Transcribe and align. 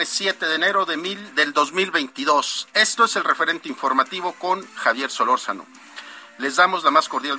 Viernes 0.00 0.16
7 0.16 0.46
de 0.46 0.54
enero 0.54 0.86
de 0.86 0.96
mil, 0.96 1.34
del 1.34 1.52
2022. 1.52 2.68
Esto 2.72 3.04
es 3.04 3.16
el 3.16 3.24
referente 3.24 3.68
informativo 3.68 4.32
con 4.32 4.66
Javier 4.76 5.10
Solórzano. 5.10 5.66
Les 6.38 6.56
damos 6.56 6.84
la 6.84 6.90
más 6.90 7.06
cordial 7.06 7.38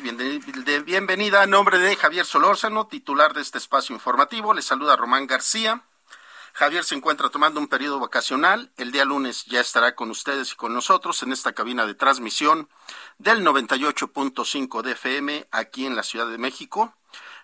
bienvenida 0.86 1.42
a 1.42 1.48
nombre 1.48 1.80
de 1.80 1.96
Javier 1.96 2.24
Solórzano, 2.24 2.86
titular 2.86 3.34
de 3.34 3.42
este 3.42 3.58
espacio 3.58 3.96
informativo. 3.96 4.54
Les 4.54 4.64
saluda 4.64 4.96
Román 4.96 5.26
García. 5.26 5.82
Javier 6.54 6.84
se 6.84 6.94
encuentra 6.94 7.30
tomando 7.30 7.60
un 7.60 7.68
periodo 7.68 8.00
vacacional. 8.00 8.72
El 8.78 8.92
día 8.92 9.06
lunes 9.06 9.46
ya 9.46 9.60
estará 9.60 9.96
con 9.96 10.12
ustedes 10.12 10.54
y 10.54 10.56
con 10.56 10.72
nosotros 10.72 11.24
en 11.24 11.32
esta 11.32 11.54
cabina 11.54 11.88
de 11.88 11.96
transmisión 11.96 12.70
del 13.18 13.44
98.5 13.44 14.84
de 14.84 14.92
FM 14.92 15.48
aquí 15.50 15.88
en 15.88 15.96
la 15.96 16.04
Ciudad 16.04 16.28
de 16.28 16.38
México. 16.38 16.94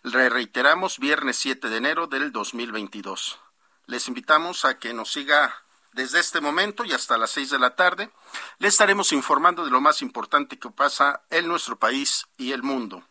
Le 0.03 0.29
reiteramos, 0.29 0.99
viernes 0.99 1.37
7 1.37 1.69
de 1.69 1.77
enero 1.77 2.05
del 2.05 2.31
2022. 2.31 3.39
Les 3.87 4.09
invitamos 4.09 4.65
a 4.65 4.77
que 4.79 4.93
nos 4.93 5.13
siga 5.13 5.63
desde 5.93 6.19
este 6.19 6.41
momento 6.41 6.83
y 6.83 6.91
hasta 6.91 7.17
las 7.17 7.31
6 7.31 7.51
de 7.51 7.59
la 7.59 7.75
tarde. 7.77 8.11
Le 8.59 8.67
estaremos 8.67 9.13
informando 9.13 9.63
de 9.63 9.71
lo 9.71 9.79
más 9.79 10.01
importante 10.01 10.59
que 10.59 10.69
pasa 10.69 11.21
en 11.29 11.47
nuestro 11.47 11.79
país 11.79 12.27
y 12.37 12.51
el 12.51 12.63
mundo. 12.63 13.03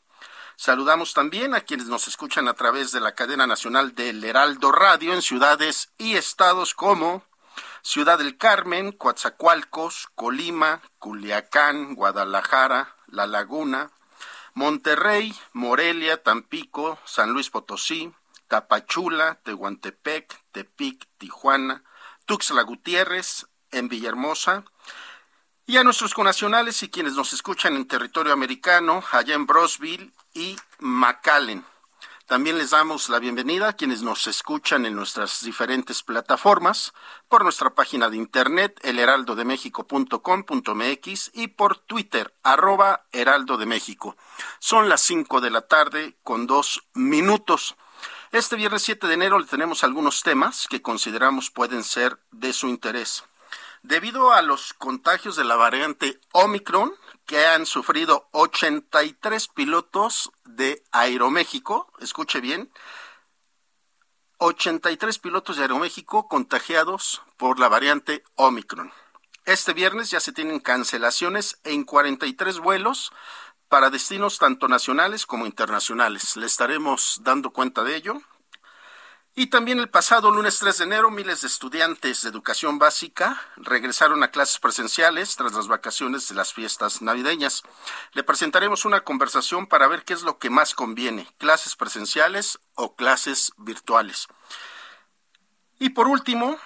Saludamos 0.55 1.15
también 1.15 1.55
a 1.55 1.63
quienes 1.63 1.87
nos 1.87 2.09
escuchan 2.09 2.47
a 2.47 2.53
través 2.53 2.93
de 2.93 3.01
la 3.01 3.15
cadena 3.15 3.47
nacional 3.47 3.95
del 3.95 4.23
Heraldo 4.23 4.71
Radio 4.71 5.15
en 5.15 5.23
ciudades 5.23 5.89
y 5.97 6.17
estados 6.17 6.75
como 6.75 7.25
Ciudad 7.81 8.19
del 8.19 8.37
Carmen, 8.37 8.93
Coatzacoalcos, 8.93 10.09
Colima, 10.15 10.83
Culiacán, 10.99 11.95
Guadalajara, 11.95 12.97
La 13.07 13.27
Laguna, 13.27 13.93
Monterrey, 14.53 15.35
Morelia, 15.55 16.23
Tampico, 16.23 16.99
San 17.07 17.31
Luis 17.31 17.49
Potosí, 17.49 18.13
Tapachula, 18.49 19.41
Tehuantepec, 19.43 20.43
Tepic, 20.53 21.07
Tijuana, 21.19 21.83
Tuxtla 22.25 22.63
Gutiérrez, 22.63 23.47
en 23.71 23.89
Villahermosa, 23.89 24.65
y 25.67 25.79
a 25.79 25.85
nuestros 25.85 26.15
conacionales 26.15 26.83
y 26.83 26.89
quienes 26.89 27.15
nos 27.15 27.33
escuchan 27.33 27.77
en 27.77 27.89
territorio 27.89 28.33
americano, 28.33 29.03
allá 29.11 29.35
en 29.35 29.47
Brosville 29.47 30.13
y 30.33 30.57
McAllen. 30.79 31.65
También 32.27 32.59
les 32.59 32.71
damos 32.71 33.09
la 33.09 33.21
bienvenida 33.21 33.69
a 33.69 33.75
quienes 33.75 34.03
nos 34.03 34.27
escuchan 34.27 34.85
en 34.85 34.97
nuestras 34.97 35.45
diferentes 35.45 36.03
plataformas, 36.03 36.93
por 37.29 37.45
nuestra 37.45 37.71
página 37.71 38.11
de 38.11 38.17
internet, 38.17 38.81
elheraldodemexico.com.mx 38.83 41.31
y 41.35 41.47
por 41.47 41.79
Twitter, 41.79 42.35
arroba 42.43 43.07
Heraldo 43.13 43.59
de 43.59 43.67
México. 43.67 44.17
Son 44.59 44.89
las 44.89 45.03
5 45.03 45.41
de 45.41 45.51
la 45.51 45.69
tarde 45.69 46.17
con 46.25 46.49
dos 46.49 46.83
minutos. 46.95 47.77
Este 48.33 48.57
viernes 48.57 48.83
7 48.83 49.07
de 49.07 49.15
enero 49.15 49.39
le 49.39 49.47
tenemos 49.47 49.85
algunos 49.85 50.23
temas 50.23 50.67
que 50.69 50.83
consideramos 50.83 51.51
pueden 51.51 51.85
ser 51.85 52.19
de 52.33 52.53
su 52.53 52.67
interés. 52.67 53.25
Debido 53.83 54.33
a 54.33 54.43
los 54.43 54.73
contagios 54.75 55.37
de 55.37 55.45
la 55.45 55.55
variante 55.55 56.21
Omicron 56.33 56.93
que 57.25 57.47
han 57.47 57.67
sufrido 57.67 58.29
83 58.33 59.49
pilotos 59.49 60.33
de 60.45 60.83
Aeroméxico, 60.91 61.93
escuche 62.01 62.41
bien, 62.41 62.73
83 64.39 65.19
pilotos 65.21 65.57
de 65.57 65.63
Aeroméxico 65.63 66.27
contagiados 66.27 67.23
por 67.37 67.61
la 67.61 67.69
variante 67.69 68.25
Omicron. 68.35 68.93
Este 69.45 69.73
viernes 69.73 70.11
ya 70.11 70.19
se 70.19 70.33
tienen 70.33 70.59
cancelaciones 70.59 71.61
en 71.63 71.85
43 71.85 72.59
vuelos 72.59 73.13
para 73.69 73.91
destinos 73.91 74.39
tanto 74.39 74.69
nacionales 74.69 75.27
como 75.27 75.47
internacionales. 75.47 76.37
Le 76.37 76.47
estaremos 76.47 77.21
dando 77.23 77.51
cuenta 77.51 77.83
de 77.83 77.97
ello. 77.97 78.21
Y 79.39 79.49
también 79.49 79.79
el 79.79 79.91
pasado 79.91 80.31
lunes 80.31 80.59
3 80.61 80.79
de 80.79 80.85
enero, 80.85 81.11
miles 81.11 81.43
de 81.43 81.49
estudiantes 81.49 82.23
de 82.23 82.31
educación 82.31 82.79
básica 82.79 83.39
regresaron 83.57 84.23
a 84.23 84.31
clases 84.31 84.59
presenciales 84.59 85.37
tras 85.37 85.53
las 85.53 85.69
vacaciones 85.69 86.27
de 86.29 86.35
las 86.37 86.55
fiestas 86.55 87.03
navideñas. 87.03 87.63
Le 88.13 88.23
presentaremos 88.23 88.87
una 88.87 89.03
conversación 89.03 89.67
para 89.67 89.89
ver 89.89 90.05
qué 90.05 90.15
es 90.15 90.23
lo 90.23 90.39
que 90.39 90.49
más 90.49 90.75
conviene, 90.75 91.29
clases 91.37 91.77
presenciales 91.77 92.59
o 92.77 92.97
clases 92.97 93.53
virtuales. 93.59 94.27
Y 95.79 95.91
por 95.91 96.09
último, 96.09 96.59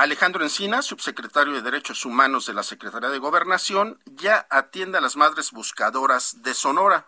Alejandro 0.00 0.42
Encina, 0.42 0.80
subsecretario 0.80 1.52
de 1.52 1.60
Derechos 1.60 2.06
Humanos 2.06 2.46
de 2.46 2.54
la 2.54 2.62
Secretaría 2.62 3.10
de 3.10 3.18
Gobernación, 3.18 4.00
ya 4.06 4.46
atiende 4.48 4.96
a 4.96 5.02
las 5.02 5.16
madres 5.16 5.52
buscadoras 5.52 6.42
de 6.42 6.54
Sonora. 6.54 7.06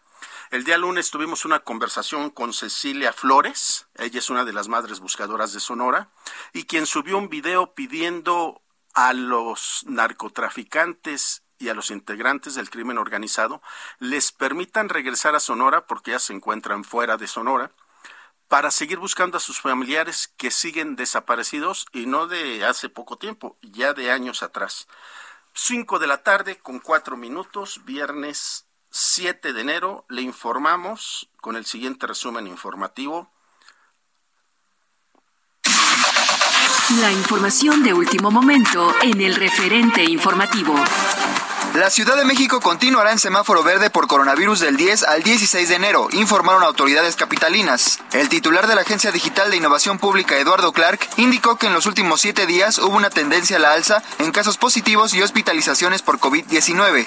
El 0.51 0.65
día 0.65 0.77
lunes 0.77 1.11
tuvimos 1.11 1.47
una 1.47 1.61
conversación 1.61 2.29
con 2.29 2.53
Cecilia 2.53 3.15
Flores, 3.15 3.87
ella 3.95 4.19
es 4.19 4.29
una 4.29 4.45
de 4.45 4.53
las 4.53 4.69
madres 4.69 5.01
buscadoras 5.01 5.55
de 5.55 5.61
Sonora, 5.61 6.11
y 6.53 6.65
quien 6.65 6.85
subió 6.85 7.17
un 7.17 7.31
video 7.31 7.73
pidiendo 7.73 8.61
a 8.93 9.15
los 9.15 9.87
narcotraficantes 9.87 11.45
y 11.59 11.71
a 11.71 11.75
los 11.75 11.91
integrantes 11.91 12.57
del 12.57 12.69
crimen 12.69 12.99
organizado 12.99 13.63
les 14.01 14.33
permitan 14.33 14.91
regresar 14.91 15.35
a 15.35 15.41
Sonora 15.41 15.87
porque 15.87 16.11
ya 16.11 16.19
se 16.19 16.35
encuentran 16.35 16.85
fuera 16.85 17.17
de 17.17 17.27
Sonora 17.27 17.71
para 18.53 18.71
seguir 18.71 18.99
buscando 18.99 19.39
a 19.39 19.41
sus 19.41 19.63
familiares 19.63 20.31
que 20.37 20.51
siguen 20.51 20.95
desaparecidos 20.95 21.87
y 21.91 22.05
no 22.05 22.27
de 22.27 22.67
hace 22.67 22.91
poco 22.91 23.17
tiempo, 23.17 23.57
ya 23.63 23.95
de 23.95 24.13
años 24.13 24.43
atrás. 24.43 24.89
Cinco 25.55 25.99
de 25.99 26.07
la 26.07 26.23
tarde 26.23 26.59
con 26.59 26.79
cuatro 26.79 27.17
minutos, 27.17 27.81
viernes 27.87 28.67
7 28.91 29.55
de 29.55 29.61
enero, 29.63 30.05
le 30.11 30.21
informamos 30.21 31.31
con 31.41 31.57
el 31.57 31.65
siguiente 31.65 32.07
resumen 32.07 32.47
informativo. 32.47 33.31
La 37.01 37.11
información 37.11 37.83
de 37.83 37.95
último 37.95 38.31
momento 38.31 38.95
en 39.01 39.23
el 39.23 39.35
referente 39.35 40.05
informativo. 40.05 40.75
La 41.75 41.89
Ciudad 41.89 42.19
de 42.19 42.27
México 42.27 42.61
continuará 42.61 43.13
en 43.13 43.19
semáforo 43.19 43.63
verde 43.63 43.89
por 43.89 44.07
coronavirus 44.07 44.61
del 44.61 44.77
10 44.77 45.05
al 45.05 45.23
16 45.23 45.71
de 45.71 45.75
enero, 45.75 46.09
informaron 46.13 46.63
autoridades 46.65 47.17
capitalinas. 47.17 47.99
El 48.13 48.29
titular 48.29 48.67
de 48.67 48.75
la 48.75 48.83
Agencia 48.83 49.11
Digital 49.11 49.51
de 49.51 49.57
Innovación 49.57 49.99
Pública, 49.99 50.37
Eduardo 50.37 50.73
Clark, 50.73 51.09
indicó 51.17 51.57
que 51.57 51.69
en 51.69 51.73
los 51.73 51.87
últimos 51.87 52.21
siete 52.21 52.47
días 52.47 52.77
hubo 52.77 52.95
una 52.95 53.09
tendencia 53.09 53.57
a 53.57 53.61
la 53.61 53.73
alza 53.73 54.03
en 54.19 54.33
casos 54.33 54.59
positivos 54.59 55.15
y 55.15 55.23
hospitalizaciones 55.23 56.03
por 56.03 56.19
COVID-19. 56.19 57.07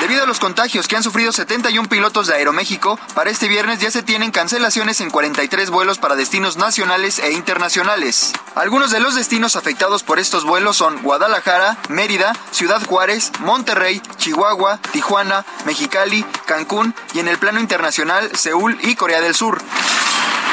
Debido 0.00 0.24
a 0.24 0.26
los 0.26 0.40
contagios 0.40 0.88
que 0.88 0.96
han 0.96 1.02
sufrido 1.02 1.30
71 1.30 1.88
pilotos 1.88 2.26
de 2.26 2.34
Aeroméxico, 2.34 2.98
para 3.14 3.30
este 3.30 3.48
viernes 3.48 3.80
ya 3.80 3.90
se 3.90 4.02
tienen 4.02 4.30
cancelaciones 4.30 5.00
en 5.02 5.10
43 5.10 5.68
vuelos 5.70 5.98
para 5.98 6.16
destinos 6.16 6.56
nacionales 6.56 7.18
e 7.18 7.32
internacionales. 7.32 8.32
Algunos 8.54 8.90
de 8.90 9.00
los 9.00 9.14
destinos 9.14 9.54
afectados 9.54 10.02
por 10.02 10.18
estos 10.18 10.44
vuelos 10.44 10.76
son 10.76 11.02
Guadalajara, 11.02 11.78
Mérida, 11.88 12.32
Ciudad 12.50 12.84
Juárez, 12.84 13.30
Monterrey, 13.40 14.02
Chihuahua, 14.16 14.78
Tijuana, 14.90 15.44
Mexicali, 15.64 16.24
Cancún 16.46 16.94
y 17.14 17.20
en 17.20 17.28
el 17.28 17.38
plano 17.38 17.60
internacional 17.60 18.36
Seúl 18.36 18.78
y 18.82 18.96
Corea 18.96 19.20
del 19.20 19.34
Sur. 19.34 19.62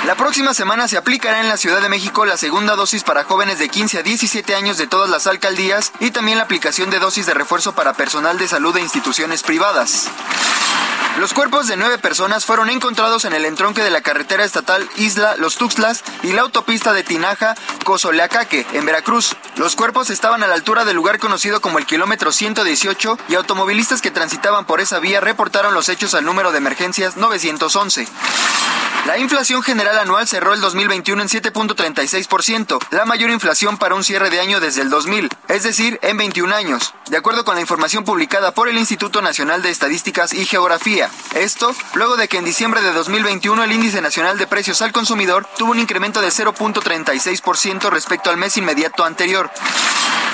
La 0.06 0.16
próxima 0.16 0.54
semana 0.54 0.88
se 0.88 0.96
aplicará 0.96 1.42
en 1.42 1.50
la 1.50 1.58
Ciudad 1.58 1.82
de 1.82 1.90
México 1.90 2.26
la 2.26 2.38
segunda 2.38 2.76
dosis 2.76 3.04
para 3.04 3.24
jóvenes 3.24 3.58
de 3.58 3.68
15 3.68 3.98
a 3.98 4.04
17 4.04 4.56
años 4.56 4.78
de 4.78 4.88
todas 4.88 5.10
las 5.10 5.26
alcaldías 5.26 5.92
y 6.00 6.12
también 6.12 6.38
la 6.38 6.44
aplicación 6.44 6.92
de 6.92 7.00
dosis 7.00 7.26
de 7.26 7.34
refuerzo 7.34 7.74
para 7.74 7.94
personal 7.94 8.38
de 8.38 8.48
salud 8.48 8.76
de 8.76 8.82
instituciones 8.82 9.42
privadas. 9.42 10.08
Los 11.18 11.34
cuerpos 11.34 11.68
de 11.68 11.78
nueve 11.78 11.98
personas 11.98 12.46
fueron 12.46 12.70
encontrados 12.70 13.26
en 13.26 13.34
el 13.34 13.46
entronque 13.46 13.84
de 13.84 13.90
la 13.90 14.02
carretera 14.02 14.44
estatal 14.44 14.88
Isla 14.98 15.36
Los 15.38 15.58
Tuxtlas 15.58 16.04
y 16.22 16.32
la 16.32 16.42
autopista 16.42 16.94
de 16.94 17.04
Tinaja, 17.04 17.56
Cozoleacaque, 17.84 18.68
en 18.74 18.86
Veracruz. 18.86 19.36
Los 19.56 19.76
cuerpos 19.76 20.12
estaban 20.12 20.44
a 20.44 20.48
la 20.48 20.54
altura 20.54 20.86
del 20.86 20.96
lugar 20.96 21.18
conocido 21.18 21.60
como 21.60 21.80
el 21.80 21.88
kilómetro 21.88 22.32
118 22.32 23.18
y 23.30 23.34
automovilistas 23.34 24.04
que 24.04 24.12
transitaban 24.12 24.66
por 24.66 24.80
esa 24.80 25.00
vía 25.00 25.20
reportaron 25.20 25.74
los 25.74 25.90
hechos 25.90 26.14
al 26.14 26.24
número 26.24 26.52
de 26.52 26.60
emergencias 26.60 27.18
911. 27.18 28.08
La 29.08 29.18
inflación 29.18 29.64
general 29.64 29.98
anual 30.00 30.28
cerró 30.28 30.54
el 30.54 30.60
2021 30.60 31.22
en 31.22 31.30
7.36%, 31.30 32.78
la 32.92 33.06
mayor 33.06 33.30
inflación 33.30 33.78
para 33.78 33.96
un 33.96 34.04
cierre 34.04 34.30
de 34.30 34.42
año 34.42 34.60
desde 34.60 34.82
el 34.82 34.90
2000, 34.90 35.30
es 35.48 35.64
decir, 35.64 35.98
en 36.02 36.18
21 36.18 36.54
años, 36.54 36.94
de 37.10 37.16
acuerdo 37.16 37.46
con 37.46 37.56
la 37.56 37.62
información 37.62 38.04
publicada 38.04 38.52
por 38.52 38.68
el 38.68 38.78
Instituto 38.78 39.22
Nacional 39.22 39.62
de 39.62 39.70
Estadísticas 39.70 40.34
y 40.34 40.46
Geografía. 40.46 41.10
Esto, 41.36 41.74
luego 41.94 42.18
de 42.18 42.28
que 42.28 42.40
en 42.40 42.44
diciembre 42.44 42.82
de 42.82 42.92
2021 42.92 43.64
el 43.64 43.72
índice 43.72 44.02
nacional 44.02 44.38
de 44.38 44.46
precios 44.46 44.82
al 44.82 44.92
consumidor 44.92 45.48
tuvo 45.58 45.72
un 45.72 45.80
incremento 45.80 46.20
de 46.20 46.28
0.36% 46.28 47.90
respecto 47.90 48.30
al 48.30 48.36
mes 48.36 48.58
inmediato 48.58 49.06
anterior. 49.06 49.50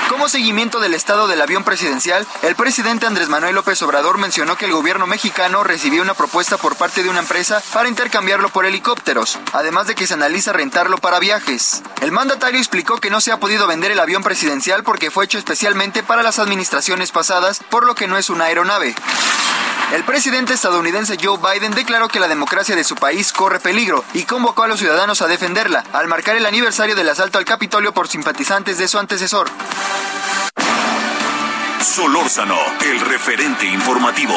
Como 0.10 0.30
seguimiento 0.30 0.80
del 0.80 0.94
estado 0.94 1.28
del 1.28 1.42
avión 1.42 1.64
presidencial, 1.64 2.28
el 2.44 2.56
presidente 2.56 3.06
Andrés 3.06 3.30
Manuel 3.30 3.56
López 3.56 3.82
Obrador 3.82 4.18
mencionó 4.18 4.58
que 4.58 4.66
el 4.66 4.72
gobierno 4.72 5.08
mexicano 5.08 5.64
recibió 5.64 6.02
una 6.02 6.14
propuesta 6.14 6.58
por 6.58 6.76
parte 6.76 7.04
de 7.04 7.10
una 7.10 7.22
empresa 7.22 7.64
para 7.74 7.90
intercambiarlo 7.90 8.50
por 8.50 8.63
helicópteros, 8.66 9.40
además 9.52 9.88
de 9.88 9.96
que 9.96 10.08
se 10.08 10.14
analiza 10.14 10.54
rentarlo 10.54 10.98
para 10.98 11.20
viajes. 11.20 11.82
El 12.02 12.12
mandatario 12.12 12.60
explicó 12.60 13.00
que 13.00 13.10
no 13.10 13.22
se 13.22 13.32
ha 13.32 13.40
podido 13.40 13.68
vender 13.68 13.92
el 13.92 14.00
avión 14.00 14.24
presidencial 14.24 14.84
porque 14.84 15.12
fue 15.12 15.26
hecho 15.26 15.38
especialmente 15.38 16.04
para 16.04 16.24
las 16.24 16.40
administraciones 16.40 17.12
pasadas, 17.12 17.62
por 17.70 17.86
lo 17.86 17.96
que 17.96 18.08
no 18.08 18.18
es 18.18 18.30
una 18.30 18.46
aeronave. 18.46 18.96
El 19.94 20.04
presidente 20.04 20.54
estadounidense 20.54 21.18
Joe 21.22 21.38
Biden 21.38 21.76
declaró 21.76 22.08
que 22.08 22.20
la 22.20 22.28
democracia 22.28 22.76
de 22.76 22.84
su 22.84 22.96
país 22.96 23.32
corre 23.32 23.60
peligro 23.60 24.04
y 24.14 24.24
convocó 24.24 24.64
a 24.64 24.68
los 24.68 24.80
ciudadanos 24.80 25.22
a 25.22 25.28
defenderla, 25.28 25.84
al 25.94 26.08
marcar 26.08 26.36
el 26.36 26.46
aniversario 26.46 26.96
del 26.96 27.10
asalto 27.10 27.38
al 27.38 27.46
Capitolio 27.46 27.94
por 27.94 28.08
simpatizantes 28.08 28.80
de 28.80 28.88
su 28.88 28.98
antecesor. 28.98 29.50
Solórzano, 31.80 32.58
el 32.82 33.00
referente 33.02 33.68
informativo. 33.68 34.36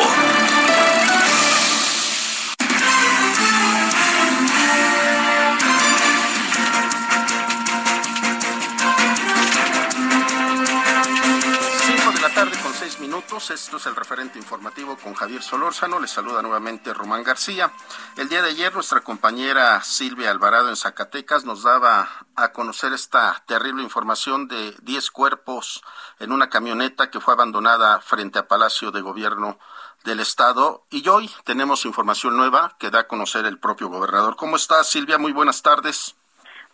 Esto 13.37 13.77
es 13.77 13.85
el 13.85 13.95
referente 13.95 14.39
informativo 14.39 14.97
con 14.97 15.13
Javier 15.13 15.43
Solórzano. 15.43 16.01
Les 16.01 16.11
saluda 16.11 16.41
nuevamente 16.41 16.95
Román 16.95 17.23
García. 17.23 17.71
El 18.17 18.31
día 18.31 18.41
de 18.41 18.49
ayer 18.49 18.73
nuestra 18.73 19.03
compañera 19.03 19.83
Silvia 19.85 20.31
Alvarado 20.31 20.71
en 20.71 20.77
Zacatecas 20.77 21.45
nos 21.45 21.63
daba 21.63 22.09
a 22.35 22.53
conocer 22.53 22.95
esta 22.95 23.43
terrible 23.47 23.83
información 23.83 24.49
de 24.49 24.75
10 24.81 25.11
cuerpos 25.11 25.85
en 26.19 26.33
una 26.33 26.49
camioneta 26.49 27.11
que 27.11 27.21
fue 27.21 27.35
abandonada 27.35 28.01
frente 28.01 28.39
a 28.39 28.49
Palacio 28.49 28.91
de 28.91 29.03
Gobierno 29.03 29.59
del 30.03 30.21
Estado. 30.21 30.87
Y 30.89 31.07
hoy 31.07 31.31
tenemos 31.45 31.85
información 31.85 32.39
nueva 32.39 32.75
que 32.79 32.91
da 32.91 33.01
a 33.01 33.07
conocer 33.07 33.45
el 33.45 33.59
propio 33.59 33.89
gobernador. 33.89 34.37
¿Cómo 34.37 34.57
estás, 34.57 34.89
Silvia? 34.89 35.19
Muy 35.19 35.33
buenas 35.33 35.61
tardes. 35.61 36.17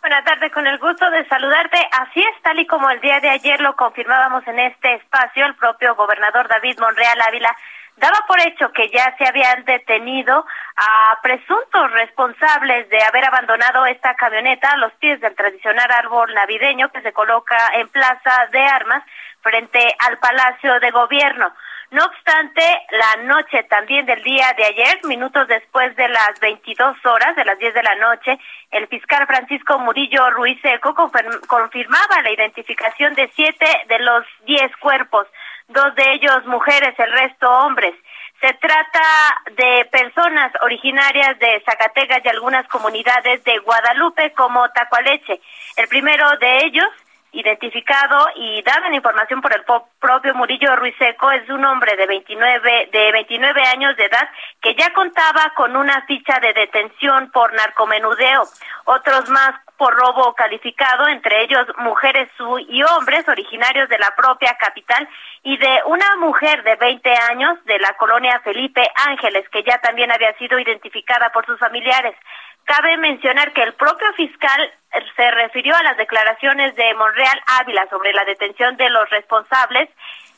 Buenas 0.03 0.25
tardes, 0.25 0.51
con 0.51 0.67
el 0.67 0.79
gusto 0.79 1.09
de 1.11 1.25
saludarte. 1.29 1.77
Así 1.93 2.19
es, 2.19 2.41
tal 2.41 2.59
y 2.59 2.67
como 2.67 2.89
el 2.89 2.99
día 2.99 3.21
de 3.21 3.29
ayer 3.29 3.61
lo 3.61 3.73
confirmábamos 3.77 4.45
en 4.47 4.59
este 4.59 4.95
espacio, 4.95 5.45
el 5.45 5.55
propio 5.55 5.95
gobernador 5.95 6.45
David 6.49 6.77
Monreal 6.77 7.21
Ávila 7.25 7.55
daba 7.95 8.19
por 8.27 8.37
hecho 8.41 8.73
que 8.73 8.89
ya 8.89 9.15
se 9.17 9.25
habían 9.25 9.63
detenido 9.63 10.45
a 10.75 11.21
presuntos 11.21 11.89
responsables 11.91 12.89
de 12.89 13.01
haber 13.01 13.23
abandonado 13.23 13.85
esta 13.85 14.13
camioneta 14.15 14.71
a 14.71 14.77
los 14.77 14.91
pies 14.95 15.21
del 15.21 15.35
tradicional 15.35 15.89
árbol 15.89 16.33
navideño 16.33 16.91
que 16.91 17.01
se 17.01 17.13
coloca 17.13 17.55
en 17.75 17.87
Plaza 17.87 18.47
de 18.51 18.59
Armas 18.59 19.05
frente 19.41 19.95
al 19.99 20.17
Palacio 20.17 20.81
de 20.81 20.91
Gobierno. 20.91 21.53
No 21.93 22.03
obstante, 22.05 22.63
la 22.89 23.23
noche 23.23 23.61
también 23.69 24.07
del 24.07 24.23
día 24.23 24.51
de 24.57 24.65
ayer, 24.65 24.99
minutos 25.03 25.47
después 25.47 25.95
de 25.95 26.07
las 26.09 26.39
22 26.41 26.97
horas, 27.05 27.35
de 27.35 27.45
las 27.45 27.59
10 27.59 27.71
de 27.71 27.83
la 27.83 27.93
noche, 27.97 28.39
el 28.71 28.87
fiscal 28.87 29.27
Francisco 29.27 29.77
Murillo 29.77 30.31
Ruiz 30.31 30.59
Seco 30.63 30.95
confirmaba 30.95 32.21
la 32.23 32.31
identificación 32.31 33.13
de 33.13 33.29
siete 33.35 33.67
de 33.87 33.99
los 33.99 34.25
diez 34.43 34.75
cuerpos, 34.77 35.27
dos 35.67 35.93
de 35.93 36.13
ellos 36.13 36.43
mujeres, 36.47 36.97
el 36.97 37.11
resto 37.11 37.47
hombres. 37.47 37.93
Se 38.41 38.51
trata 38.55 39.43
de 39.51 39.85
personas 39.91 40.51
originarias 40.63 41.37
de 41.37 41.61
Zacatecas 41.63 42.25
y 42.25 42.27
algunas 42.27 42.67
comunidades 42.69 43.43
de 43.43 43.59
Guadalupe 43.59 44.33
como 44.33 44.67
Tacualeche. 44.71 45.39
El 45.77 45.87
primero 45.89 46.27
de 46.39 46.65
ellos 46.65 46.89
identificado 47.33 48.27
y 48.35 48.61
dado 48.61 48.85
en 48.85 48.95
información 48.95 49.41
por 49.41 49.53
el 49.53 49.63
propio 49.99 50.33
Murillo 50.35 50.75
Ruiseco, 50.75 51.31
es 51.31 51.49
un 51.49 51.65
hombre 51.65 51.95
de 51.97 52.05
29, 52.05 52.89
de 52.91 53.11
29 53.11 53.61
años 53.63 53.97
de 53.97 54.05
edad 54.05 54.29
que 54.61 54.75
ya 54.75 54.93
contaba 54.93 55.51
con 55.55 55.75
una 55.75 56.01
ficha 56.05 56.39
de 56.39 56.53
detención 56.53 57.31
por 57.31 57.53
narcomenudeo. 57.53 58.43
Otros 58.85 59.29
más 59.29 59.55
por 59.77 59.95
robo 59.95 60.33
calificado, 60.33 61.07
entre 61.07 61.43
ellos 61.43 61.67
mujeres 61.79 62.29
y 62.69 62.83
hombres 62.83 63.27
originarios 63.27 63.89
de 63.89 63.97
la 63.97 64.15
propia 64.15 64.55
capital 64.57 65.07
y 65.43 65.57
de 65.57 65.81
una 65.87 66.15
mujer 66.17 66.63
de 66.63 66.75
20 66.75 67.09
años 67.31 67.57
de 67.65 67.79
la 67.79 67.93
colonia 67.97 68.39
Felipe 68.43 68.81
Ángeles, 69.07 69.49
que 69.49 69.63
ya 69.63 69.79
también 69.79 70.11
había 70.11 70.37
sido 70.37 70.59
identificada 70.59 71.31
por 71.31 71.45
sus 71.45 71.59
familiares. 71.59 72.15
Cabe 72.65 72.97
mencionar 72.97 73.51
que 73.53 73.63
el 73.63 73.73
propio 73.73 74.11
fiscal 74.13 74.71
se 75.15 75.31
refirió 75.31 75.75
a 75.75 75.83
las 75.83 75.97
declaraciones 75.97 76.75
de 76.75 76.93
Monreal 76.93 77.41
Ávila 77.59 77.87
sobre 77.89 78.13
la 78.13 78.23
detención 78.25 78.77
de 78.77 78.89
los 78.89 79.09
responsables, 79.09 79.89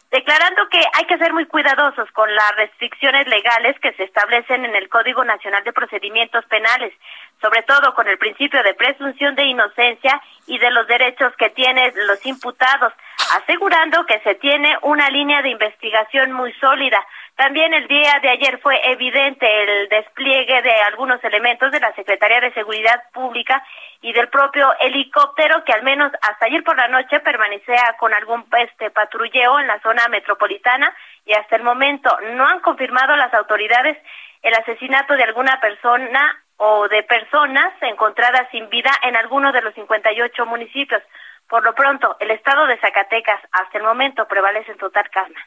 declarando 0.10 0.68
que 0.70 0.82
hay 0.94 1.06
que 1.06 1.18
ser 1.18 1.34
muy 1.34 1.46
cuidadosos 1.46 2.10
con 2.12 2.34
las 2.34 2.56
restricciones 2.56 3.28
legales 3.28 3.80
que 3.80 3.94
se 3.94 4.04
establecen 4.04 4.66
en 4.66 4.76
el 4.76 4.90
Código 4.90 5.24
Nacional 5.24 5.64
de 5.64 5.74
Procedimientos 5.74 6.46
Penales, 6.46 6.94
sobre 7.42 7.64
todo 7.64 7.94
con 7.94 8.08
el 8.08 8.18
principio 8.18 8.64
de 8.64 8.74
presunción 8.74 9.36
de 9.36 9.44
inocencia 9.44 10.22
y 10.48 10.58
de 10.58 10.72
los 10.72 10.88
derechos 10.88 11.36
que 11.38 11.50
tienen 11.50 11.94
los 12.08 12.26
imputados, 12.26 12.94
asegurando 13.38 14.06
que 14.06 14.20
se 14.22 14.36
tiene 14.36 14.78
una 14.82 15.10
línea 15.10 15.42
de 15.42 15.50
investigación 15.50 16.32
muy 16.32 16.54
sólida 16.54 17.06
también 17.36 17.74
el 17.74 17.88
día 17.88 18.20
de 18.22 18.30
ayer 18.30 18.60
fue 18.60 18.80
evidente 18.92 19.46
el 19.64 19.90
despliegue 19.90 20.62
de 20.62 20.72
algunos 20.88 21.22
elementos 21.22 21.70
de 21.70 21.82
la 21.82 21.94
Secretaría 21.94 22.40
de 22.40 22.54
Seguridad 22.54 23.04
Pública 23.12 23.62
y 24.02 24.14
del 24.14 24.30
propio 24.30 24.72
helicóptero 24.80 25.64
que 25.66 25.74
al 25.74 25.84
menos 25.84 26.14
hasta 26.22 26.46
ayer 26.46 26.64
por 26.64 26.78
la 26.78 26.88
noche 26.88 27.20
permanecía 27.20 27.96
con 28.00 28.14
algún 28.14 28.46
este 28.58 28.90
patrulleo 28.90 29.60
en 29.60 29.68
la 29.68 29.82
zona 29.82 30.08
metropolitana 30.08 30.96
y 31.26 31.34
hasta 31.34 31.58
el 31.58 31.64
momento 31.64 32.10
no 32.36 32.48
han 32.48 32.62
confirmado 32.62 33.18
las 33.18 33.34
autoridades 33.34 33.98
el 34.42 34.54
asesinato 34.54 35.16
de 35.16 35.24
alguna 35.24 35.60
persona 35.60 36.42
o 36.56 36.88
de 36.88 37.04
personas 37.04 37.74
encontradas 37.82 38.48
sin 38.52 38.70
vida 38.70 38.92
en 39.04 39.18
alguno 39.18 39.52
de 39.52 39.62
los 39.62 39.74
58 39.74 40.46
municipios. 40.46 41.04
Por 41.50 41.66
lo 41.66 41.76
pronto, 41.76 42.16
el 42.22 42.32
estado 42.32 42.66
de 42.66 42.78
Zacatecas 42.78 43.42
hasta 43.52 43.78
el 43.78 43.84
momento 43.84 44.26
prevalece 44.26 44.72
en 44.72 44.78
total 44.78 45.10
calma. 45.10 45.42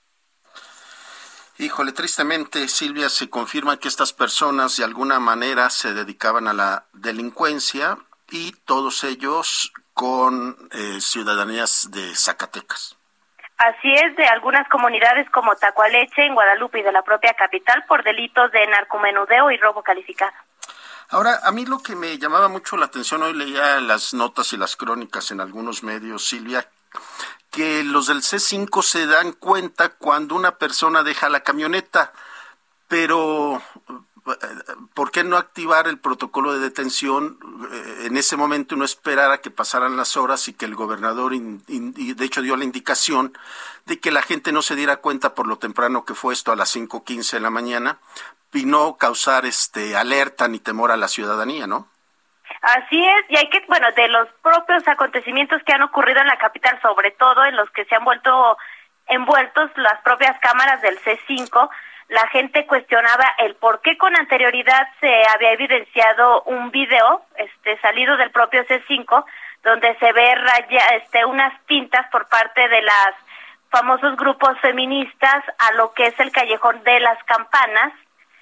Híjole, 1.58 1.90
tristemente, 1.90 2.68
Silvia, 2.68 3.08
se 3.08 3.28
confirma 3.28 3.78
que 3.78 3.88
estas 3.88 4.12
personas 4.12 4.76
de 4.76 4.84
alguna 4.84 5.18
manera 5.18 5.70
se 5.70 5.92
dedicaban 5.92 6.46
a 6.46 6.52
la 6.52 6.84
delincuencia 6.92 7.98
y 8.30 8.52
todos 8.64 9.02
ellos 9.02 9.72
con 9.92 10.56
eh, 10.70 11.00
ciudadanías 11.00 11.90
de 11.90 12.14
Zacatecas. 12.14 12.96
Así 13.56 13.92
es, 13.92 14.14
de 14.14 14.24
algunas 14.26 14.68
comunidades 14.68 15.28
como 15.30 15.56
Tacualeche, 15.56 16.26
en 16.26 16.34
Guadalupe 16.34 16.78
y 16.78 16.82
de 16.82 16.92
la 16.92 17.02
propia 17.02 17.34
capital 17.34 17.84
por 17.88 18.04
delitos 18.04 18.52
de 18.52 18.64
narcomenudeo 18.68 19.50
y 19.50 19.56
robo 19.56 19.82
calificado. 19.82 20.30
Ahora, 21.10 21.40
a 21.42 21.50
mí 21.50 21.66
lo 21.66 21.80
que 21.80 21.96
me 21.96 22.18
llamaba 22.18 22.46
mucho 22.46 22.76
la 22.76 22.86
atención, 22.86 23.22
hoy 23.22 23.32
leía 23.32 23.80
las 23.80 24.14
notas 24.14 24.52
y 24.52 24.56
las 24.56 24.76
crónicas 24.76 25.32
en 25.32 25.40
algunos 25.40 25.82
medios, 25.82 26.24
Silvia, 26.24 26.68
que 27.50 27.84
los 27.84 28.06
del 28.06 28.22
C5 28.22 28.82
se 28.82 29.06
dan 29.06 29.32
cuenta 29.32 29.90
cuando 29.90 30.34
una 30.34 30.56
persona 30.58 31.02
deja 31.02 31.28
la 31.28 31.40
camioneta, 31.40 32.12
pero 32.88 33.62
¿por 34.94 35.10
qué 35.10 35.24
no 35.24 35.36
activar 35.36 35.88
el 35.88 35.98
protocolo 35.98 36.52
de 36.52 36.60
detención 36.60 37.38
eh, 37.72 38.06
en 38.06 38.16
ese 38.16 38.36
momento 38.36 38.76
no 38.76 38.84
esperar 38.84 39.30
a 39.30 39.40
que 39.40 39.50
pasaran 39.50 39.96
las 39.96 40.16
horas 40.16 40.48
y 40.48 40.52
que 40.52 40.66
el 40.66 40.74
gobernador, 40.74 41.32
de 41.38 42.24
hecho, 42.24 42.42
dio 42.42 42.56
la 42.56 42.64
indicación 42.64 43.36
de 43.86 43.98
que 43.98 44.10
la 44.10 44.22
gente 44.22 44.52
no 44.52 44.62
se 44.62 44.76
diera 44.76 44.98
cuenta 44.98 45.34
por 45.34 45.46
lo 45.46 45.58
temprano 45.58 46.04
que 46.04 46.14
fue 46.14 46.34
esto 46.34 46.52
a 46.52 46.56
las 46.56 46.74
5.15 46.74 47.32
de 47.32 47.40
la 47.40 47.50
mañana 47.50 47.98
y 48.52 48.64
no 48.64 48.96
causar 48.96 49.46
este 49.46 49.96
alerta 49.96 50.48
ni 50.48 50.58
temor 50.58 50.90
a 50.90 50.96
la 50.96 51.08
ciudadanía, 51.08 51.66
¿no? 51.66 51.86
Así 52.60 53.04
es, 53.04 53.24
y 53.28 53.36
hay 53.36 53.48
que, 53.50 53.64
bueno, 53.68 53.90
de 53.92 54.08
los 54.08 54.28
propios 54.42 54.86
acontecimientos 54.88 55.62
que 55.62 55.72
han 55.72 55.82
ocurrido 55.82 56.20
en 56.20 56.26
la 56.26 56.38
capital, 56.38 56.80
sobre 56.82 57.12
todo 57.12 57.44
en 57.44 57.56
los 57.56 57.70
que 57.70 57.84
se 57.84 57.94
han 57.94 58.04
vuelto 58.04 58.58
envueltos 59.06 59.70
las 59.76 60.00
propias 60.02 60.38
cámaras 60.40 60.82
del 60.82 60.98
C5, 61.00 61.70
la 62.08 62.26
gente 62.28 62.66
cuestionaba 62.66 63.24
el 63.38 63.54
por 63.56 63.80
qué 63.80 63.96
con 63.98 64.16
anterioridad 64.16 64.88
se 65.00 65.22
había 65.34 65.52
evidenciado 65.52 66.42
un 66.42 66.70
video 66.70 67.22
este 67.36 67.78
salido 67.80 68.16
del 68.16 68.30
propio 68.30 68.64
C5 68.66 69.24
donde 69.62 69.94
se 69.96 70.12
ve 70.12 70.34
raya, 70.34 70.86
este 70.96 71.24
unas 71.24 71.52
pintas 71.62 72.06
por 72.10 72.28
parte 72.28 72.68
de 72.68 72.82
las 72.82 73.14
famosos 73.70 74.16
grupos 74.16 74.58
feministas 74.60 75.44
a 75.58 75.72
lo 75.72 75.92
que 75.92 76.06
es 76.06 76.20
el 76.20 76.32
callejón 76.32 76.82
de 76.84 77.00
las 77.00 77.22
campanas 77.24 77.92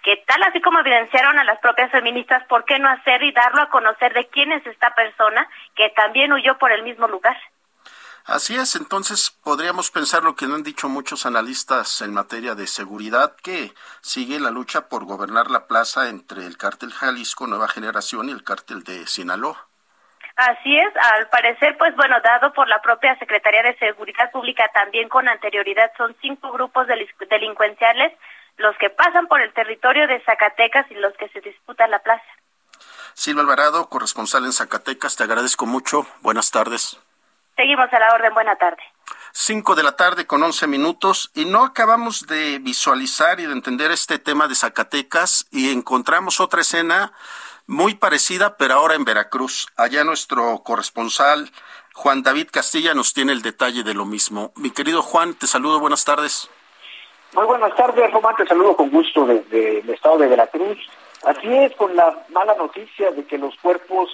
que 0.07 0.19
tal 0.19 0.41
así 0.45 0.61
como 0.61 0.79
evidenciaron 0.79 1.37
a 1.37 1.43
las 1.43 1.59
propias 1.59 1.91
feministas, 1.91 2.45
¿por 2.45 2.65
qué 2.65 2.79
no 2.79 2.89
hacer 2.89 3.25
y 3.25 3.33
darlo 3.33 3.61
a 3.61 3.71
conocer 3.71 4.15
de 4.15 4.29
quién 4.29 4.53
es 4.53 4.65
esta 4.65 4.95
persona 4.95 5.49
que 5.75 5.91
también 5.97 6.33
huyó 6.33 6.57
por 6.59 6.71
el 6.71 6.85
mismo 6.85 7.09
lugar? 7.09 7.37
Así 8.25 8.55
es, 8.55 8.77
entonces 8.77 9.37
podríamos 9.43 9.91
pensar 9.91 10.23
lo 10.23 10.37
que 10.37 10.45
han 10.45 10.63
dicho 10.63 10.89
muchos 10.89 11.27
analistas 11.27 12.03
en 12.03 12.15
materia 12.15 12.55
de 12.55 12.69
seguridad, 12.69 13.35
que 13.43 13.73
sigue 14.01 14.39
la 14.39 14.53
lucha 14.53 14.89
por 14.89 15.05
gobernar 15.07 15.51
la 15.51 15.67
plaza 15.67 16.09
entre 16.09 16.47
el 16.47 16.57
cártel 16.57 16.93
Jalisco 16.93 17.49
Nueva 17.49 17.67
Generación 17.67 18.29
y 18.29 18.33
el 18.33 18.45
cártel 18.45 18.85
de 18.85 19.09
Sinaloa. 19.09 19.67
Así 20.37 20.79
es, 20.79 20.97
al 21.15 21.29
parecer, 21.31 21.77
pues 21.79 21.97
bueno, 21.97 22.15
dado 22.23 22.53
por 22.53 22.69
la 22.69 22.81
propia 22.81 23.19
Secretaría 23.19 23.65
de 23.65 23.77
Seguridad 23.79 24.31
Pública 24.31 24.71
también 24.73 25.09
con 25.09 25.27
anterioridad, 25.27 25.91
son 25.97 26.15
cinco 26.21 26.53
grupos 26.53 26.87
delincuenciales 27.29 28.13
los 28.57 28.77
que 28.79 28.91
pasan 28.91 29.27
por 29.27 29.41
el 29.41 29.53
territorio 29.53 30.07
de 30.07 30.21
Zacatecas 30.25 30.91
y 30.91 30.95
los 30.95 31.15
que 31.17 31.29
se 31.29 31.41
disputan 31.41 31.91
la 31.91 32.01
plaza. 32.01 32.25
Silva 33.15 33.43
Alvarado, 33.43 33.89
corresponsal 33.89 34.45
en 34.45 34.53
Zacatecas, 34.53 35.17
te 35.17 35.25
agradezco 35.25 35.67
mucho. 35.67 36.07
Buenas 36.21 36.51
tardes. 36.51 36.99
Seguimos 37.57 37.91
a 37.93 37.99
la 37.99 38.15
orden. 38.15 38.35
Buena 38.35 38.57
tarde. 38.57 38.83
Cinco 39.33 39.75
de 39.75 39.83
la 39.83 39.97
tarde 39.97 40.27
con 40.27 40.43
once 40.43 40.67
minutos 40.67 41.31
y 41.35 41.47
no 41.47 41.65
acabamos 41.65 42.27
de 42.27 42.59
visualizar 42.59 43.41
y 43.41 43.47
de 43.47 43.53
entender 43.53 43.91
este 43.91 44.19
tema 44.19 44.47
de 44.49 44.55
Zacatecas 44.55 45.47
y 45.51 45.73
encontramos 45.73 46.41
otra 46.41 46.61
escena 46.61 47.13
muy 47.67 47.95
parecida, 47.95 48.57
pero 48.57 48.75
ahora 48.75 48.95
en 48.95 49.05
Veracruz. 49.05 49.69
Allá 49.77 50.05
nuestro 50.05 50.63
corresponsal 50.63 51.51
Juan 51.95 52.23
David 52.23 52.49
Castilla 52.53 52.93
nos 52.93 53.15
tiene 53.15 53.33
el 53.33 53.41
detalle 53.41 53.83
de 53.83 53.95
lo 53.95 54.05
mismo. 54.05 54.53
Mi 54.57 54.71
querido 54.71 55.03
Juan, 55.03 55.35
te 55.35 55.47
saludo, 55.47 55.81
buenas 55.81 56.05
tardes. 56.05 56.51
Muy 57.37 57.45
buenas 57.45 57.77
tardes, 57.77 58.11
Román, 58.13 58.35
te 58.35 58.47
saludo 58.47 58.75
con 58.75 58.89
gusto 58.89 59.27
desde 59.27 59.81
el 59.81 59.91
estado 59.91 60.17
de 60.17 60.27
Veracruz. 60.27 60.79
Así 61.23 61.55
es, 61.55 61.77
con 61.77 61.95
la 61.95 62.25
mala 62.31 62.55
noticia 62.55 63.11
de 63.11 63.27
que 63.27 63.37
los 63.37 63.55
cuerpos 63.59 64.09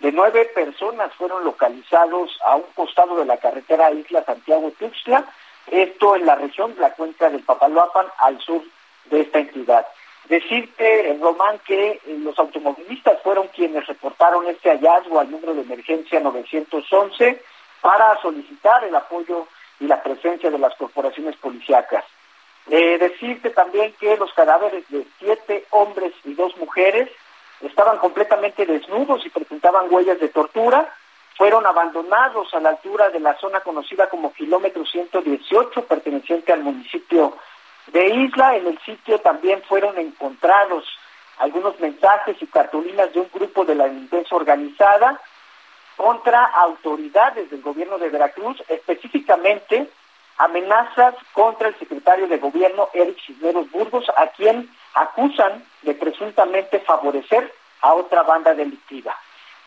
de 0.00 0.10
nueve 0.10 0.44
personas 0.46 1.14
fueron 1.14 1.44
localizados 1.44 2.36
a 2.44 2.56
un 2.56 2.64
costado 2.74 3.14
de 3.14 3.26
la 3.26 3.36
carretera 3.36 3.92
Isla 3.92 4.24
Santiago-Tuxtla, 4.24 5.24
esto 5.70 6.16
en 6.16 6.26
la 6.26 6.34
región 6.34 6.74
de 6.74 6.80
la 6.80 6.90
cuenca 6.94 7.30
del 7.30 7.44
Papaloapan, 7.44 8.06
al 8.18 8.40
sur 8.40 8.64
de 9.04 9.20
esta 9.20 9.38
entidad. 9.38 9.86
Decirte, 10.28 11.16
Román, 11.22 11.60
que 11.64 11.90
eh, 11.90 12.00
los 12.24 12.36
automovilistas 12.40 13.22
fueron 13.22 13.46
quienes 13.54 13.86
reportaron 13.86 14.48
este 14.48 14.70
hallazgo 14.70 15.20
al 15.20 15.30
número 15.30 15.54
de 15.54 15.62
emergencia 15.62 16.18
911 16.18 17.40
para 17.80 18.20
solicitar 18.20 18.82
el 18.82 18.96
apoyo 18.96 19.46
y 19.78 19.86
la 19.86 20.02
presencia 20.02 20.50
de 20.50 20.58
las 20.58 20.74
corporaciones 20.74 21.36
policíacas. 21.36 22.04
Eh, 22.70 22.98
decirte 22.98 23.50
también 23.50 23.94
que 24.00 24.16
los 24.16 24.32
cadáveres 24.32 24.84
de 24.88 25.06
siete 25.18 25.66
hombres 25.70 26.12
y 26.24 26.34
dos 26.34 26.56
mujeres 26.56 27.10
estaban 27.60 27.98
completamente 27.98 28.64
desnudos 28.64 29.24
y 29.26 29.30
presentaban 29.30 29.92
huellas 29.92 30.18
de 30.18 30.28
tortura. 30.28 30.94
Fueron 31.36 31.66
abandonados 31.66 32.54
a 32.54 32.60
la 32.60 32.70
altura 32.70 33.10
de 33.10 33.20
la 33.20 33.36
zona 33.38 33.60
conocida 33.60 34.08
como 34.08 34.32
kilómetro 34.32 34.86
118, 34.86 35.84
perteneciente 35.84 36.52
al 36.52 36.62
municipio 36.62 37.36
de 37.88 38.06
Isla. 38.06 38.56
En 38.56 38.68
el 38.68 38.78
sitio 38.80 39.18
también 39.18 39.62
fueron 39.62 39.98
encontrados 39.98 40.86
algunos 41.38 41.78
mensajes 41.80 42.36
y 42.40 42.46
cartulinas 42.46 43.12
de 43.12 43.20
un 43.20 43.28
grupo 43.32 43.64
de 43.64 43.74
la 43.74 43.88
delincuencia 43.88 44.36
organizada 44.36 45.20
contra 45.96 46.44
autoridades 46.44 47.50
del 47.50 47.60
gobierno 47.60 47.98
de 47.98 48.08
Veracruz, 48.08 48.62
específicamente 48.68 49.88
amenazas 50.38 51.14
contra 51.32 51.68
el 51.68 51.78
secretario 51.78 52.26
de 52.26 52.38
gobierno 52.38 52.88
Eric 52.92 53.18
Cisneros 53.24 53.70
Burgos, 53.70 54.06
a 54.16 54.28
quien 54.28 54.68
acusan 54.94 55.64
de 55.82 55.94
presuntamente 55.94 56.80
favorecer 56.80 57.52
a 57.80 57.94
otra 57.94 58.22
banda 58.22 58.54
delictiva. 58.54 59.16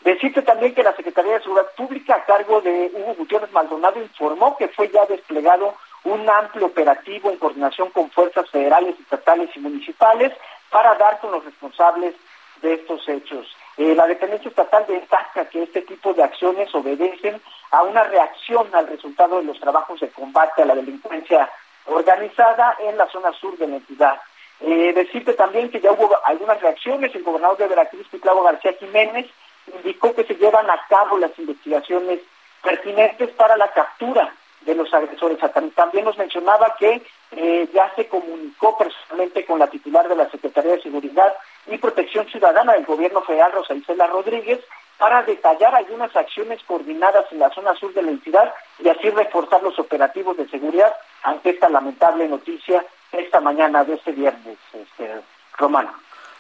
Decirte 0.02 0.42
también 0.42 0.74
que 0.74 0.84
la 0.84 0.96
Secretaría 0.96 1.34
de 1.34 1.42
Seguridad 1.42 1.72
Pública, 1.76 2.16
a 2.16 2.26
cargo 2.26 2.62
de 2.62 2.92
Hugo 2.94 3.16
Gutiérrez 3.16 3.52
Maldonado, 3.52 4.02
informó 4.02 4.56
que 4.58 4.68
fue 4.70 4.90
ya 4.90 5.06
desplegado 5.06 5.76
un 6.04 6.30
amplio 6.30 6.68
operativo 6.68 7.30
en 7.30 7.38
coordinación 7.38 7.90
con 7.90 8.10
fuerzas 8.12 8.50
federales, 8.50 9.00
estatales 9.00 9.50
y 9.56 9.60
municipales 9.60 10.32
para 10.70 10.96
dar 10.96 11.20
con 11.20 11.32
los 11.32 11.44
responsables 11.44 12.16
de 12.62 12.74
estos 12.76 13.08
hechos. 13.10 13.48
Eh, 13.78 13.94
la 13.96 14.08
dependencia 14.08 14.50
estatal 14.50 14.86
destaca 14.88 15.46
que 15.46 15.64
este 15.64 15.82
tipo 15.82 16.14
de 16.14 16.24
acciones 16.24 16.74
obedecen 16.74 17.42
a 17.72 17.84
una 17.84 18.04
reacción 18.04 18.68
al 18.74 18.88
resultado 18.88 19.38
de 19.38 19.44
los 19.44 19.60
trabajos 19.60 20.00
de 20.00 20.10
combate 20.10 20.62
a 20.62 20.66
la 20.66 20.76
delincuencia 20.76 21.50
organizada 21.86 22.76
en 22.80 22.98
la 22.98 23.08
zona 23.08 23.32
sur 23.34 23.58
de 23.58 23.68
la 23.68 23.76
entidad. 23.78 24.22
Eh, 24.60 24.92
decirte 24.94 25.34
también 25.34 25.70
que 25.70 25.80
ya 25.80 25.92
hubo 25.92 26.16
algunas 26.26 26.60
reacciones. 26.62 27.14
El 27.14 27.24
gobernador 27.24 27.58
de 27.58 27.68
Veracruz, 27.68 28.08
Claudio 28.22 28.44
García 28.44 28.74
Jiménez, 28.80 29.28
indicó 29.74 30.14
que 30.16 30.24
se 30.24 30.36
llevan 30.36 30.70
a 30.70 30.80
cabo 30.90 31.18
las 31.18 31.38
investigaciones 31.38 32.20
pertinentes 32.64 33.30
para 33.32 33.56
la 33.58 33.72
captura 33.72 34.34
de 34.62 34.76
los 34.76 34.94
agresores. 34.94 35.38
También 35.76 36.06
nos 36.06 36.18
mencionaba 36.18 36.76
que 36.78 37.02
eh, 37.32 37.70
ya 37.74 37.92
se 37.96 38.08
comunicó 38.08 38.78
personalmente 38.78 39.46
con 39.46 39.60
la 39.60 39.68
titular 39.68 40.08
de 40.08 40.16
la 40.16 40.30
Secretaría 40.30 40.74
de 40.74 40.82
Seguridad 40.82 41.34
y 41.68 41.78
Protección 41.78 42.28
Ciudadana 42.28 42.74
del 42.74 42.86
Gobierno 42.86 43.22
Federal, 43.22 43.52
Rosa 43.52 43.76
Isela 43.76 44.08
Rodríguez, 44.08 44.60
para 44.98 45.24
detallar 45.24 45.76
algunas 45.76 46.16
acciones 46.16 46.62
coordinadas 46.64 47.26
en 47.32 47.40
la 47.40 47.50
zona 47.52 47.76
sur 47.76 47.94
de 47.94 48.02
la 48.02 48.12
entidad 48.12 48.54
y 48.80 48.90
así 48.90 49.10
reforzar 49.10 49.62
los 49.64 49.78
operativos 49.80 50.38
de 50.38 50.50
seguridad 50.50 50.94
ante 51.24 51.52
esta 51.52 51.70
lamentable 51.70 52.28
noticia 52.28 52.86
esta 53.12 53.40
mañana 53.40 53.84
de 53.84 53.96
este 53.96 54.12
viernes, 54.12 54.58
este, 54.74 55.22
Romano. 55.58 55.94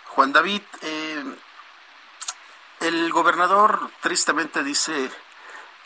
Juan 0.09 0.33
David, 0.33 0.61
eh, 0.81 1.23
el 2.81 3.11
gobernador 3.11 3.89
tristemente 4.01 4.63
dice 4.63 5.09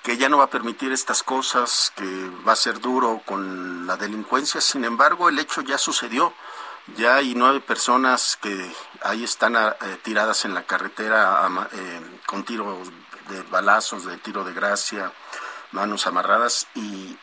que 0.03 0.17
ya 0.17 0.29
no 0.29 0.39
va 0.39 0.45
a 0.45 0.49
permitir 0.49 0.91
estas 0.91 1.21
cosas, 1.23 1.93
que 1.95 2.29
va 2.47 2.53
a 2.53 2.55
ser 2.55 2.79
duro 2.79 3.21
con 3.25 3.85
la 3.85 3.97
delincuencia. 3.97 4.59
Sin 4.59 4.83
embargo, 4.83 5.29
el 5.29 5.37
hecho 5.37 5.61
ya 5.61 5.77
sucedió. 5.77 6.33
Ya 6.97 7.15
hay 7.15 7.33
nueve 7.35 7.61
personas 7.61 8.37
que 8.41 8.69
ahí 9.03 9.23
están 9.23 9.55
eh, 9.55 9.71
tiradas 10.03 10.45
en 10.45 10.53
la 10.53 10.63
carretera 10.63 11.47
eh, 11.71 12.01
con 12.25 12.43
tiros 12.43 12.91
de 13.29 13.41
balazos, 13.43 14.05
de 14.05 14.17
tiro 14.17 14.43
de 14.43 14.53
gracia, 14.53 15.11
manos 15.71 16.05
amarradas 16.05 16.67
y, 16.75 17.17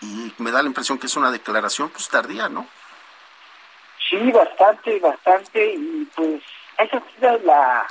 y 0.00 0.34
me 0.38 0.50
da 0.50 0.62
la 0.62 0.68
impresión 0.68 0.98
que 0.98 1.06
es 1.06 1.16
una 1.16 1.30
declaración 1.30 1.90
pues 1.90 2.08
tardía, 2.08 2.48
¿no? 2.48 2.66
Sí, 4.10 4.30
bastante, 4.32 4.98
bastante, 4.98 5.72
y 5.72 6.08
pues 6.14 6.42
esa 6.78 7.00
sido 7.14 7.38
la, 7.44 7.86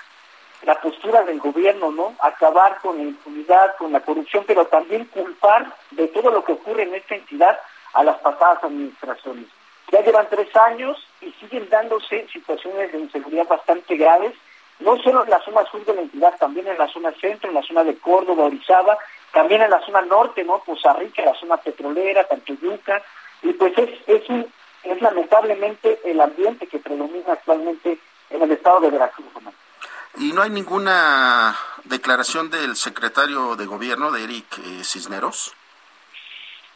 la 0.63 0.81
postura 0.81 1.23
del 1.23 1.39
gobierno, 1.39 1.91
¿no? 1.91 2.15
Acabar 2.19 2.79
con 2.81 2.97
la 2.97 3.03
impunidad, 3.03 3.75
con 3.77 3.91
la 3.91 4.01
corrupción, 4.01 4.43
pero 4.45 4.67
también 4.67 5.05
culpar 5.05 5.75
de 5.91 6.07
todo 6.09 6.29
lo 6.29 6.43
que 6.43 6.51
ocurre 6.51 6.83
en 6.83 6.93
esta 6.93 7.15
entidad 7.15 7.59
a 7.93 8.03
las 8.03 8.17
pasadas 8.17 8.63
administraciones. 8.63 9.47
Ya 9.91 10.01
llevan 10.01 10.27
tres 10.29 10.53
años 10.55 11.07
y 11.21 11.31
siguen 11.39 11.69
dándose 11.69 12.27
situaciones 12.31 12.91
de 12.91 12.99
inseguridad 12.99 13.47
bastante 13.47 13.95
graves, 13.95 14.33
no 14.79 14.97
solo 15.01 15.23
en 15.23 15.29
la 15.29 15.39
zona 15.43 15.63
sur 15.65 15.85
de 15.85 15.93
la 15.93 16.01
entidad, 16.01 16.37
también 16.39 16.67
en 16.67 16.77
la 16.77 16.87
zona 16.87 17.11
centro, 17.21 17.49
en 17.49 17.55
la 17.55 17.61
zona 17.61 17.83
de 17.83 17.97
Córdoba, 17.97 18.45
Orizaba, 18.45 18.97
también 19.31 19.61
en 19.61 19.69
la 19.69 19.79
zona 19.81 20.01
norte, 20.01 20.43
¿no? 20.43 20.59
Poza 20.59 20.93
Rica, 20.93 21.23
la 21.23 21.35
zona 21.35 21.57
petrolera, 21.57 22.27
Tantoyuca, 22.27 23.01
y 23.43 23.53
pues 23.53 23.77
es, 23.77 23.89
es 24.07 24.29
un 24.29 24.47
es 24.83 25.01
lamentablemente 25.01 25.99
el 26.03 26.19
ambiente 26.19 26.67
que 26.67 26.79
predomina 26.79 27.33
actualmente 27.33 27.99
en 28.29 28.41
el 28.41 28.51
estado 28.51 28.79
de 28.81 28.89
Veracruz. 28.89 29.27
¿Y 30.17 30.33
no 30.33 30.41
hay 30.41 30.49
ninguna 30.49 31.55
declaración 31.83 32.49
del 32.49 32.75
secretario 32.75 33.55
de 33.55 33.65
gobierno, 33.65 34.11
de 34.11 34.23
Eric 34.23 34.57
eh, 34.57 34.83
Cisneros? 34.83 35.53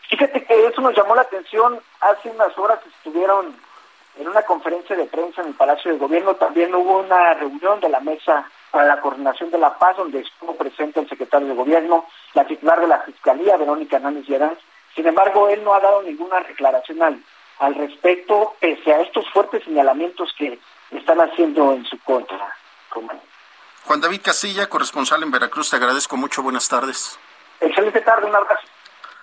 Fíjate 0.09 0.45
que 0.45 0.67
eso 0.67 0.81
nos 0.81 0.95
llamó 0.95 1.15
la 1.15 1.23
atención. 1.23 1.79
Hace 1.99 2.29
unas 2.29 2.57
horas 2.57 2.79
estuvieron 2.97 3.55
en 4.17 4.27
una 4.27 4.43
conferencia 4.43 4.95
de 4.95 5.05
prensa 5.05 5.41
en 5.41 5.50
el 5.50 5.53
Palacio 5.53 5.91
de 5.91 5.98
Gobierno. 5.98 6.36
También 6.36 6.74
hubo 6.74 7.00
una 7.00 7.34
reunión 7.34 7.79
de 7.79 7.89
la 7.89 8.00
mesa 8.00 8.50
para 8.72 8.86
la 8.86 9.00
coordinación 9.01 9.51
de 9.51 9.57
la 9.57 9.77
paz, 9.77 9.98
donde 9.98 10.19
estuvo 10.19 10.55
presente 10.55 11.00
el 11.00 11.10
secretario 11.10 11.48
de 11.48 11.55
Gobierno, 11.55 12.05
la 12.34 12.45
titular 12.45 12.79
de 12.79 12.88
la 12.88 13.00
Fiscalía, 13.00 13.57
Verónica 13.57 13.98
Hernández 13.98 14.25
Lleranz. 14.27 14.60
Sin 14.95 15.07
embargo, 15.07 15.50
él 15.50 15.63
no 15.63 15.74
ha 15.74 15.79
dado 15.79 16.01
ninguna 16.03 16.39
declaración 16.41 17.01
al, 17.03 17.24
al 17.60 17.75
respecto, 17.75 18.55
pese 18.60 18.93
a 18.93 19.01
estos 19.01 19.29
fuertes 19.31 19.63
señalamientos 19.63 20.34
que 20.38 20.60
están 20.91 21.19
haciendo 21.19 21.74
en 21.74 21.86
su 21.86 22.00
contra. 22.00 22.53
Juan 23.86 24.01
David 24.01 24.22
Casilla, 24.24 24.67
corresponsal 24.67 25.22
en 25.24 25.31
Veracruz, 25.31 25.69
te 25.69 25.75
agradezco 25.75 26.17
mucho. 26.17 26.41
Buenas 26.41 26.67
tardes. 26.67 27.19
Excelente 27.60 28.01
tarde, 28.01 28.25
un 28.25 28.36
abrazo. 28.36 28.65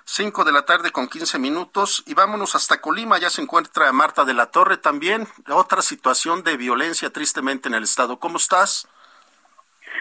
5 0.05 0.45
de 0.45 0.53
la 0.53 0.65
tarde 0.65 0.91
con 0.91 1.09
15 1.09 1.39
minutos 1.39 2.03
y 2.07 2.15
vámonos 2.15 2.55
hasta 2.55 2.81
Colima. 2.81 3.19
Ya 3.19 3.31
se 3.31 3.43
encuentra 3.43 3.93
Marta 3.93 4.25
de 4.25 4.35
la 4.35 4.47
Torre 4.47 4.77
también. 4.77 5.27
Otra 5.49 5.83
situación 5.83 6.43
de 6.43 6.57
violencia 6.57 7.11
tristemente 7.11 7.69
en 7.69 7.75
el 7.75 7.85
estado. 7.85 8.19
¿Cómo 8.19 8.37
estás? 8.37 8.89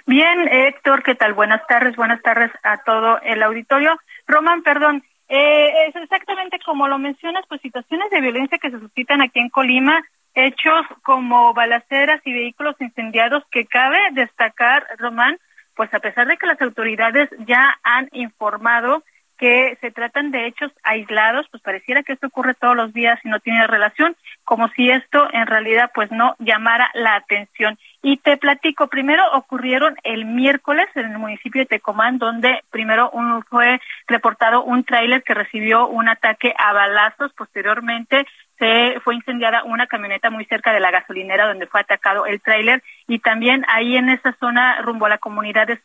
Bien, 0.05 0.47
Héctor, 0.47 1.03
¿qué 1.03 1.15
tal? 1.15 1.33
Buenas 1.33 1.65
tardes, 1.67 1.95
buenas 1.95 2.21
tardes 2.21 2.51
a 2.63 2.77
todo 2.83 3.19
el 3.21 3.43
auditorio. 3.43 3.99
Román, 4.27 4.63
perdón, 4.63 5.03
eh, 5.29 5.87
es 5.87 5.95
exactamente 5.95 6.59
como 6.65 6.87
lo 6.87 6.97
mencionas, 6.97 7.45
pues 7.47 7.61
situaciones 7.61 8.09
de 8.09 8.21
violencia 8.21 8.57
que 8.57 8.71
se 8.71 8.79
suscitan 8.79 9.21
aquí 9.21 9.39
en 9.39 9.49
Colima, 9.49 10.03
hechos 10.33 10.85
como 11.03 11.53
balaceras 11.53 12.21
y 12.25 12.33
vehículos 12.33 12.75
incendiados 12.79 13.43
que 13.51 13.65
cabe 13.65 13.97
destacar, 14.11 14.85
Román, 14.97 15.37
pues 15.75 15.93
a 15.93 15.99
pesar 15.99 16.27
de 16.27 16.37
que 16.37 16.47
las 16.47 16.61
autoridades 16.61 17.29
ya 17.45 17.79
han 17.83 18.09
informado 18.11 19.03
que 19.41 19.75
se 19.81 19.89
tratan 19.89 20.29
de 20.29 20.45
hechos 20.45 20.71
aislados, 20.83 21.47
pues 21.49 21.63
pareciera 21.63 22.03
que 22.03 22.13
esto 22.13 22.27
ocurre 22.27 22.53
todos 22.53 22.75
los 22.75 22.93
días 22.93 23.19
y 23.23 23.27
no 23.27 23.39
tiene 23.39 23.65
relación, 23.65 24.15
como 24.43 24.67
si 24.69 24.91
esto 24.91 25.27
en 25.33 25.47
realidad 25.47 25.89
pues 25.95 26.11
no 26.11 26.35
llamara 26.37 26.91
la 26.93 27.15
atención. 27.15 27.79
Y 28.03 28.17
te 28.17 28.37
platico, 28.37 28.85
primero 28.85 29.23
ocurrieron 29.33 29.95
el 30.03 30.25
miércoles 30.25 30.87
en 30.93 31.11
el 31.11 31.17
municipio 31.17 31.63
de 31.63 31.65
Tecomán, 31.65 32.19
donde 32.19 32.63
primero 32.69 33.09
un, 33.09 33.41
fue 33.45 33.81
reportado 34.05 34.63
un 34.63 34.83
tráiler 34.83 35.23
que 35.23 35.33
recibió 35.33 35.87
un 35.87 36.07
ataque 36.07 36.53
a 36.55 36.71
balazos, 36.73 37.33
posteriormente 37.33 38.27
se 38.59 38.99
fue 38.99 39.15
incendiada 39.15 39.63
una 39.63 39.87
camioneta 39.87 40.29
muy 40.29 40.45
cerca 40.45 40.71
de 40.71 40.79
la 40.79 40.91
gasolinera 40.91 41.47
donde 41.47 41.65
fue 41.65 41.81
atacado 41.81 42.27
el 42.27 42.39
tráiler 42.41 42.83
y 43.11 43.19
también 43.19 43.65
ahí 43.67 43.97
en 43.97 44.07
esa 44.07 44.31
zona 44.39 44.81
rumbo 44.83 45.05
a 45.05 45.09
la 45.09 45.17
comunidad 45.17 45.67
de, 45.67 45.77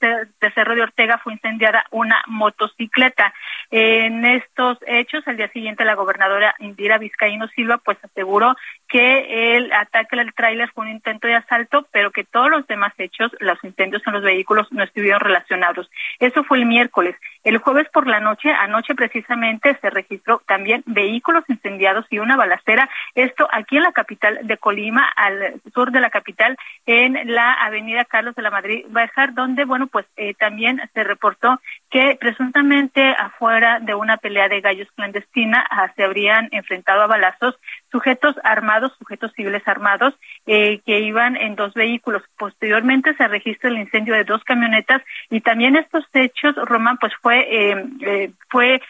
Cerro 0.55 0.77
de 0.77 0.83
Ortega 0.83 1.19
fue 1.19 1.33
incendiada 1.33 1.85
una 1.91 2.23
motocicleta. 2.29 3.35
En 3.73 4.25
estos 4.25 4.79
hechos, 4.87 5.27
al 5.27 5.37
día 5.37 5.49
siguiente 5.49 5.85
la 5.85 5.97
gobernadora 5.97 6.55
Indira 6.61 6.99
Vizcaíno 6.99 7.49
Silva 7.49 7.79
pues 7.79 7.99
aseguró 8.01 8.55
que 8.89 9.57
el 9.57 9.73
ataque 9.73 10.21
al 10.21 10.33
tráiler 10.35 10.71
fue 10.71 10.85
un 10.85 10.93
intento 10.93 11.27
de 11.27 11.35
asalto, 11.35 11.89
pero 11.91 12.13
que 12.13 12.23
todos 12.23 12.49
los 12.49 12.65
demás 12.69 12.93
hechos, 12.97 13.33
los 13.41 13.59
incendios 13.65 14.07
en 14.07 14.13
los 14.13 14.23
vehículos, 14.23 14.71
no 14.71 14.85
estuvieron 14.85 15.19
relacionados. 15.19 15.91
Eso 16.21 16.45
fue 16.45 16.59
el 16.59 16.67
miércoles. 16.67 17.17
El 17.43 17.59
jueves 17.59 17.89
por 17.93 18.07
la 18.07 18.21
noche, 18.21 18.51
anoche 18.53 18.95
precisamente, 18.95 19.77
se 19.81 19.91
registró 19.91 20.43
también 20.47 20.85
vehículos 20.87 21.43
incendiados 21.49 22.07
y 22.11 22.21
una 22.21 22.37
balacera. 22.37 22.89
Esto 23.17 23.49
aquí 23.51 23.77
en 23.77 23.83
la 23.83 23.93
capital 23.93 24.39
de 24.45 24.57
Colima, 24.59 25.09
al 25.17 25.61
sur 25.75 25.91
de 25.91 26.01
la 26.01 26.11
capital, 26.11 26.57
en 26.87 27.16
la 27.25 27.53
avenida 27.53 28.05
Carlos 28.05 28.35
de 28.35 28.43
la 28.43 28.51
Madrid 28.51 28.85
Bajar, 28.89 29.35
donde, 29.35 29.65
bueno, 29.65 29.87
pues 29.87 30.07
eh, 30.17 30.35
también 30.35 30.81
se 30.93 31.05
reportó 31.05 31.61
que 31.91 32.17
presuntamente 32.21 33.03
afuera 33.19 33.81
de 33.81 33.95
una 33.95 34.17
pelea 34.17 34.49
de 34.49 34.61
gallos 34.61 34.89
clandestina 34.95 35.65
ah, 35.71 35.91
se 35.97 36.05
habrían 36.05 36.49
enfrentado 36.53 37.03
a 37.03 37.07
balazos 37.07 37.59
sujetos 37.91 38.37
armados, 38.45 38.93
sujetos 38.99 39.33
civiles 39.33 39.67
armados, 39.67 40.15
eh, 40.47 40.81
que 40.85 41.01
iban 41.01 41.37
en 41.37 41.55
dos 41.55 41.73
vehículos. 41.73 42.23
Posteriormente 42.37 43.15
se 43.15 43.27
registra 43.27 43.71
el 43.71 43.79
incendio 43.79 44.15
de 44.15 44.25
dos 44.25 44.45
camionetas 44.45 45.03
y 45.31 45.41
también 45.41 45.77
estos 45.77 46.05
hechos, 46.13 46.55
Román, 46.57 46.99
pues 46.99 47.13
fue 47.23 47.41
eh, 47.51 47.85
eh, 48.03 48.31
fue 48.51 48.81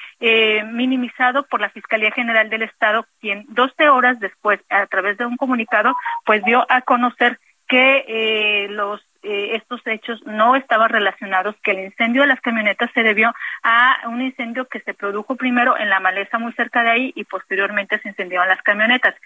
minimizado 0.72 1.44
por 1.44 1.60
la 1.60 1.70
Fiscalía 1.70 2.10
General 2.10 2.48
del 2.50 2.62
Estado, 2.62 3.06
quien 3.20 3.44
12 3.48 3.88
horas 3.88 4.18
después, 4.18 4.60
a 4.70 4.86
través 4.86 5.18
de 5.18 5.26
un 5.26 5.36
comunicado, 5.36 5.94
pues 6.24 6.42
dio 6.44 6.64
a 6.68 6.80
conocer 6.80 7.38
que 7.68 8.66
los 8.70 9.00
eh, 9.28 9.56
estos 9.56 9.80
hechos 9.86 10.20
no 10.24 10.54
estaban 10.54 10.88
relacionados, 10.88 11.56
que 11.64 11.72
el 11.72 11.80
incendio 11.80 12.22
de 12.22 12.28
las 12.28 12.40
camionetas 12.40 12.88
se 12.94 13.02
debió 13.02 13.34
a 13.64 14.08
un 14.08 14.22
incendio 14.22 14.68
que 14.68 14.78
se 14.80 14.94
produjo 14.94 15.34
primero 15.34 15.76
en 15.76 15.90
la 15.90 15.98
maleza 15.98 16.38
muy 16.38 16.52
cerca 16.52 16.84
de 16.84 16.90
ahí 16.90 17.12
y 17.16 17.24
posteriormente 17.24 17.98
se 17.98 18.08
incendiaron 18.08 18.46
las 18.46 18.62
camionetas. 18.62 19.16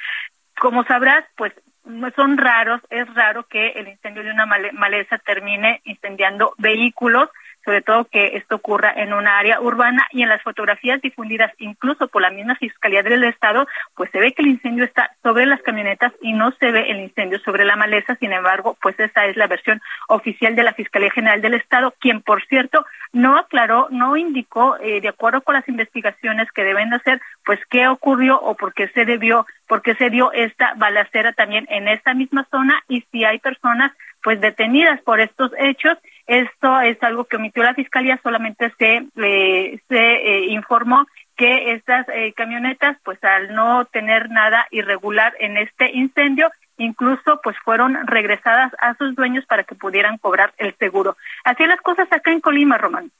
Como 0.58 0.84
sabrás, 0.84 1.26
pues 1.36 1.52
son 2.16 2.38
raros, 2.38 2.80
es 2.88 3.12
raro 3.14 3.46
que 3.46 3.72
el 3.72 3.88
incendio 3.88 4.22
de 4.22 4.30
una 4.30 4.46
maleza 4.46 5.18
termine 5.18 5.82
incendiando 5.84 6.54
vehículos 6.56 7.28
sobre 7.64 7.82
todo 7.82 8.04
que 8.06 8.36
esto 8.36 8.56
ocurra 8.56 8.92
en 8.96 9.12
una 9.12 9.38
área 9.38 9.60
urbana 9.60 10.06
y 10.12 10.22
en 10.22 10.28
las 10.28 10.42
fotografías 10.42 11.00
difundidas 11.00 11.52
incluso 11.58 12.08
por 12.08 12.22
la 12.22 12.30
misma 12.30 12.56
Fiscalía 12.56 13.02
del 13.02 13.24
Estado, 13.24 13.66
pues 13.94 14.10
se 14.10 14.18
ve 14.18 14.32
que 14.32 14.42
el 14.42 14.48
incendio 14.48 14.84
está 14.84 15.10
sobre 15.22 15.46
las 15.46 15.62
camionetas 15.62 16.12
y 16.20 16.32
no 16.32 16.52
se 16.52 16.70
ve 16.72 16.90
el 16.90 17.00
incendio 17.00 17.38
sobre 17.40 17.64
la 17.64 17.76
maleza, 17.76 18.16
sin 18.16 18.32
embargo, 18.32 18.76
pues 18.80 18.98
esa 18.98 19.26
es 19.26 19.36
la 19.36 19.46
versión 19.46 19.80
oficial 20.08 20.54
de 20.56 20.62
la 20.62 20.72
Fiscalía 20.74 21.10
General 21.10 21.40
del 21.40 21.54
Estado, 21.54 21.94
quien 22.00 22.22
por 22.22 22.44
cierto 22.46 22.84
no 23.12 23.36
aclaró, 23.36 23.88
no 23.90 24.16
indicó, 24.16 24.76
eh, 24.78 25.00
de 25.00 25.08
acuerdo 25.08 25.42
con 25.42 25.54
las 25.54 25.68
investigaciones 25.68 26.50
que 26.52 26.64
deben 26.64 26.92
hacer, 26.94 27.20
pues 27.44 27.58
qué 27.68 27.88
ocurrió 27.88 28.40
o 28.40 28.54
por 28.54 28.72
qué 28.72 28.88
se 28.88 29.04
debió, 29.04 29.46
por 29.66 29.82
qué 29.82 29.94
se 29.94 30.10
dio 30.10 30.32
esta 30.32 30.74
balacera 30.76 31.32
también 31.32 31.66
en 31.70 31.88
esta 31.88 32.14
misma 32.14 32.46
zona. 32.50 32.82
Y 32.88 33.02
si 33.10 33.24
hay 33.24 33.38
personas 33.38 33.92
pues 34.22 34.40
detenidas 34.40 35.00
por 35.02 35.20
estos 35.20 35.50
hechos 35.58 35.96
esto 36.30 36.80
es 36.80 36.96
algo 37.02 37.24
que 37.24 37.36
omitió 37.36 37.64
la 37.64 37.74
fiscalía, 37.74 38.20
solamente 38.22 38.72
se, 38.78 39.04
eh, 39.16 39.80
se 39.88 39.98
eh, 39.98 40.46
informó 40.50 41.04
que 41.36 41.72
estas 41.72 42.06
eh, 42.08 42.32
camionetas, 42.36 42.96
pues 43.02 43.18
al 43.24 43.52
no 43.52 43.84
tener 43.86 44.30
nada 44.30 44.64
irregular 44.70 45.34
en 45.40 45.56
este 45.56 45.90
incendio, 45.92 46.48
incluso 46.76 47.40
pues 47.42 47.56
fueron 47.64 48.06
regresadas 48.06 48.72
a 48.78 48.94
sus 48.94 49.16
dueños 49.16 49.44
para 49.46 49.64
que 49.64 49.74
pudieran 49.74 50.18
cobrar 50.18 50.54
el 50.58 50.72
seguro. 50.76 51.16
Así 51.42 51.66
las 51.66 51.80
cosas 51.80 52.06
acá 52.12 52.30
en 52.30 52.40
Colima, 52.40 52.78
Román. 52.78 53.10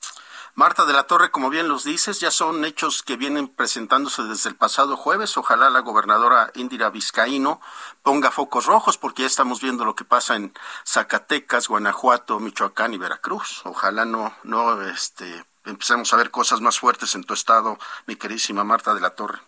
Marta 0.55 0.85
de 0.85 0.93
la 0.93 1.05
Torre, 1.05 1.31
como 1.31 1.49
bien 1.49 1.69
los 1.69 1.85
dices, 1.85 2.21
ya 2.21 2.31
son 2.31 2.65
hechos 2.65 3.03
que 3.03 3.17
vienen 3.17 3.49
presentándose 3.49 4.25
desde 4.25 4.51
el 4.51 4.57
pasado 4.57 4.97
jueves. 4.97 5.37
Ojalá 5.37 5.71
la 5.71 5.81
gobernadora 5.81 6.51
Indira 6.55 6.91
Vizcaíno 6.91 7.61
ponga 8.03 8.31
focos 8.31 8.67
rojos 8.67 8.99
porque 8.99 9.23
ya 9.23 9.27
estamos 9.27 9.63
viendo 9.63 9.85
lo 9.85 9.95
que 9.95 10.05
pasa 10.05 10.37
en 10.37 10.53
Zacatecas, 10.85 11.69
Guanajuato, 11.69 12.41
Michoacán 12.41 12.95
y 12.95 12.99
Veracruz. 12.99 13.63
Ojalá 13.65 14.05
no, 14.05 14.35
no, 14.43 14.83
este, 14.83 15.45
empecemos 15.65 16.13
a 16.13 16.17
ver 16.17 16.31
cosas 16.31 16.61
más 16.61 16.79
fuertes 16.79 17.15
en 17.15 17.25
tu 17.25 17.35
estado, 17.35 17.79
mi 18.07 18.17
queridísima 18.17 18.65
Marta 18.65 18.93
de 18.95 19.01
la 19.01 19.11
Torre. 19.11 19.39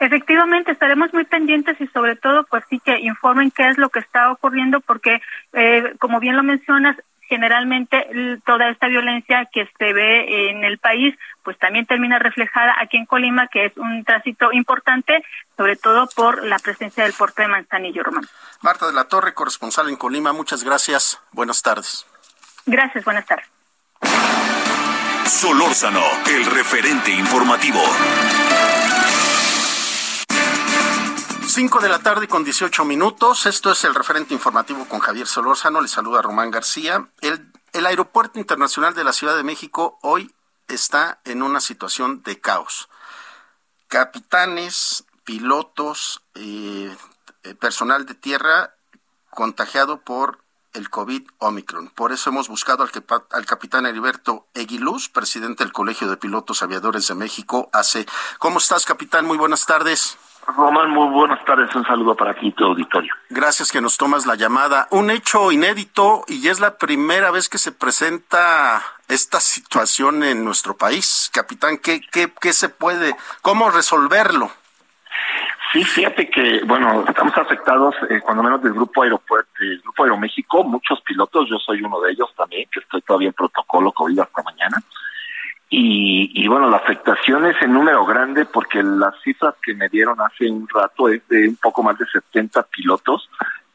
Efectivamente, 0.00 0.70
estaremos 0.70 1.12
muy 1.12 1.24
pendientes 1.24 1.80
y 1.80 1.88
sobre 1.88 2.14
todo, 2.14 2.44
pues 2.44 2.62
sí 2.70 2.78
que 2.78 3.00
informen 3.00 3.50
qué 3.50 3.68
es 3.68 3.78
lo 3.78 3.88
que 3.88 3.98
está 3.98 4.30
ocurriendo, 4.30 4.80
porque, 4.80 5.20
eh, 5.52 5.96
como 5.98 6.20
bien 6.20 6.36
lo 6.36 6.44
mencionas, 6.44 6.96
generalmente 7.28 8.06
toda 8.44 8.70
esta 8.70 8.88
violencia 8.88 9.48
que 9.52 9.68
se 9.78 9.92
ve 9.92 10.50
en 10.50 10.64
el 10.64 10.78
país, 10.78 11.14
pues 11.42 11.58
también 11.58 11.86
termina 11.86 12.18
reflejada 12.18 12.74
aquí 12.80 12.96
en 12.96 13.06
Colima, 13.06 13.46
que 13.48 13.66
es 13.66 13.76
un 13.76 14.04
tránsito 14.04 14.52
importante, 14.52 15.22
sobre 15.56 15.76
todo 15.76 16.08
por 16.14 16.44
la 16.44 16.58
presencia 16.58 17.04
del 17.04 17.12
puerto 17.12 17.42
de 17.42 17.48
Manzanillo, 17.48 18.02
Román. 18.02 18.24
Marta 18.62 18.86
de 18.86 18.92
la 18.92 19.04
Torre, 19.04 19.34
corresponsal 19.34 19.88
en 19.88 19.96
Colima, 19.96 20.32
muchas 20.32 20.64
gracias. 20.64 21.20
Buenas 21.32 21.62
tardes. 21.62 22.06
Gracias, 22.66 23.04
buenas 23.04 23.26
tardes. 23.26 23.46
Solórzano, 25.26 26.02
el 26.26 26.46
referente 26.46 27.10
informativo. 27.10 27.80
5 31.48 31.80
de 31.80 31.88
la 31.88 32.00
tarde 32.00 32.28
con 32.28 32.44
18 32.44 32.84
minutos. 32.84 33.46
Esto 33.46 33.72
es 33.72 33.82
el 33.84 33.94
referente 33.94 34.34
informativo 34.34 34.84
con 34.84 35.00
Javier 35.00 35.26
Solórzano. 35.26 35.80
Le 35.80 35.88
saluda 35.88 36.20
Román 36.20 36.50
García. 36.50 37.08
El, 37.22 37.86
Aeropuerto 37.86 38.38
Internacional 38.38 38.92
de 38.94 39.02
la 39.02 39.14
Ciudad 39.14 39.34
de 39.34 39.42
México 39.42 39.98
hoy 40.02 40.34
está 40.68 41.20
en 41.24 41.42
una 41.42 41.60
situación 41.60 42.22
de 42.22 42.38
caos. 42.38 42.90
Capitanes, 43.88 45.04
pilotos, 45.24 46.22
eh, 46.34 46.94
personal 47.58 48.04
de 48.04 48.14
tierra 48.14 48.74
contagiado 49.30 50.02
por 50.02 50.44
el 50.74 50.90
COVID 50.90 51.28
Omicron. 51.38 51.88
Por 51.88 52.12
eso 52.12 52.28
hemos 52.28 52.48
buscado 52.48 52.84
al, 52.84 52.90
al, 53.30 53.46
capitán 53.46 53.86
Heriberto 53.86 54.48
Eguiluz, 54.52 55.08
presidente 55.08 55.64
del 55.64 55.72
Colegio 55.72 56.10
de 56.10 56.18
Pilotos 56.18 56.62
Aviadores 56.62 57.08
de 57.08 57.14
México, 57.14 57.70
hace. 57.72 58.06
¿Cómo 58.38 58.58
estás, 58.58 58.84
capitán? 58.84 59.24
Muy 59.24 59.38
buenas 59.38 59.64
tardes. 59.64 60.18
Román, 60.56 60.90
muy 60.90 61.08
buenas 61.08 61.44
tardes. 61.44 61.74
Un 61.74 61.84
saludo 61.84 62.14
para 62.16 62.34
ti, 62.34 62.50
tu 62.52 62.64
auditorio. 62.64 63.12
Gracias 63.28 63.70
que 63.70 63.80
nos 63.80 63.98
tomas 63.98 64.24
la 64.26 64.34
llamada. 64.34 64.88
Un 64.90 65.10
hecho 65.10 65.52
inédito 65.52 66.24
y 66.26 66.48
es 66.48 66.58
la 66.58 66.78
primera 66.78 67.30
vez 67.30 67.48
que 67.48 67.58
se 67.58 67.70
presenta 67.70 68.82
esta 69.08 69.40
situación 69.40 70.24
en 70.24 70.44
nuestro 70.44 70.76
país. 70.76 71.30
Capitán, 71.34 71.78
¿qué, 71.78 72.00
qué, 72.10 72.32
qué 72.40 72.52
se 72.54 72.70
puede, 72.70 73.14
cómo 73.42 73.70
resolverlo? 73.70 74.50
Sí, 75.72 75.84
fíjate 75.84 76.30
que, 76.30 76.62
bueno, 76.64 77.04
estamos 77.06 77.36
afectados, 77.36 77.94
eh, 78.08 78.20
cuando 78.22 78.42
menos 78.42 78.62
del 78.62 78.72
grupo 78.72 79.02
Aeropuerto, 79.02 79.50
del 79.60 79.80
grupo 79.82 80.02
Aeroméxico, 80.02 80.64
muchos 80.64 80.98
pilotos, 81.02 81.46
yo 81.50 81.58
soy 81.58 81.82
uno 81.82 82.00
de 82.00 82.12
ellos 82.12 82.32
también, 82.34 82.66
que 82.72 82.80
estoy 82.80 83.02
todavía 83.02 83.28
en 83.28 83.34
protocolo 83.34 83.92
COVID 83.92 84.20
hasta 84.20 84.42
mañana. 84.42 84.82
Y, 85.70 86.30
y 86.34 86.48
bueno, 86.48 86.70
la 86.70 86.78
afectación 86.78 87.44
es 87.46 87.60
en 87.60 87.74
número 87.74 88.04
grande 88.06 88.46
porque 88.46 88.82
las 88.82 89.14
cifras 89.22 89.54
que 89.62 89.74
me 89.74 89.88
dieron 89.88 90.18
hace 90.20 90.50
un 90.50 90.66
rato 90.68 91.08
es 91.08 91.26
de 91.28 91.48
un 91.48 91.56
poco 91.56 91.82
más 91.82 91.98
de 91.98 92.06
70 92.06 92.62
pilotos 92.64 93.28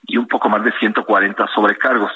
y 0.04 0.18
un 0.18 0.28
poco 0.28 0.50
más 0.50 0.64
de 0.64 0.72
140 0.72 1.48
sobrecargos. 1.54 2.12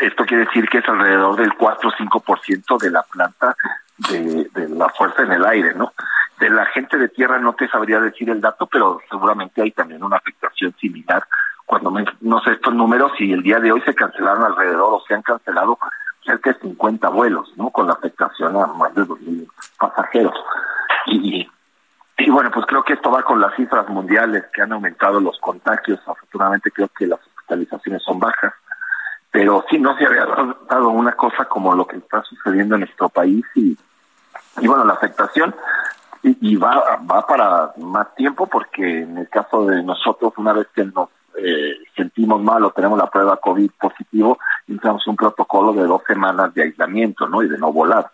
Esto 0.00 0.24
quiere 0.24 0.44
decir 0.46 0.68
que 0.68 0.78
es 0.78 0.88
alrededor 0.88 1.36
del 1.36 1.54
4 1.54 1.88
o 1.88 1.92
5% 1.92 2.78
de 2.80 2.90
la 2.90 3.02
planta 3.02 3.56
de, 3.96 4.50
de 4.52 4.68
la 4.68 4.88
fuerza 4.88 5.22
en 5.22 5.32
el 5.32 5.44
aire, 5.46 5.74
¿no? 5.74 5.92
De 6.38 6.50
la 6.50 6.66
gente 6.66 6.98
de 6.98 7.08
tierra 7.08 7.38
no 7.38 7.54
te 7.54 7.68
sabría 7.68 8.00
decir 8.00 8.28
el 8.28 8.40
dato, 8.40 8.66
pero 8.66 9.00
seguramente 9.08 9.62
hay 9.62 9.70
también 9.70 10.02
una 10.02 10.16
afectación 10.16 10.74
similar. 10.80 11.24
Cuando 11.64 11.90
me, 11.90 12.04
no 12.20 12.40
sé 12.42 12.52
estos 12.52 12.74
números, 12.74 13.12
y 13.18 13.32
el 13.32 13.42
día 13.42 13.60
de 13.60 13.72
hoy 13.72 13.80
se 13.82 13.94
cancelaron 13.94 14.44
alrededor 14.44 14.94
o 14.94 15.04
se 15.06 15.14
han 15.14 15.22
cancelado 15.22 15.78
cerca 16.24 16.52
de 16.52 16.60
50 16.60 17.08
vuelos, 17.08 17.52
¿no? 17.56 17.70
Con 17.70 17.86
la 17.86 17.94
afectación 17.94 18.56
a 18.56 18.66
más 18.66 18.94
de 18.94 19.02
2.000 19.02 19.48
pasajeros. 19.78 20.34
Y, 21.06 21.48
y 22.18 22.30
bueno, 22.30 22.50
pues 22.52 22.66
creo 22.66 22.82
que 22.82 22.94
esto 22.94 23.10
va 23.10 23.22
con 23.22 23.40
las 23.40 23.54
cifras 23.56 23.88
mundiales 23.88 24.44
que 24.52 24.62
han 24.62 24.72
aumentado 24.72 25.20
los 25.20 25.38
contagios. 25.38 26.00
Afortunadamente 26.06 26.70
creo 26.70 26.88
que 26.88 27.06
las 27.06 27.20
hospitalizaciones 27.20 28.02
son 28.02 28.18
bajas. 28.18 28.54
Pero 29.30 29.64
sí, 29.68 29.78
no 29.78 29.96
se 29.96 30.06
había 30.06 30.26
dado 30.68 30.90
una 30.90 31.12
cosa 31.12 31.44
como 31.46 31.74
lo 31.74 31.86
que 31.86 31.96
está 31.96 32.22
sucediendo 32.22 32.76
en 32.76 32.82
nuestro 32.82 33.08
país 33.08 33.44
y, 33.54 33.76
y 34.60 34.66
bueno, 34.68 34.84
la 34.84 34.94
afectación 34.94 35.54
y, 36.24 36.56
va, 36.56 36.98
va 37.10 37.26
para 37.26 37.74
más 37.76 38.14
tiempo 38.14 38.46
porque 38.46 39.02
en 39.02 39.18
el 39.18 39.28
caso 39.28 39.66
de 39.66 39.82
nosotros, 39.82 40.32
una 40.38 40.54
vez 40.54 40.68
que 40.74 40.84
nos 40.84 41.10
eh, 41.36 41.76
sentimos 41.96 42.42
mal 42.42 42.64
o 42.64 42.70
tenemos 42.70 42.98
la 42.98 43.10
prueba 43.10 43.36
COVID 43.36 43.70
positivo, 43.80 44.38
entramos 44.68 45.06
un 45.06 45.16
protocolo 45.16 45.72
de 45.72 45.84
dos 45.86 46.02
semanas 46.06 46.52
de 46.54 46.62
aislamiento, 46.62 47.28
¿no? 47.28 47.42
Y 47.42 47.48
de 47.48 47.58
no 47.58 47.72
volar. 47.72 48.10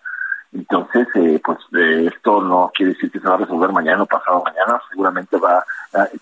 Entonces, 0.53 1.07
eh, 1.15 1.41
pues 1.45 1.59
eh, 1.77 2.11
esto 2.13 2.43
no 2.43 2.71
quiere 2.75 2.95
decir 2.95 3.11
que 3.11 3.21
se 3.21 3.29
va 3.29 3.35
a 3.35 3.39
resolver 3.39 3.71
mañana 3.73 4.03
o 4.03 4.07
pasado 4.07 4.43
mañana, 4.45 4.81
seguramente 4.91 5.37
va 5.39 5.65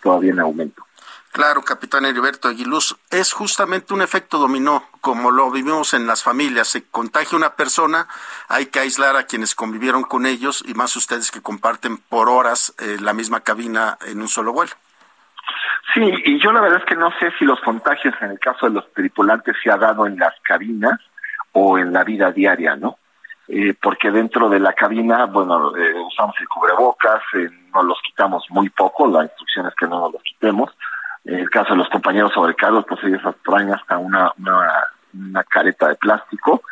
todavía 0.02 0.32
en 0.32 0.40
aumento. 0.40 0.82
Claro, 1.32 1.62
capitán 1.62 2.04
Heriberto 2.04 2.48
Aguiluz, 2.48 2.96
es 3.10 3.32
justamente 3.32 3.94
un 3.94 4.02
efecto 4.02 4.38
dominó, 4.38 4.82
como 5.00 5.30
lo 5.30 5.50
vivimos 5.50 5.94
en 5.94 6.06
las 6.06 6.22
familias. 6.22 6.68
Se 6.68 6.84
contagia 6.84 7.36
una 7.36 7.54
persona, 7.54 8.08
hay 8.48 8.66
que 8.66 8.80
aislar 8.80 9.16
a 9.16 9.24
quienes 9.24 9.54
convivieron 9.54 10.02
con 10.02 10.26
ellos 10.26 10.64
y 10.66 10.74
más 10.74 10.96
ustedes 10.96 11.30
que 11.30 11.42
comparten 11.42 11.98
por 11.98 12.28
horas 12.28 12.74
eh, 12.78 12.96
la 13.00 13.12
misma 13.12 13.40
cabina 13.40 13.98
en 14.06 14.20
un 14.20 14.28
solo 14.28 14.52
vuelo. 14.52 14.72
Sí, 15.94 16.02
y 16.24 16.40
yo 16.40 16.52
la 16.52 16.60
verdad 16.60 16.80
es 16.80 16.84
que 16.84 16.96
no 16.96 17.10
sé 17.18 17.30
si 17.38 17.44
los 17.44 17.60
contagios 17.60 18.14
en 18.20 18.32
el 18.32 18.38
caso 18.38 18.66
de 18.66 18.72
los 18.72 18.92
tripulantes 18.92 19.56
se 19.62 19.70
ha 19.70 19.76
dado 19.76 20.06
en 20.06 20.18
las 20.18 20.34
cabinas 20.42 20.98
o 21.52 21.78
en 21.78 21.92
la 21.92 22.04
vida 22.04 22.30
diaria, 22.30 22.76
¿no? 22.76 22.98
Eh, 23.48 23.74
porque 23.80 24.10
dentro 24.10 24.50
de 24.50 24.60
la 24.60 24.74
cabina, 24.74 25.24
bueno, 25.24 25.74
eh, 25.74 25.94
usamos 26.06 26.34
el 26.38 26.48
cubrebocas, 26.48 27.22
nos 27.72 27.84
los 27.84 27.98
quitamos 28.02 28.44
muy 28.50 28.68
poco, 28.68 29.06
la 29.06 29.22
instrucción 29.22 29.66
es 29.66 29.74
que 29.74 29.86
no 29.86 30.00
nos 30.00 30.12
los 30.12 30.22
quitemos, 30.22 30.70
en 31.28 31.40
el 31.40 31.50
caso 31.50 31.70
de 31.70 31.76
los 31.76 31.88
compañeros 31.90 32.32
sobrecargos, 32.32 32.86
pues 32.88 33.04
ellos 33.04 33.20
traen 33.44 33.72
hasta 33.72 33.98
una, 33.98 34.32
una, 34.38 35.44
careta 35.44 35.88
de 35.88 35.96
plástico. 35.96 36.62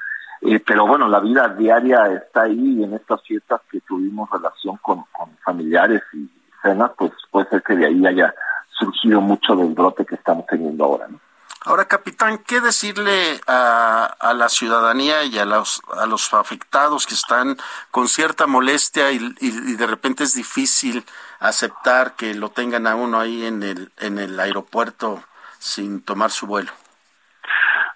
Eh, 0.40 0.60
pero 0.60 0.86
bueno, 0.86 1.08
la 1.08 1.20
vida 1.20 1.48
diaria 1.48 2.06
está 2.12 2.42
ahí 2.42 2.78
y 2.78 2.84
en 2.84 2.94
estas 2.94 3.22
fiestas 3.22 3.60
que 3.70 3.80
tuvimos 3.80 4.30
relación 4.30 4.78
con, 4.78 5.04
familiares 5.44 6.02
y 6.14 6.30
cenas, 6.62 6.90
pues 6.96 7.12
puede 7.30 7.48
ser 7.50 7.62
que 7.62 7.76
de 7.76 7.86
ahí 7.86 8.06
haya 8.06 8.34
surgido 8.78 9.20
mucho 9.20 9.54
del 9.56 9.74
brote 9.74 10.04
que 10.04 10.14
estamos 10.14 10.46
teniendo 10.46 10.84
ahora. 10.84 11.08
¿no? 11.08 11.20
Ahora, 11.66 11.86
capitán, 11.86 12.38
¿qué 12.46 12.60
decirle 12.60 13.40
a, 13.48 14.04
a, 14.04 14.34
la 14.34 14.48
ciudadanía 14.48 15.24
y 15.24 15.36
a 15.36 15.44
los, 15.44 15.82
a 15.98 16.06
los 16.06 16.32
afectados 16.32 17.08
que 17.08 17.14
están 17.14 17.56
con 17.90 18.06
cierta 18.06 18.46
molestia 18.46 19.10
y, 19.10 19.18
y, 19.40 19.74
de 19.74 19.86
repente 19.88 20.22
es 20.22 20.34
difícil 20.34 21.04
aceptar 21.40 22.14
que 22.14 22.34
lo 22.34 22.50
tengan 22.50 22.86
a 22.86 22.94
uno 22.94 23.18
ahí 23.18 23.44
en 23.44 23.64
el, 23.64 23.90
en 23.98 24.18
el 24.18 24.38
aeropuerto 24.38 25.24
sin 25.58 26.02
tomar 26.04 26.30
su 26.30 26.46
vuelo? 26.46 26.70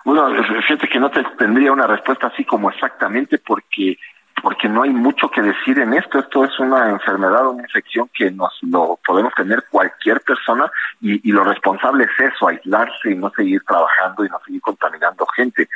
Bueno, 0.04 0.30
fíjate 0.66 0.88
que 0.88 0.98
no 0.98 1.10
te 1.12 1.22
tendría 1.38 1.70
una 1.70 1.86
respuesta 1.86 2.26
así 2.26 2.44
como 2.44 2.70
exactamente 2.70 3.38
porque 3.38 3.98
porque 4.42 4.68
no 4.68 4.82
hay 4.82 4.90
mucho 4.90 5.28
que 5.30 5.42
decir 5.42 5.78
en 5.78 5.94
esto. 5.94 6.18
Esto 6.18 6.44
es 6.44 6.58
una 6.58 6.90
enfermedad, 6.90 7.48
una 7.48 7.62
infección 7.62 8.10
que 8.14 8.30
nos 8.30 8.52
lo 8.62 8.98
podemos 9.06 9.34
tener 9.34 9.64
cualquier 9.70 10.20
persona 10.20 10.70
y, 11.00 11.28
y 11.28 11.32
lo 11.32 11.44
responsable 11.44 12.04
es 12.04 12.32
eso, 12.32 12.48
aislarse 12.48 13.10
y 13.10 13.16
no 13.16 13.30
seguir 13.30 13.62
trabajando 13.64 14.24
y 14.24 14.28
no 14.28 14.40
seguir 14.44 14.60
contaminando 14.60 15.26
gente. 15.26 15.68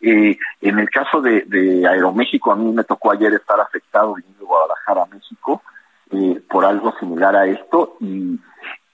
Eh, 0.00 0.36
en 0.60 0.78
el 0.78 0.90
caso 0.90 1.20
de, 1.20 1.42
de 1.46 1.86
Aeroméxico, 1.86 2.52
a 2.52 2.56
mí 2.56 2.72
me 2.72 2.84
tocó 2.84 3.12
ayer 3.12 3.32
estar 3.34 3.60
afectado 3.60 4.14
viniendo 4.14 4.40
de 4.40 4.46
Guadalajara 4.46 5.02
a 5.02 5.14
México 5.14 5.62
eh, 6.10 6.40
por 6.50 6.64
algo 6.64 6.92
similar 6.98 7.36
a 7.36 7.46
esto 7.46 7.96
y, 8.00 8.38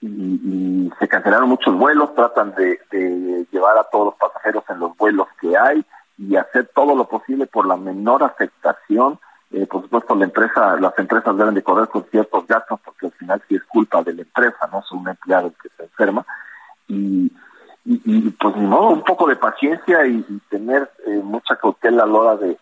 y, 0.01 0.91
se 0.99 1.07
cancelaron 1.07 1.49
muchos 1.49 1.75
vuelos, 1.75 2.13
tratan 2.13 2.53
de, 2.55 2.79
de 2.91 3.45
llevar 3.51 3.77
a 3.77 3.83
todos 3.85 4.05
los 4.05 4.15
pasajeros 4.15 4.63
en 4.69 4.79
los 4.79 4.95
vuelos 4.97 5.27
que 5.39 5.55
hay 5.57 5.83
y 6.19 6.35
hacer 6.35 6.69
todo 6.75 6.95
lo 6.95 7.07
posible 7.07 7.47
por 7.47 7.65
la 7.65 7.68
menor 7.79 8.23
afectación. 8.23 9.19
Eh, 9.51 9.65
por 9.65 9.81
supuesto, 9.81 10.15
la 10.15 10.25
empresa, 10.25 10.79
las 10.79 10.97
empresas 10.99 11.35
deben 11.35 11.55
de 11.55 11.63
correr 11.63 11.87
con 11.87 12.03
ciertos 12.05 12.45
gastos 12.45 12.79
porque 12.85 13.07
al 13.07 13.11
final 13.13 13.41
sí 13.47 13.55
es 13.55 13.63
culpa 13.63 14.03
de 14.03 14.13
la 14.13 14.21
empresa, 14.21 14.69
no 14.71 14.79
es 14.79 14.91
un 14.91 15.07
empleado 15.07 15.51
que 15.61 15.69
se 15.69 15.83
enferma. 15.83 16.25
Y, 16.87 17.31
pues 18.39 18.55
ni 18.55 18.67
modo, 18.67 18.89
un 18.89 19.03
poco 19.03 19.27
de 19.27 19.35
paciencia 19.35 20.05
y, 20.05 20.23
tener 20.49 20.89
eh, 21.07 21.21
mucha 21.23 21.55
cautela 21.55 22.03
a 22.03 22.05
la 22.05 22.13
hora 22.13 22.35
de, 22.37 22.57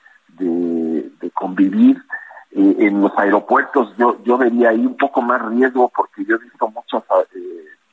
convivir. 1.33 2.01
Eh, 2.51 2.75
en 2.79 3.01
los 3.01 3.11
aeropuertos 3.17 3.93
yo, 3.97 4.17
yo 4.23 4.37
vería 4.37 4.69
ahí 4.69 4.85
un 4.85 4.95
poco 4.95 5.21
más 5.21 5.41
riesgo 5.49 5.91
porque 5.93 6.23
yo 6.25 6.37
he 6.37 6.39
visto 6.39 6.67
muchas 6.69 7.03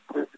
pues, 0.07 0.29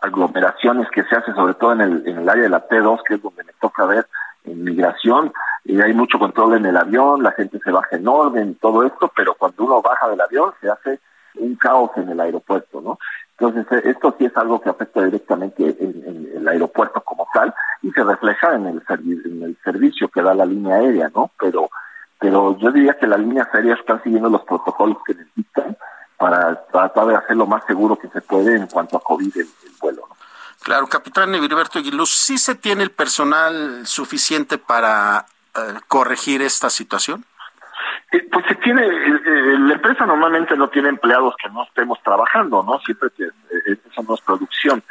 aglomeraciones 0.00 0.88
que 0.90 1.02
se 1.02 1.16
hacen, 1.16 1.34
sobre 1.34 1.54
todo 1.54 1.72
en 1.72 1.80
el, 1.80 2.06
en 2.06 2.18
el 2.18 2.28
área 2.28 2.44
de 2.44 2.48
la 2.48 2.66
T2, 2.68 3.02
que 3.06 3.14
es 3.14 3.22
donde 3.22 3.42
me 3.42 3.52
toca 3.60 3.84
ver 3.84 4.06
en 4.44 4.62
migración, 4.62 5.32
y 5.64 5.80
hay 5.80 5.94
mucho 5.94 6.18
control 6.18 6.56
en 6.56 6.66
el 6.66 6.76
avión, 6.76 7.22
la 7.22 7.32
gente 7.32 7.58
se 7.64 7.70
baja 7.70 7.96
en 7.96 8.06
orden, 8.06 8.56
todo 8.56 8.84
esto, 8.84 9.10
pero 9.16 9.34
cuando 9.34 9.64
uno 9.64 9.80
baja 9.80 10.08
del 10.08 10.20
avión 10.20 10.52
se 10.60 10.70
hace 10.70 11.00
un 11.36 11.56
caos 11.56 11.90
en 11.96 12.10
el 12.10 12.20
aeropuerto, 12.20 12.80
¿no? 12.80 12.98
Entonces, 13.38 13.66
eh, 13.72 13.90
esto 13.90 14.14
sí 14.18 14.26
es 14.26 14.36
algo 14.36 14.60
que 14.60 14.70
afecta 14.70 15.02
directamente 15.02 15.64
en, 15.80 16.30
el 16.36 16.46
aeropuerto 16.46 17.00
como 17.00 17.26
tal 17.32 17.54
y 17.82 17.90
se 17.90 18.04
refleja 18.04 18.54
en 18.54 18.66
el, 18.66 18.82
en 18.88 19.42
el 19.42 19.58
servicio 19.64 20.08
que 20.08 20.22
da 20.22 20.34
la 20.34 20.44
línea 20.44 20.76
aérea, 20.76 21.10
¿no? 21.14 21.30
Pero, 21.40 21.70
pero 22.20 22.56
yo 22.58 22.70
diría 22.70 22.98
que 22.98 23.06
las 23.06 23.18
líneas 23.18 23.48
aéreas 23.52 23.80
están 23.80 24.02
siguiendo 24.02 24.28
los 24.28 24.42
protocolos 24.42 24.98
que 25.06 25.14
necesitan 25.14 25.76
para 26.18 26.62
tratar 26.66 27.06
de 27.06 27.16
hacer 27.16 27.36
lo 27.36 27.46
más 27.46 27.64
seguro 27.66 27.96
que 27.96 28.08
se 28.08 28.20
puede 28.20 28.56
en 28.56 28.66
cuanto 28.66 28.98
a 28.98 29.00
COVID 29.00 29.36
el, 29.36 29.48
el 29.64 29.72
vuelo, 29.80 30.02
¿no? 30.08 30.14
Claro, 30.62 30.86
capitán 30.86 31.34
Heriberto 31.34 31.78
Aguiluz, 31.78 32.10
¿sí 32.10 32.38
se 32.38 32.54
tiene 32.54 32.84
el 32.84 32.90
personal 32.90 33.86
suficiente 33.86 34.56
para 34.56 35.26
eh, 35.56 35.80
corregir 35.88 36.42
esta 36.42 36.70
situación? 36.70 37.24
Eh, 38.12 38.26
pues 38.30 38.44
se 38.46 38.54
tiene, 38.56 38.86
eh, 38.86 39.58
la 39.58 39.74
empresa 39.74 40.06
normalmente 40.06 40.56
no 40.56 40.68
tiene 40.68 40.88
empleados 40.88 41.34
que 41.42 41.48
no 41.50 41.64
estemos 41.64 41.98
trabajando, 42.02 42.62
¿no? 42.62 42.78
Siempre 42.80 43.10
que 43.16 43.24
eso 43.24 44.18
producción. 44.24 44.82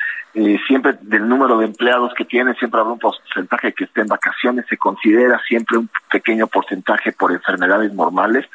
siempre 0.67 0.97
del 1.01 1.27
número 1.27 1.57
de 1.57 1.65
empleados 1.65 2.11
que 2.15 2.25
tiene, 2.25 2.55
siempre 2.55 2.79
habrá 2.79 2.93
un 2.93 2.99
porcentaje 2.99 3.73
que 3.73 3.83
esté 3.83 4.01
en 4.01 4.07
vacaciones, 4.07 4.65
se 4.67 4.77
considera 4.77 5.39
siempre 5.47 5.77
un 5.77 5.89
pequeño 6.11 6.47
porcentaje 6.47 7.11
por 7.11 7.31
enfermedades 7.31 7.93
normales, 7.93 8.45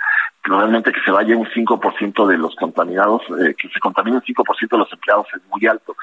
probablemente 0.42 0.92
que 0.92 1.00
se 1.02 1.12
vaya 1.12 1.36
un 1.36 1.46
5% 1.46 2.26
de 2.26 2.36
los 2.36 2.56
contaminados, 2.56 3.22
que 3.28 3.68
se 3.68 3.80
contamine 3.80 4.16
un 4.16 4.22
5% 4.22 4.68
de 4.68 4.78
los 4.78 4.92
empleados 4.92 5.26
es 5.34 5.42
muy 5.46 5.66
alto. 5.66 5.94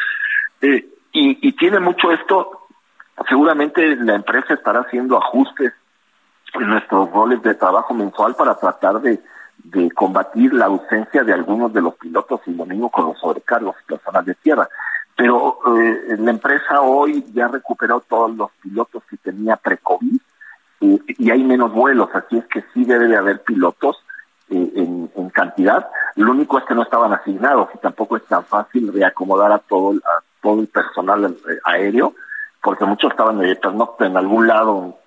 Eh, 0.61 0.85
y, 1.11 1.51
tiene 1.53 1.79
mucho 1.79 2.11
esto, 2.11 2.67
seguramente 3.29 3.95
la 3.95 4.15
empresa 4.15 4.53
estará 4.53 4.81
haciendo 4.81 5.17
ajustes 5.17 5.73
en 6.55 6.67
nuestros 6.67 7.11
roles 7.11 7.41
de 7.41 7.55
trabajo 7.55 7.93
mensual 7.93 8.35
para 8.35 8.55
tratar 8.55 9.01
de, 9.01 9.21
combatir 9.95 10.53
la 10.53 10.65
ausencia 10.65 11.23
de 11.23 11.33
algunos 11.33 11.73
de 11.73 11.81
los 11.81 11.95
pilotos 11.95 12.41
y 12.45 12.53
lo 12.53 12.65
mismo 12.65 12.89
con 12.91 13.05
los 13.05 13.19
sobrecargos 13.19 13.75
personal 13.87 14.23
de 14.23 14.35
tierra. 14.35 14.69
Pero 15.15 15.59
eh, 15.77 16.15
la 16.19 16.31
empresa 16.31 16.81
hoy 16.81 17.25
ya 17.33 17.47
recuperó 17.47 18.01
todos 18.01 18.35
los 18.35 18.51
pilotos 18.61 19.03
que 19.09 19.17
tenía 19.17 19.55
pre-COVID 19.55 20.17
eh, 20.81 20.99
y 21.07 21.31
hay 21.31 21.43
menos 21.43 21.73
vuelos, 21.73 22.09
así 22.13 22.37
es 22.37 22.45
que 22.45 22.63
sí 22.73 22.85
debe 22.85 23.07
de 23.07 23.17
haber 23.17 23.41
pilotos 23.43 23.97
eh, 24.49 24.71
en, 24.75 25.09
en, 25.15 25.29
cantidad. 25.31 25.89
Lo 26.15 26.31
único 26.31 26.59
es 26.59 26.65
que 26.65 26.75
no 26.75 26.83
estaban 26.83 27.11
asignados 27.13 27.69
y 27.73 27.79
tampoco 27.79 28.17
es 28.17 28.25
tan 28.25 28.45
fácil 28.45 28.93
reacomodar 28.93 29.51
a 29.51 29.57
todo, 29.57 29.93
a 29.97 30.21
todo 30.41 30.61
el 30.61 30.67
personal 30.67 31.25
eh, 31.25 31.59
aéreo, 31.63 32.13
porque 32.61 32.85
muchos 32.85 33.09
estaban 33.09 33.39
de 33.39 33.57
no 33.73 33.95
en 33.99 34.17
algún 34.17 34.47
lado 34.47 34.99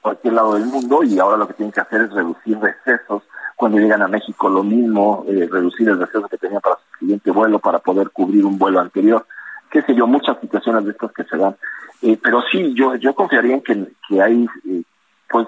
cualquier 0.00 0.34
lado 0.34 0.54
del 0.54 0.66
mundo 0.66 1.02
y 1.02 1.18
ahora 1.18 1.36
lo 1.36 1.46
que 1.46 1.54
tienen 1.54 1.72
que 1.72 1.80
hacer 1.80 2.02
es 2.02 2.12
reducir 2.12 2.58
recesos 2.58 3.22
cuando 3.56 3.78
llegan 3.78 4.00
a 4.00 4.08
México 4.08 4.48
lo 4.48 4.62
mismo, 4.62 5.24
eh, 5.28 5.46
reducir 5.50 5.88
el 5.88 5.98
receso 5.98 6.26
que 6.28 6.38
tenían 6.38 6.62
para 6.62 6.76
su 6.76 6.98
siguiente 7.00 7.30
vuelo 7.30 7.58
para 7.58 7.78
poder 7.78 8.10
cubrir 8.10 8.44
un 8.46 8.58
vuelo 8.58 8.80
anterior, 8.80 9.26
qué 9.70 9.82
sé 9.82 9.94
yo, 9.94 10.06
muchas 10.06 10.40
situaciones 10.40 10.86
de 10.86 10.92
estas 10.92 11.12
que 11.12 11.24
se 11.24 11.36
dan. 11.36 11.54
Eh, 12.00 12.18
pero 12.22 12.40
sí, 12.50 12.72
yo 12.74 12.94
yo 12.94 13.14
confiaría 13.14 13.56
en 13.56 13.62
que, 13.62 13.92
que 14.08 14.22
hay 14.22 14.46
eh, 14.66 14.82
pues 15.28 15.46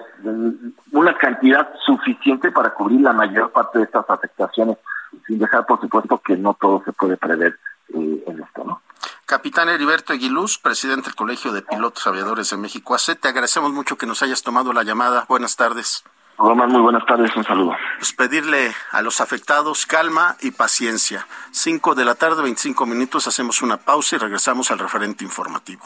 una 0.91 1.17
cantidad 1.17 1.67
suficiente 1.83 2.51
para 2.51 2.69
cubrir 2.75 3.01
la 3.01 3.13
mayor 3.13 3.51
parte 3.51 3.79
de 3.79 3.85
estas 3.85 4.07
afectaciones, 4.07 4.77
sin 5.25 5.39
dejar 5.39 5.65
por 5.65 5.81
supuesto 5.81 6.21
que 6.23 6.37
no 6.37 6.53
todo 6.53 6.83
se 6.85 6.93
puede 6.93 7.17
prever 7.17 7.57
en 7.93 8.43
esto, 8.43 8.63
¿no? 8.63 8.81
Capitán 9.25 9.69
Heriberto 9.69 10.11
Aguiluz, 10.11 10.57
presidente 10.57 11.05
del 11.05 11.15
Colegio 11.15 11.53
de 11.53 11.61
Pilotos 11.61 12.05
Aviadores 12.07 12.49
de 12.49 12.57
México. 12.57 12.93
AC, 12.93 13.17
te 13.19 13.29
agradecemos 13.29 13.71
mucho 13.71 13.97
que 13.97 14.05
nos 14.05 14.21
hayas 14.21 14.43
tomado 14.43 14.73
la 14.73 14.83
llamada. 14.83 15.25
Buenas 15.29 15.55
tardes. 15.55 16.03
Román, 16.37 16.69
muy 16.69 16.81
buenas 16.81 17.05
tardes, 17.05 17.33
un 17.35 17.43
saludo. 17.43 17.73
Pues 17.99 18.11
pedirle 18.13 18.75
a 18.91 19.01
los 19.01 19.21
afectados 19.21 19.85
calma 19.85 20.35
y 20.41 20.51
paciencia. 20.51 21.25
Cinco 21.51 21.95
de 21.95 22.03
la 22.03 22.15
tarde, 22.15 22.41
25 22.41 22.85
minutos, 22.85 23.27
hacemos 23.27 23.61
una 23.61 23.77
pausa 23.77 24.17
y 24.17 24.19
regresamos 24.19 24.71
al 24.71 24.79
referente 24.79 25.23
informativo. 25.23 25.83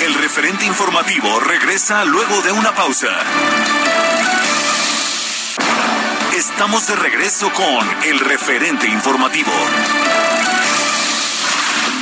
El 0.00 0.14
referente 0.14 0.64
informativo 0.64 1.38
regresa 1.40 2.04
luego 2.04 2.42
de 2.42 2.52
una 2.52 2.72
pausa. 2.72 3.08
Estamos 6.38 6.86
de 6.86 6.94
regreso 6.94 7.50
con 7.52 7.84
el 8.08 8.20
referente 8.20 8.86
informativo. 8.86 9.50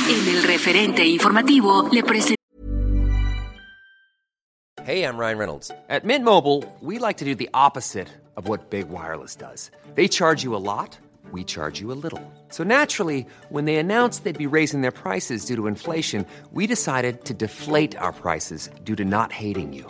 En 0.07 0.27
el 0.27 0.43
referente 0.43 1.03
informativo 1.03 1.89
le 1.91 2.03
presentamos. 2.03 2.37
Hey, 4.85 5.01
I'm 5.01 5.17
Ryan 5.17 5.39
Reynolds. 5.39 5.71
At 5.89 6.05
Mint 6.05 6.23
Mobile, 6.23 6.63
we 6.81 6.99
like 6.99 7.17
to 7.17 7.25
do 7.25 7.33
the 7.33 7.49
opposite 7.55 8.09
of 8.35 8.47
what 8.47 8.69
Big 8.69 8.87
Wireless 8.89 9.35
does. 9.35 9.71
They 9.95 10.07
charge 10.07 10.43
you 10.43 10.55
a 10.55 10.61
lot, 10.61 10.99
we 11.31 11.43
charge 11.43 11.81
you 11.81 11.91
a 11.91 11.97
little. 11.97 12.21
So 12.49 12.63
naturally, 12.63 13.25
when 13.49 13.65
they 13.65 13.77
announced 13.77 14.23
they'd 14.23 14.37
be 14.37 14.45
raising 14.45 14.81
their 14.81 14.91
prices 14.91 15.45
due 15.45 15.55
to 15.55 15.65
inflation, 15.65 16.27
we 16.51 16.67
decided 16.67 17.25
to 17.25 17.33
deflate 17.33 17.95
our 17.97 18.13
prices 18.13 18.69
due 18.83 18.95
to 18.97 19.03
not 19.03 19.31
hating 19.31 19.73
you. 19.73 19.89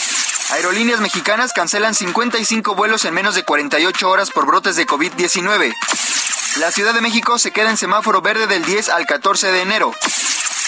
Aerolíneas 0.51 0.99
mexicanas 0.99 1.53
cancelan 1.53 1.95
55 1.95 2.75
vuelos 2.75 3.05
en 3.05 3.13
menos 3.13 3.35
de 3.35 3.43
48 3.43 4.09
horas 4.09 4.31
por 4.31 4.45
brotes 4.45 4.75
de 4.75 4.85
COVID-19. 4.85 5.73
La 6.57 6.71
Ciudad 6.71 6.93
de 6.93 6.99
México 6.99 7.39
se 7.39 7.51
queda 7.51 7.69
en 7.69 7.77
semáforo 7.77 8.21
verde 8.21 8.47
del 8.47 8.65
10 8.65 8.89
al 8.89 9.05
14 9.05 9.49
de 9.49 9.61
enero. 9.61 9.93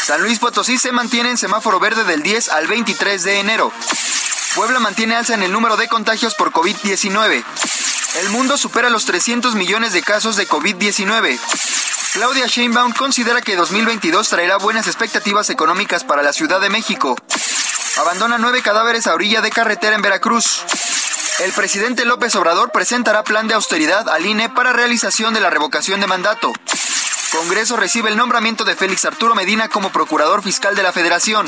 San 0.06 0.22
Luis 0.22 0.39
Potosí 0.39 0.78
se 0.78 0.93
mantiene 0.93 1.32
en 1.32 1.38
semáforo 1.38 1.82
verde 1.82 2.06
del 2.06 2.24
10 2.24 2.50
al 2.50 2.67
23 2.67 3.24
de 3.24 3.39
enero. 3.39 3.74
Puebla 4.56 4.80
mantiene 4.80 5.15
alza 5.15 5.34
en 5.34 5.43
el 5.43 5.52
número 5.52 5.76
de 5.76 5.89
contagios 5.89 6.34
por 6.36 6.54
COVID-19. 6.54 7.43
El 8.22 8.30
mundo 8.30 8.58
supera 8.58 8.89
los 8.89 9.04
300 9.04 9.56
millones 9.56 9.91
de 9.91 10.02
casos 10.02 10.38
de 10.38 10.48
COVID-19. 10.48 11.38
Claudia 12.13 12.48
Sheinbaum 12.48 12.93
considera 12.93 13.41
que 13.41 13.58
2022 13.58 14.30
traerá 14.30 14.58
buenas 14.58 14.88
expectativas 14.88 15.50
económicas 15.50 16.06
para 16.06 16.24
la 16.24 16.32
Ciudad 16.32 16.62
de 16.62 16.69
México. 16.69 17.17
Abandona 17.97 18.39
nueve 18.39 18.63
cadáveres 18.63 19.06
a 19.06 19.13
orilla 19.13 19.41
de 19.41 19.51
carretera 19.51 19.95
en 19.95 20.01
Veracruz. 20.01 20.63
El 21.39 21.51
presidente 21.51 22.06
López 22.06 22.36
Obrador 22.36 22.71
presentará 22.71 23.23
plan 23.23 23.47
de 23.47 23.53
austeridad 23.53 24.10
al 24.10 24.25
INE 24.25 24.49
para 24.49 24.73
realización 24.73 25.34
de 25.34 25.41
la 25.41 25.51
revocación 25.51 25.99
de 25.99 26.08
mandato. 26.08 26.51
Congreso 27.32 27.77
recibe 27.77 28.10
el 28.10 28.17
nombramiento 28.17 28.63
de 28.63 28.75
Félix 28.75 29.06
Arturo 29.06 29.36
Medina 29.36 29.69
como 29.69 29.91
procurador 29.91 30.41
fiscal 30.41 30.75
de 30.75 30.84
la 30.84 30.91
Federación. 30.91 31.45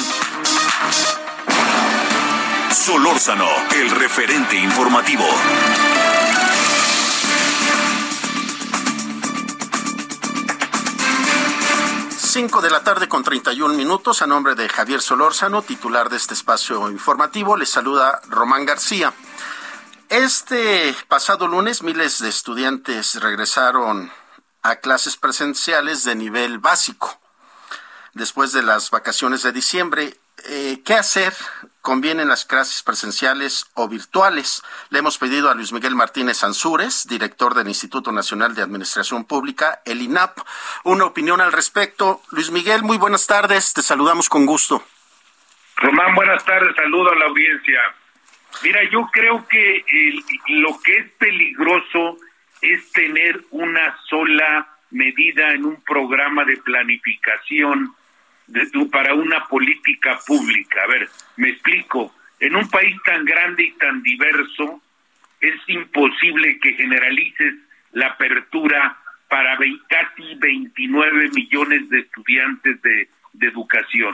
Solórzano, 2.71 3.47
el 3.75 3.89
referente 3.89 4.55
informativo. 4.55 5.25
Cinco 12.35 12.61
de 12.61 12.69
la 12.69 12.83
tarde 12.83 13.07
con 13.07 13.23
31 13.23 13.75
minutos, 13.75 14.21
a 14.21 14.27
nombre 14.27 14.55
de 14.55 14.67
Javier 14.67 15.01
Solórzano, 15.01 15.61
titular 15.61 16.09
de 16.09 16.17
este 16.17 16.33
espacio 16.33 16.91
informativo, 16.91 17.55
les 17.55 17.69
saluda 17.69 18.19
Román 18.27 18.65
García. 18.65 19.13
Este 20.09 20.93
pasado 21.07 21.47
lunes, 21.47 21.81
miles 21.81 22.19
de 22.19 22.27
estudiantes 22.27 23.21
regresaron 23.21 24.11
a 24.63 24.75
clases 24.75 25.15
presenciales 25.15 26.03
de 26.03 26.15
nivel 26.15 26.59
básico. 26.59 27.17
Después 28.11 28.51
de 28.51 28.63
las 28.63 28.91
vacaciones 28.91 29.41
de 29.41 29.53
diciembre, 29.53 30.19
eh, 30.49 30.81
¿qué 30.83 30.95
hacer? 30.95 31.33
¿Convienen 31.85 32.29
las 32.29 32.45
clases 32.45 32.81
presenciales 32.81 33.69
o 33.75 33.87
virtuales? 33.87 34.63
Le 34.89 34.97
hemos 34.97 35.19
pedido 35.19 35.51
a 35.51 35.53
Luis 35.53 35.71
Miguel 35.71 35.93
Martínez 35.93 36.43
Ansúrez, 36.43 37.05
director 37.07 37.53
del 37.53 37.67
Instituto 37.67 38.11
Nacional 38.11 38.55
de 38.55 38.63
Administración 38.63 39.23
Pública, 39.23 39.83
el 39.85 40.01
INAP, 40.01 40.39
una 40.83 41.05
opinión 41.05 41.41
al 41.41 41.51
respecto. 41.51 42.23
Luis 42.31 42.49
Miguel, 42.49 42.81
muy 42.81 42.97
buenas 42.97 43.27
tardes, 43.27 43.71
te 43.71 43.83
saludamos 43.83 44.29
con 44.29 44.47
gusto. 44.47 44.83
Román, 45.77 46.15
buenas 46.15 46.43
tardes, 46.43 46.75
saludo 46.75 47.11
a 47.11 47.15
la 47.17 47.25
audiencia. 47.25 47.79
Mira, 48.63 48.79
yo 48.89 49.07
creo 49.13 49.47
que 49.47 49.85
lo 50.47 50.81
que 50.81 50.97
es 50.97 51.11
peligroso 51.19 52.17
es 52.63 52.91
tener 52.93 53.45
una 53.51 53.95
sola 54.09 54.75
medida 54.89 55.53
en 55.53 55.65
un 55.65 55.83
programa 55.83 56.45
de 56.45 56.57
planificación 56.57 57.93
para 58.91 59.13
una 59.13 59.45
política 59.47 60.19
pública. 60.25 60.83
A 60.83 60.87
ver, 60.87 61.09
me 61.37 61.49
explico. 61.49 62.13
En 62.39 62.55
un 62.55 62.69
país 62.69 62.95
tan 63.05 63.23
grande 63.25 63.63
y 63.63 63.71
tan 63.73 64.03
diverso, 64.03 64.81
es 65.39 65.55
imposible 65.67 66.59
que 66.59 66.73
generalices 66.73 67.55
la 67.93 68.07
apertura 68.07 68.97
para 69.27 69.57
casi 69.89 70.35
29 70.35 71.29
millones 71.33 71.89
de 71.89 71.99
estudiantes 71.99 72.81
de, 72.81 73.09
educación. 73.41 74.13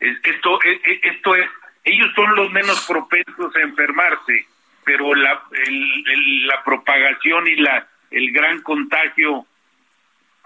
Esto, 0.00 0.58
e, 0.64 0.72
e, 0.72 1.00
esto 1.02 1.36
es, 1.36 1.48
ellos 1.84 2.08
son 2.14 2.34
los 2.34 2.50
menos 2.50 2.84
propensos 2.86 3.54
a 3.54 3.60
enfermarse, 3.60 4.46
pero 4.84 5.14
la, 5.14 5.42
la 6.46 6.64
propagación 6.64 7.46
y 7.46 7.56
la, 7.56 7.86
el 8.10 8.32
gran 8.32 8.62
contagio 8.62 9.46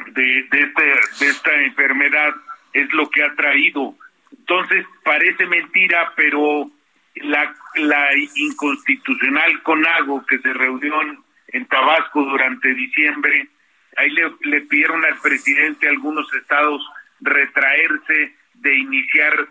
de, 0.06 0.46
de, 0.50 0.60
este, 0.60 0.82
de 1.20 1.30
esta 1.30 1.54
enfermedad 1.62 2.34
es 2.82 2.92
lo 2.92 3.08
que 3.10 3.22
ha 3.22 3.34
traído. 3.34 3.94
Entonces, 4.36 4.86
parece 5.04 5.46
mentira, 5.46 6.12
pero 6.16 6.70
la, 7.16 7.54
la 7.76 8.08
inconstitucional 8.34 9.62
CONAGO 9.62 10.24
que 10.26 10.38
se 10.38 10.52
reunió 10.52 10.94
en, 11.02 11.66
Tabasco 11.66 12.22
durante 12.22 12.74
diciembre, 12.74 13.48
ahí 13.96 14.10
le, 14.10 14.32
le 14.42 14.60
pidieron 14.62 15.04
al 15.04 15.18
presidente 15.18 15.86
de 15.86 15.92
algunos 15.92 16.32
estados 16.34 16.82
retraerse 17.20 18.34
de 18.54 18.74
iniciar 18.74 19.48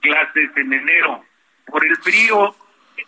clases 0.00 0.50
en 0.56 0.72
enero. 0.72 1.24
Por 1.66 1.84
el 1.84 1.96
frío, 1.96 2.54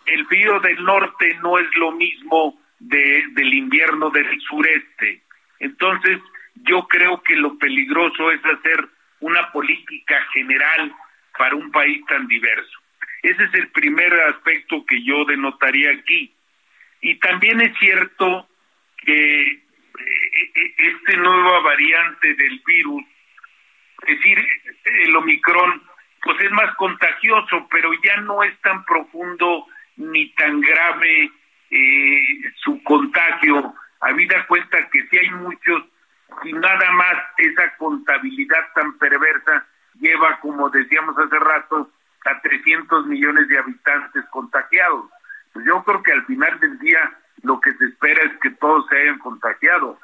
el 0.07 0.27
frío 0.27 0.61
del 0.61 0.83
norte 0.85 1.39
no 1.43 1.59
es 1.59 1.67
lo 1.77 1.93
mismo 1.93 2.61
de, 2.79 3.25
del 3.33 3.55
invierno 3.55 4.11
del 4.11 4.41
sureste. 4.41 5.23
Entonces, 5.59 6.21
yo 6.55 6.87
creo 6.89 7.23
que 7.23 7.37
lo 7.37 7.57
peligroso 7.59 8.31
es 8.31 8.41
hacer 8.45 8.89
una 9.23 9.51
política 9.53 10.17
general 10.33 10.93
para 11.39 11.57
un 11.57 11.71
país 11.71 12.05
tan 12.07 12.27
diverso. 12.27 12.79
Ese 13.23 13.45
es 13.45 13.55
el 13.55 13.69
primer 13.69 14.13
aspecto 14.21 14.85
que 14.85 15.03
yo 15.03 15.25
denotaría 15.25 15.91
aquí. 15.93 16.35
Y 17.01 17.19
también 17.19 17.61
es 17.61 17.77
cierto 17.79 18.49
que 18.99 19.43
eh, 19.43 19.63
eh, 20.55 20.75
este 20.77 21.17
nueva 21.17 21.61
variante 21.61 22.35
del 22.35 22.61
virus, 22.67 23.05
es 24.07 24.17
decir, 24.17 24.39
el 24.85 25.17
Omicron, 25.17 25.83
pues 26.23 26.41
es 26.41 26.51
más 26.51 26.75
contagioso, 26.77 27.67
pero 27.71 27.91
ya 28.03 28.17
no 28.19 28.43
es 28.43 28.59
tan 28.61 28.85
profundo 28.85 29.67
ni 29.97 30.29
tan 30.35 30.61
grave 30.61 31.31
eh, 31.71 32.23
su 32.57 32.83
contagio, 32.83 33.75
habida 34.01 34.47
cuenta 34.47 34.89
que 34.91 35.07
si 35.09 35.19
hay 35.19 35.31
muchos 35.31 35.85
y 36.45 36.53
nada 36.53 36.91
más 36.93 37.15
esa 37.39 37.77
contabilidad 37.77 38.73
tan 38.75 38.99
perversa 38.99 39.67
lleva, 40.01 40.39
como 40.41 40.71
decíamos 40.71 41.17
hace 41.19 41.39
rato, 41.39 41.91
a 42.25 42.41
300 42.41 43.07
millones 43.07 43.49
de 43.49 43.59
habitantes 43.59 44.25
contagiados. 44.31 45.11
Pues 45.53 45.67
yo 45.67 45.83
creo 45.85 46.03
que 46.03 46.13
al 46.13 46.25
final 46.27 46.59
del 46.61 46.79
día 46.79 47.19
lo 47.43 47.61
que 47.61 47.73
se 47.75 47.87
espera 47.87 48.23
es 48.25 48.39
que 48.41 48.51
todos 48.51 48.87
se 48.89 48.97
hayan 48.99 49.19
contagiado, 49.19 49.99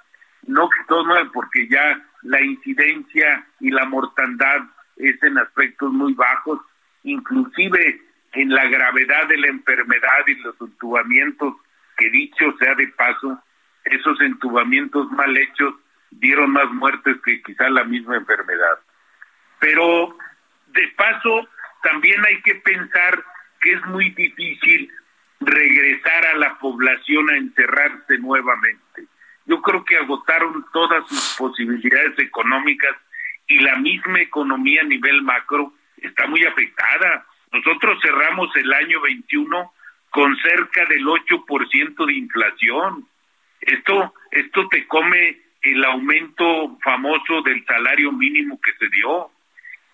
no 0.47 0.69
que 0.69 0.85
todos 0.89 1.07
no, 1.07 1.15
porque 1.33 1.69
ya 1.69 2.01
la 2.23 2.41
incidencia 2.43 3.47
y 3.61 3.71
la 3.71 3.85
mortandad 3.87 4.63
es 4.97 5.23
en 5.23 5.39
aspectos 5.39 5.93
muy 5.93 6.15
bajos, 6.15 6.61
inclusive 7.05 8.03
en 8.33 8.51
la 8.51 8.67
gravedad 8.69 9.29
de 9.29 9.39
la 9.39 9.49
enfermedad 9.49 10.27
y 10.27 10.35
los 10.37 10.61
entubamientos, 10.61 11.55
que 11.97 12.11
dicho 12.11 12.53
sea 12.59 12.75
de 12.75 12.89
paso, 12.89 13.43
esos 13.85 14.21
entubamientos 14.21 15.11
mal 15.13 15.37
hechos 15.37 15.75
dieron 16.11 16.53
más 16.53 16.71
muertes 16.71 17.17
que 17.25 17.43
quizá 17.43 17.69
la 17.69 17.85
misma 17.85 18.17
enfermedad. 18.17 18.79
Pero 19.61 20.17
de 20.69 20.89
paso, 20.97 21.49
también 21.83 22.25
hay 22.27 22.41
que 22.43 22.57
pensar 22.57 23.25
que 23.61 23.73
es 23.73 23.87
muy 23.87 24.11
difícil 24.11 24.91
regresar 25.41 26.27
a 26.27 26.37
la 26.39 26.59
población 26.59 27.31
a 27.31 27.37
encerrarse 27.37 28.19
nuevamente. 28.19 29.05
Yo 29.47 29.63
creo 29.63 29.85
que 29.85 29.97
agotaron 29.97 30.65
todas 30.73 31.09
sus 31.09 31.37
posibilidades 31.39 32.19
económicas 32.19 32.97
y 33.47 33.59
la 33.61 33.77
misma 33.77 34.21
economía 34.21 34.83
a 34.83 34.87
nivel 34.87 35.23
macro 35.23 35.73
está 35.97 36.27
muy 36.27 36.45
afectada. 36.45 37.27
Nosotros 37.53 37.99
cerramos 38.03 38.55
el 38.57 38.73
año 38.73 39.01
21 39.01 39.73
con 40.11 40.37
cerca 40.37 40.85
del 40.87 41.05
8% 41.07 42.07
de 42.07 42.13
inflación. 42.13 43.09
Esto 43.61 44.15
esto 44.31 44.69
te 44.69 44.87
come 44.87 45.41
el 45.73 45.85
aumento 45.85 46.79
famoso 46.83 47.43
del 47.43 47.65
salario 47.65 48.13
mínimo 48.13 48.61
que 48.61 48.73
se 48.75 48.89
dio. 48.89 49.31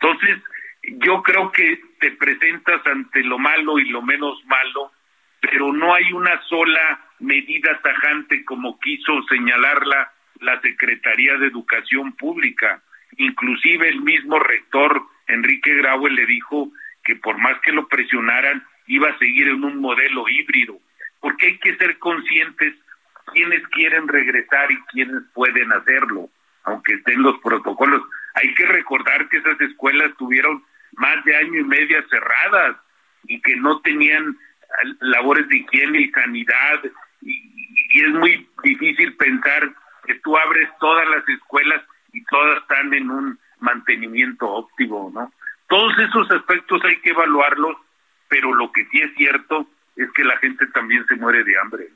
Entonces, 0.00 0.38
yo 0.82 1.22
creo 1.22 1.50
que 1.50 1.80
te 2.00 2.12
presentas 2.12 2.86
ante 2.86 3.22
lo 3.22 3.38
malo 3.38 3.78
y 3.78 3.88
lo 3.88 4.02
menos 4.02 4.44
malo, 4.46 4.92
pero 5.40 5.72
no 5.72 5.94
hay 5.94 6.12
una 6.12 6.40
sola 6.42 7.00
medida 7.20 7.80
tajante 7.82 8.44
como 8.44 8.78
quiso 8.80 9.22
señalarla 9.28 10.12
la 10.40 10.60
Secretaría 10.60 11.36
de 11.38 11.46
Educación 11.46 12.12
Pública. 12.12 12.82
Inclusive 13.16 13.88
el 13.88 14.00
mismo 14.02 14.38
rector 14.38 15.02
Enrique 15.28 15.74
Graue 15.74 16.10
le 16.10 16.26
dijo 16.26 16.70
que 17.04 17.16
por 17.16 17.38
más 17.38 17.60
que 17.60 17.72
lo 17.72 17.86
presionaran, 17.88 18.64
iba 18.86 19.08
a 19.08 19.18
seguir 19.18 19.48
en 19.48 19.64
un 19.64 19.80
modelo 19.80 20.28
híbrido, 20.28 20.78
porque 21.20 21.46
hay 21.46 21.58
que 21.58 21.76
ser 21.76 21.98
conscientes 21.98 22.74
quienes 23.32 23.66
quieren 23.68 24.08
regresar 24.08 24.70
y 24.70 24.80
quienes 24.92 25.22
pueden 25.32 25.72
hacerlo, 25.72 26.28
aunque 26.64 26.94
estén 26.94 27.22
los 27.22 27.38
protocolos. 27.40 28.02
Hay 28.34 28.52
que 28.54 28.66
recordar 28.66 29.28
que 29.28 29.38
esas 29.38 29.60
escuelas 29.60 30.12
tuvieron 30.16 30.62
más 30.96 31.24
de 31.24 31.36
año 31.36 31.60
y 31.60 31.64
medio 31.64 32.02
cerradas 32.08 32.76
y 33.24 33.40
que 33.40 33.56
no 33.56 33.80
tenían 33.80 34.36
labores 35.00 35.48
de 35.48 35.58
higiene 35.58 36.00
y 36.02 36.10
sanidad 36.10 36.80
y, 37.22 37.54
es 37.94 38.10
muy 38.10 38.48
difícil 38.64 39.14
pensar 39.16 39.72
que 40.04 40.14
tú 40.16 40.36
abres 40.36 40.68
todas 40.80 41.08
las 41.08 41.28
escuelas 41.28 41.80
y 42.12 42.24
todas 42.24 42.60
están 42.62 42.92
en 42.92 43.08
un 43.08 43.38
mantenimiento 43.60 44.48
óptimo, 44.48 45.12
¿no? 45.14 45.32
Todos 45.68 45.96
esos 46.00 46.28
aspectos 46.32 46.82
hay 46.84 47.00
que 47.00 47.10
evaluarlos, 47.10 47.76
pero 48.28 48.52
lo 48.52 48.72
que 48.72 48.84
sí 48.86 49.00
es 49.00 49.14
cierto 49.14 49.68
es 49.94 50.10
que 50.10 50.24
la 50.24 50.36
gente 50.38 50.66
también 50.68 51.06
se 51.06 51.14
muere 51.14 51.44
de 51.44 51.56
hambre. 51.56 51.88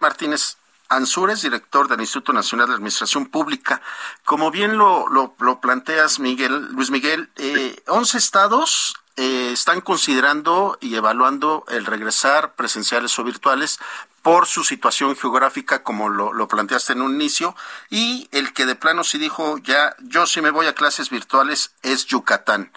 Martínez, 0.00 0.56
Ansures, 0.88 1.42
director 1.42 1.88
del 1.88 2.00
Instituto 2.00 2.32
Nacional 2.32 2.68
de 2.68 2.74
Administración 2.74 3.26
Pública. 3.26 3.82
Como 4.24 4.50
bien 4.50 4.78
lo, 4.78 5.06
lo, 5.08 5.60
planteas, 5.60 6.18
Miguel, 6.18 6.68
Luis 6.72 6.90
Miguel, 6.90 7.28
eh, 7.36 7.76
11 7.86 8.18
estados 8.18 8.96
eh, 9.16 9.50
están 9.52 9.80
considerando 9.80 10.78
y 10.80 10.94
evaluando 10.94 11.64
el 11.68 11.84
regresar 11.86 12.54
presenciales 12.54 13.18
o 13.18 13.24
virtuales 13.24 13.80
por 14.22 14.46
su 14.46 14.64
situación 14.64 15.16
geográfica, 15.16 15.82
como 15.82 16.08
lo, 16.08 16.32
lo, 16.32 16.48
planteaste 16.48 16.92
en 16.92 17.02
un 17.02 17.14
inicio, 17.14 17.54
y 17.90 18.28
el 18.32 18.52
que 18.52 18.66
de 18.66 18.74
plano 18.74 19.04
sí 19.04 19.18
dijo, 19.18 19.58
ya, 19.58 19.96
yo 20.00 20.26
sí 20.26 20.40
me 20.40 20.50
voy 20.50 20.66
a 20.66 20.74
clases 20.74 21.10
virtuales, 21.10 21.74
es 21.82 22.06
Yucatán. 22.06 22.70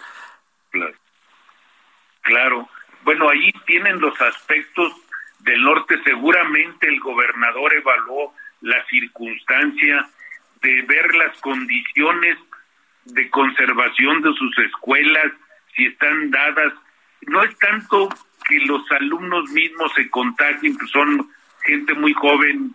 Claro. 0.70 0.96
claro. 2.22 2.68
Bueno, 3.04 3.28
ahí 3.28 3.52
tienen 3.66 4.00
los 4.00 4.20
aspectos 4.20 4.92
del 5.42 5.62
norte 5.62 6.00
seguramente 6.04 6.88
el 6.88 7.00
gobernador 7.00 7.74
evaluó 7.74 8.34
la 8.60 8.84
circunstancia 8.86 10.08
de 10.62 10.82
ver 10.82 11.14
las 11.16 11.36
condiciones 11.40 12.38
de 13.04 13.28
conservación 13.30 14.22
de 14.22 14.32
sus 14.34 14.56
escuelas, 14.58 15.32
si 15.74 15.86
están 15.86 16.30
dadas. 16.30 16.72
No 17.22 17.42
es 17.42 17.56
tanto 17.58 18.08
que 18.48 18.58
los 18.60 18.88
alumnos 18.92 19.50
mismos 19.50 19.92
se 19.94 20.08
contagien, 20.10 20.78
que 20.78 20.86
son 20.86 21.28
gente 21.64 21.94
muy 21.94 22.12
joven, 22.12 22.74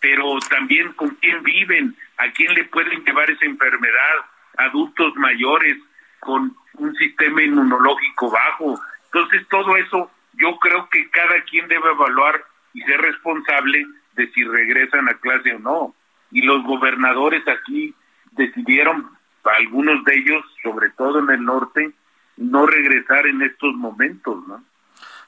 pero 0.00 0.38
también 0.50 0.92
con 0.94 1.10
quién 1.16 1.42
viven, 1.42 1.96
a 2.18 2.30
quién 2.32 2.52
le 2.54 2.64
pueden 2.64 3.04
llevar 3.04 3.30
esa 3.30 3.44
enfermedad, 3.44 4.16
adultos 4.56 5.14
mayores 5.16 5.78
con 6.20 6.56
un 6.74 6.94
sistema 6.96 7.42
inmunológico 7.42 8.30
bajo. 8.30 8.80
Entonces 9.04 9.46
todo 9.48 9.76
eso 9.76 10.10
yo 10.36 10.56
creo 10.58 10.88
que 10.90 11.10
cada 11.10 11.42
quien 11.44 11.68
debe 11.68 11.90
evaluar 11.90 12.44
y 12.72 12.80
ser 12.82 13.00
responsable 13.00 13.86
de 14.14 14.30
si 14.32 14.44
regresan 14.44 15.08
a 15.08 15.14
clase 15.14 15.54
o 15.54 15.58
no. 15.58 15.94
Y 16.30 16.42
los 16.42 16.62
gobernadores 16.64 17.42
aquí 17.48 17.94
decidieron, 18.32 19.10
algunos 19.44 20.04
de 20.04 20.16
ellos, 20.16 20.44
sobre 20.62 20.90
todo 20.90 21.20
en 21.20 21.30
el 21.30 21.44
norte, 21.44 21.92
no 22.36 22.66
regresar 22.66 23.26
en 23.26 23.42
estos 23.42 23.74
momentos, 23.74 24.46
¿no? 24.48 24.64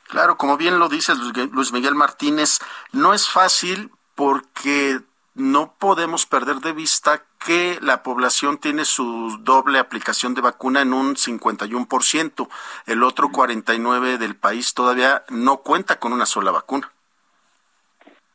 Claro, 0.09 0.37
como 0.37 0.57
bien 0.57 0.79
lo 0.79 0.89
dice 0.89 1.13
Luis 1.53 1.73
Miguel 1.73 1.95
Martínez, 1.95 2.61
no 2.93 3.13
es 3.13 3.29
fácil 3.29 3.91
porque 4.15 5.01
no 5.37 5.75
podemos 5.79 6.27
perder 6.27 6.57
de 6.57 6.73
vista 6.73 7.23
que 7.45 7.79
la 7.83 8.03
población 8.03 8.59
tiene 8.59 8.85
su 8.85 9.39
doble 9.43 9.79
aplicación 9.79 10.35
de 10.35 10.41
vacuna 10.41 10.81
en 10.81 10.93
un 10.93 11.15
51%. 11.15 12.49
El 12.87 13.03
otro 13.03 13.29
49% 13.29 14.17
del 14.17 14.35
país 14.35 14.75
todavía 14.75 15.23
no 15.29 15.59
cuenta 15.59 15.99
con 15.99 16.13
una 16.13 16.27
sola 16.27 16.51
vacuna. 16.51 16.91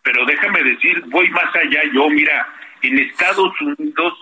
Pero 0.04 0.26
déjame 0.26 0.64
decir, 0.64 1.04
voy 1.08 1.30
más 1.30 1.56
allá 1.56 1.82
yo, 1.94 2.10
mira, 2.10 2.48
en 2.82 3.00
Estados 3.00 3.60
Unidos 3.62 4.14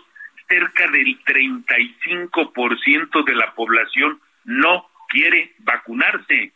cerca 0.47 0.89
del 0.89 1.19
35% 1.23 3.25
de 3.25 3.35
la 3.35 3.53
población 3.53 4.19
no 4.45 4.87
quiere 5.09 5.53
vacunarse 5.59 6.53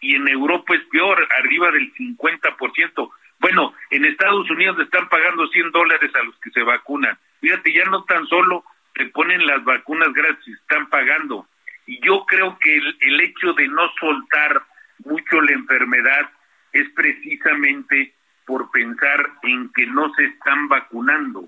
y 0.00 0.14
en 0.14 0.28
Europa 0.28 0.74
es 0.74 0.82
peor, 0.90 1.26
arriba 1.38 1.70
del 1.70 1.92
50%. 1.94 3.10
Bueno, 3.44 3.74
en 3.90 4.06
Estados 4.06 4.50
Unidos 4.50 4.80
están 4.80 5.06
pagando 5.10 5.46
100 5.48 5.70
dólares 5.70 6.10
a 6.14 6.22
los 6.22 6.34
que 6.38 6.48
se 6.48 6.62
vacunan. 6.62 7.18
Fíjate, 7.42 7.74
ya 7.74 7.84
no 7.90 8.02
tan 8.04 8.26
solo 8.26 8.64
te 8.94 9.04
ponen 9.10 9.44
las 9.44 9.62
vacunas 9.62 10.14
gratis, 10.14 10.56
están 10.62 10.88
pagando. 10.88 11.46
Y 11.84 12.00
yo 12.00 12.24
creo 12.24 12.58
que 12.58 12.74
el, 12.74 13.20
hecho 13.20 13.52
de 13.52 13.68
no 13.68 13.82
soltar 14.00 14.62
mucho 15.04 15.42
la 15.42 15.52
enfermedad 15.52 16.30
es 16.72 16.88
precisamente 16.94 18.14
por 18.46 18.70
pensar 18.70 19.32
en 19.42 19.70
que 19.74 19.84
no 19.88 20.10
se 20.14 20.24
están 20.24 20.68
vacunando. 20.68 21.46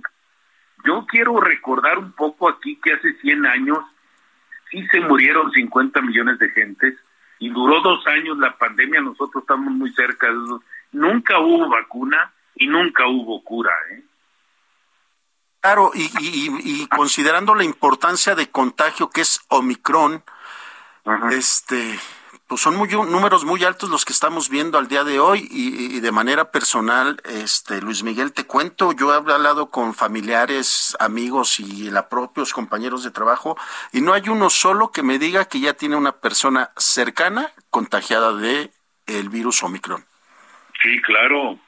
Yo 0.85 1.07
quiero 1.07 1.41
recordar 1.41 1.97
un 1.97 2.13
poco 2.13 2.51
aquí 2.51 2.79
que 2.85 2.93
hace 2.93 3.15
100 3.23 3.47
años 3.47 3.79
sí 4.71 4.87
se 4.89 5.01
murieron 5.01 5.51
50 5.51 6.03
millones 6.03 6.39
de 6.41 6.51
gentes 6.51 6.95
y 7.39 7.49
duró 7.49 7.81
dos 7.81 8.07
años 8.07 8.37
la 8.37 8.55
pandemia, 8.59 9.01
nosotros 9.01 9.45
estamos 9.45 9.73
muy 9.73 9.91
cerca 9.95 10.27
de 10.27 10.35
eso 10.45 10.63
nunca 10.97 11.39
hubo 11.39 11.69
vacuna 11.69 12.33
y 12.55 12.67
nunca 12.67 13.07
hubo 13.07 13.43
cura. 13.45 13.73
¿eh? 13.93 14.03
Claro, 15.61 15.91
y, 15.95 16.87
considerando 16.89 17.55
la 17.55 17.65
importancia 17.65 18.35
de 18.35 18.51
contagio 18.51 19.11
que 19.11 19.21
es 19.21 19.41
Omicron, 19.49 20.23
este, 21.31 21.99
pues 22.47 22.61
son 22.61 22.77
muy, 22.77 22.89
números 22.89 23.45
muy 23.45 23.63
altos 23.65 23.91
los 23.91 24.05
que 24.05 24.13
estamos 24.13 24.49
viendo 24.49 24.79
al 24.79 24.89
día 24.89 25.05
de 25.05 25.21
hoy 25.21 25.47
y, 25.51 26.01
de 26.01 26.13
manera 26.13 26.51
personal, 26.51 27.21
este, 27.25 27.81
Luis 27.83 28.03
Miguel, 28.03 28.33
te 28.33 28.47
cuento, 28.47 28.93
yo 28.93 29.13
he 29.13 29.17
hablado 29.17 29.71
con 29.71 29.93
familiares, 29.93 30.97
amigos 30.99 31.61
y 31.61 31.91
la 31.91 32.09
propios 32.09 32.53
compañeros 32.53 33.03
de 33.03 33.11
trabajo 33.11 33.57
y 33.93 34.01
no 34.01 34.15
hay 34.15 34.29
uno 34.29 34.49
solo 34.51 34.93
que 34.93 35.03
me 35.03 35.19
diga 35.19 35.45
que 35.47 35.61
ya 35.61 35.75
tiene 35.75 35.97
una 35.97 36.13
persona 36.13 36.71
cercana 36.77 37.53
contagiada 37.71 38.33
de 38.33 38.73
el 39.07 39.29
virus 39.29 39.63
Omicron. 39.63 40.05
Sí, 40.83 41.01
claro. 41.03 41.59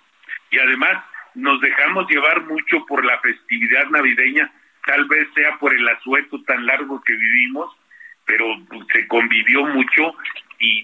Y 0.51 0.59
además 0.59 1.05
nos 1.35 1.61
dejamos 1.61 2.09
llevar 2.11 2.45
mucho 2.45 2.85
por 2.87 3.05
la 3.05 3.19
festividad 3.21 3.89
navideña, 3.91 4.51
tal 4.87 5.05
vez 5.07 5.29
sea 5.35 5.57
por 5.59 5.75
el 5.75 5.89
asueto 5.89 6.43
tan 6.43 6.67
largo 6.67 7.03
que 7.03 7.15
vivimos, 7.15 7.75
pero 8.25 8.45
se 8.93 9.07
convivió 9.07 9.65
mucho 9.67 10.15
y, 10.59 10.83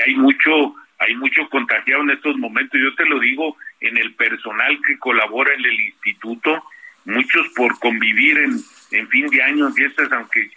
hay 0.00 0.14
mucho 0.16 0.74
hay 0.98 1.16
mucho 1.16 1.48
contagiado 1.48 2.02
en 2.02 2.10
estos 2.10 2.36
momentos. 2.36 2.80
Yo 2.80 2.94
te 2.94 3.04
lo 3.04 3.18
digo, 3.18 3.56
en 3.80 3.96
el 3.98 4.14
personal 4.14 4.78
que 4.86 4.98
colabora 4.98 5.52
en 5.54 5.64
el 5.64 5.80
instituto, 5.80 6.64
muchos 7.04 7.48
por 7.56 7.78
convivir 7.80 8.38
en, 8.38 8.56
en 8.92 9.08
fin 9.08 9.26
de 9.28 9.42
año, 9.42 9.70
fiestas, 9.72 10.10
aunque 10.12 10.50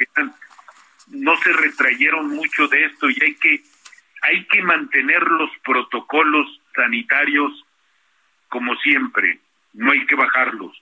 no 1.10 1.36
se 1.38 1.52
retrayeron 1.54 2.30
mucho 2.30 2.68
de 2.68 2.86
esto 2.86 3.10
y 3.10 3.18
hay 3.22 3.36
que 3.36 3.62
hay 4.22 4.46
que 4.46 4.62
mantener 4.62 5.22
los 5.24 5.50
protocolos 5.64 6.62
sanitarios 6.78 7.52
como 8.50 8.74
siempre, 8.78 9.42
no 9.74 9.92
hay 9.92 10.06
que 10.06 10.16
bajarlos. 10.16 10.82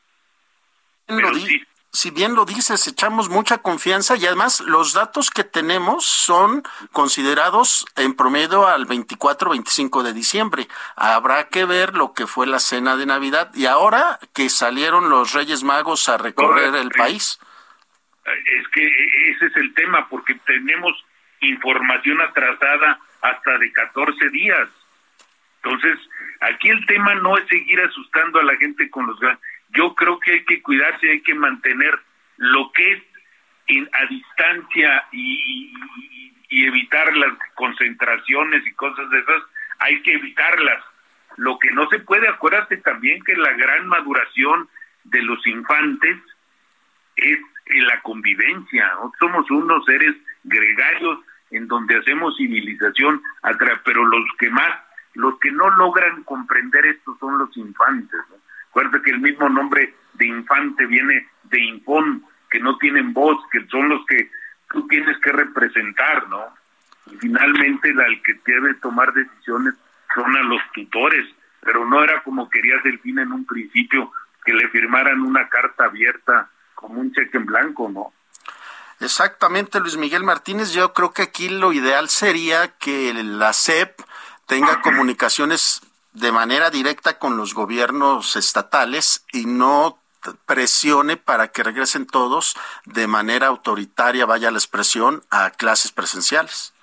Si 1.92 2.12
bien 2.12 2.36
lo 2.36 2.44
dices, 2.46 2.88
echamos 2.88 3.30
mucha 3.30 3.60
confianza 3.60 4.18
y 4.18 4.26
además 4.26 4.60
los 4.60 4.94
datos 4.94 5.32
que 5.32 5.46
tenemos 5.46 6.06
son 6.06 6.64
considerados 6.92 7.86
en 7.96 8.16
promedio 8.16 8.68
al 8.68 8.86
24-25 8.86 10.04
de 10.04 10.12
diciembre. 10.12 10.68
Habrá 10.98 11.48
que 11.48 11.64
ver 11.64 11.96
lo 11.96 12.14
que 12.14 12.28
fue 12.28 12.48
la 12.48 12.60
cena 12.60 12.98
de 12.98 13.06
Navidad 13.06 13.50
y 13.54 13.66
ahora 13.66 14.20
que 14.34 14.50
salieron 14.50 15.10
los 15.10 15.32
Reyes 15.34 15.64
Magos 15.64 16.10
a 16.10 16.18
recorrer 16.18 16.76
el 16.76 16.90
país. 16.90 17.40
Es 18.26 18.68
que 18.74 18.86
ese 19.32 19.46
es 19.46 19.56
el 19.56 19.74
tema, 19.74 20.10
porque 20.10 20.36
tenemos 20.46 20.94
información 21.40 22.20
atrasada 22.20 23.00
hasta 23.22 23.58
de 23.58 23.72
14 23.72 24.30
días. 24.32 24.68
Entonces, 25.66 25.98
aquí 26.42 26.70
el 26.70 26.86
tema 26.86 27.16
no 27.16 27.38
es 27.38 27.48
seguir 27.48 27.82
asustando 27.82 28.40
a 28.40 28.44
la 28.44 28.56
gente 28.58 28.88
con 28.92 29.08
los 29.08 29.18
yo 29.70 29.96
creo 29.96 30.20
que 30.20 30.32
hay 30.32 30.46
que 30.46 30.62
cuidarse, 30.62 31.10
hay 31.10 31.22
que 31.22 31.34
mantener 31.34 32.00
lo 32.38 32.72
que 32.72 32.92
es 32.92 33.04
a 33.92 34.06
distancia 34.06 35.06
y, 35.12 35.74
evitar 36.52 37.16
las 37.18 37.34
concentraciones 37.56 38.66
y 38.66 38.74
cosas 38.74 39.10
de 39.10 39.20
esas, 39.20 39.44
hay 39.80 40.02
que 40.04 40.14
evitarlas. 40.14 40.82
Lo 41.36 41.60
que 41.60 41.70
no 41.72 41.90
se 41.90 42.00
puede, 42.00 42.30
acuérdate 42.30 42.78
también 42.78 43.22
que 43.24 43.36
la 43.36 43.52
gran 43.54 43.88
maduración 43.88 44.70
de 45.04 45.22
los 45.24 45.46
infantes 45.48 46.18
es 47.18 47.40
la 47.88 48.00
convivencia. 48.02 48.90
Somos 49.20 49.50
unos 49.52 49.84
seres 49.86 50.16
gregarios 50.44 51.20
en 51.52 51.68
donde 51.68 51.98
hacemos 51.98 52.38
civilización, 52.38 53.22
pero 53.84 54.06
los 54.06 54.24
que 54.40 54.50
más, 54.50 54.85
los 55.16 55.40
que 55.40 55.52
no 55.52 55.70
logran 55.72 56.24
comprender 56.24 56.86
esto 56.86 57.18
son 57.20 57.38
los 57.38 57.56
infantes. 57.58 58.20
¿no? 58.30 58.36
Acuérdate 58.70 59.02
que 59.04 59.12
el 59.12 59.20
mismo 59.20 59.50
nombre 59.50 59.96
de 60.14 60.28
infante 60.28 60.86
viene 60.86 61.28
de 61.44 61.60
infón, 61.60 62.24
que 62.50 62.60
no 62.60 62.78
tienen 62.78 63.14
voz, 63.14 63.38
que 63.52 63.66
son 63.68 63.90
los 63.90 64.06
que 64.06 64.30
tú 64.70 64.88
tienes 64.88 65.18
que 65.20 65.32
representar, 65.32 66.28
¿no? 66.30 66.44
Y 67.12 67.18
finalmente 67.18 67.90
el 67.90 68.22
que 68.24 68.40
debe 68.46 68.74
tomar 68.76 69.14
decisiones 69.14 69.76
son 70.14 70.36
a 70.36 70.44
los 70.44 70.62
tutores, 70.74 71.26
pero 71.62 71.86
no 71.86 72.04
era 72.04 72.24
como 72.24 72.50
quería 72.50 72.76
Delfín 72.84 73.20
en 73.20 73.32
un 73.32 73.46
principio, 73.46 74.12
que 74.44 74.54
le 74.54 74.68
firmaran 74.70 75.22
una 75.22 75.48
carta 75.50 75.86
abierta 75.86 76.50
como 76.74 77.00
un 77.00 77.12
cheque 77.12 77.38
en 77.38 77.46
blanco, 77.46 77.90
¿no? 77.90 78.14
Exactamente, 79.00 79.80
Luis 79.80 79.98
Miguel 79.98 80.24
Martínez. 80.24 80.72
Yo 80.72 80.94
creo 80.94 81.12
que 81.12 81.24
aquí 81.24 81.50
lo 81.50 81.74
ideal 81.74 82.10
sería 82.10 82.70
que 82.78 83.14
la 83.14 83.54
CEP 83.54 84.00
tenga 84.48 84.82
comunicaciones 84.82 85.82
de 86.14 86.32
manera 86.32 86.70
directa 86.70 87.20
con 87.20 87.38
los 87.38 87.54
gobiernos 87.54 88.36
estatales 88.36 89.26
y 89.34 89.46
no 89.46 90.00
presione 90.46 91.18
para 91.18 91.50
que 91.50 91.64
regresen 91.64 92.08
todos 92.08 92.56
de 92.86 93.08
manera 93.08 93.48
autoritaria, 93.48 94.26
vaya 94.26 94.52
la 94.52 94.58
expresión, 94.58 95.22
a 95.30 95.52
clases 95.52 95.92
presenciales. 95.92 96.74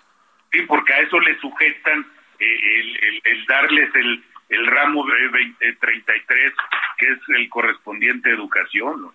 Sí, 0.53 0.63
porque 0.63 0.93
a 0.93 1.01
eso 1.01 1.19
le 1.19 1.39
sujetan 1.41 2.07
eh, 2.39 3.21
el, 3.25 3.47
darles 3.47 3.95
el, 3.95 4.25
el 4.51 4.67
ramo 4.67 5.05
de 5.07 5.73
33, 5.81 6.53
que 6.99 7.07
es 7.11 7.19
el 7.29 7.49
correspondiente 7.49 8.31
a 8.31 8.35
educación. 8.35 9.11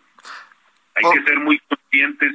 Hay 0.95 1.03
que 1.13 1.23
ser 1.23 1.39
muy 1.39 1.59
conscientes 1.59 2.33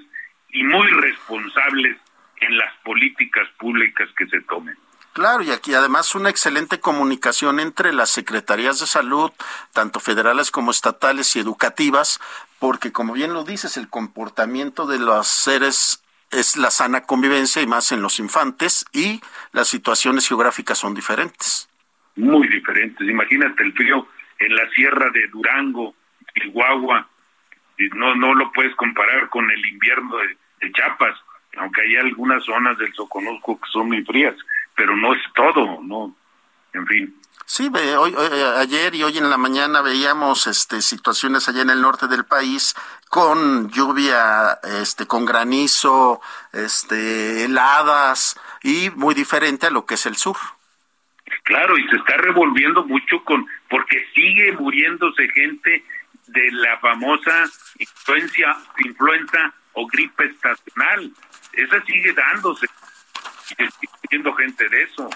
y 0.50 0.62
muy 0.62 0.86
responsables 0.86 1.96
en 2.40 2.56
las 2.56 2.72
políticas 2.84 3.48
públicas 3.58 4.08
que 4.16 4.26
se 4.26 4.40
tomen. 4.42 4.76
Claro, 5.12 5.42
y 5.42 5.50
aquí 5.50 5.74
además 5.74 6.14
una 6.14 6.30
excelente 6.30 6.80
comunicación 6.80 7.60
entre 7.60 7.92
las 7.92 8.10
secretarías 8.10 8.80
de 8.80 8.86
salud, 8.86 9.30
tanto 9.74 10.00
federales 10.00 10.50
como 10.50 10.70
estatales 10.70 11.36
y 11.36 11.40
educativas, 11.40 12.18
porque 12.58 12.92
como 12.92 13.12
bien 13.12 13.34
lo 13.34 13.44
dices, 13.44 13.76
el 13.76 13.88
comportamiento 13.88 14.86
de 14.86 14.98
los 14.98 15.28
seres 15.28 16.02
es 16.30 16.56
la 16.56 16.70
sana 16.70 17.02
convivencia 17.02 17.60
y 17.60 17.66
más 17.66 17.92
en 17.92 18.00
los 18.00 18.18
infantes 18.20 18.86
y 18.92 19.20
las 19.52 19.68
situaciones 19.68 20.26
geográficas 20.26 20.78
son 20.78 20.94
diferentes. 20.94 21.68
Muy 22.16 22.48
diferentes. 22.48 23.06
Imagínate 23.06 23.62
el 23.64 23.74
frío 23.74 24.08
en 24.38 24.54
la 24.54 24.68
sierra 24.70 25.10
de 25.10 25.28
Durango, 25.28 25.94
Chihuahua, 26.34 27.06
no 27.94 28.14
no 28.14 28.34
lo 28.34 28.50
puedes 28.52 28.74
comparar 28.76 29.28
con 29.28 29.50
el 29.50 29.66
invierno 29.66 30.16
de, 30.16 30.36
de 30.60 30.72
Chiapas, 30.72 31.18
aunque 31.58 31.82
hay 31.82 31.96
algunas 31.96 32.42
zonas 32.44 32.78
del 32.78 32.94
Soconusco 32.94 33.60
que 33.60 33.68
son 33.70 33.88
muy 33.88 34.02
frías 34.04 34.36
pero 34.82 34.96
no 34.96 35.14
es 35.14 35.22
todo, 35.32 35.80
¿no? 35.80 36.12
En 36.74 36.84
fin. 36.88 37.14
Sí, 37.46 37.70
hoy, 37.96 38.16
ayer 38.56 38.92
y 38.96 39.04
hoy 39.04 39.16
en 39.16 39.30
la 39.30 39.36
mañana 39.36 39.80
veíamos 39.80 40.48
este, 40.48 40.82
situaciones 40.82 41.48
allá 41.48 41.62
en 41.62 41.70
el 41.70 41.80
norte 41.80 42.08
del 42.08 42.24
país 42.24 42.74
con 43.08 43.70
lluvia, 43.70 44.58
este, 44.80 45.06
con 45.06 45.24
granizo, 45.24 46.20
este, 46.52 47.44
heladas 47.44 48.40
y 48.64 48.90
muy 48.96 49.14
diferente 49.14 49.66
a 49.66 49.70
lo 49.70 49.86
que 49.86 49.94
es 49.94 50.04
el 50.06 50.16
sur. 50.16 50.36
Claro, 51.44 51.78
y 51.78 51.86
se 51.88 51.96
está 51.98 52.16
revolviendo 52.16 52.84
mucho 52.84 53.22
con, 53.22 53.46
porque 53.70 54.04
sigue 54.16 54.50
muriéndose 54.54 55.28
gente 55.28 55.84
de 56.26 56.50
la 56.50 56.76
famosa 56.78 57.44
influencia, 57.78 58.56
influenza 58.84 59.54
o 59.74 59.86
gripe 59.86 60.24
estacional. 60.24 61.12
Esa 61.52 61.84
sigue 61.84 62.12
dándose 62.14 62.66
viendo 64.12 64.32
gente 64.34 64.68
de 64.68 64.82
eso. 64.82 65.08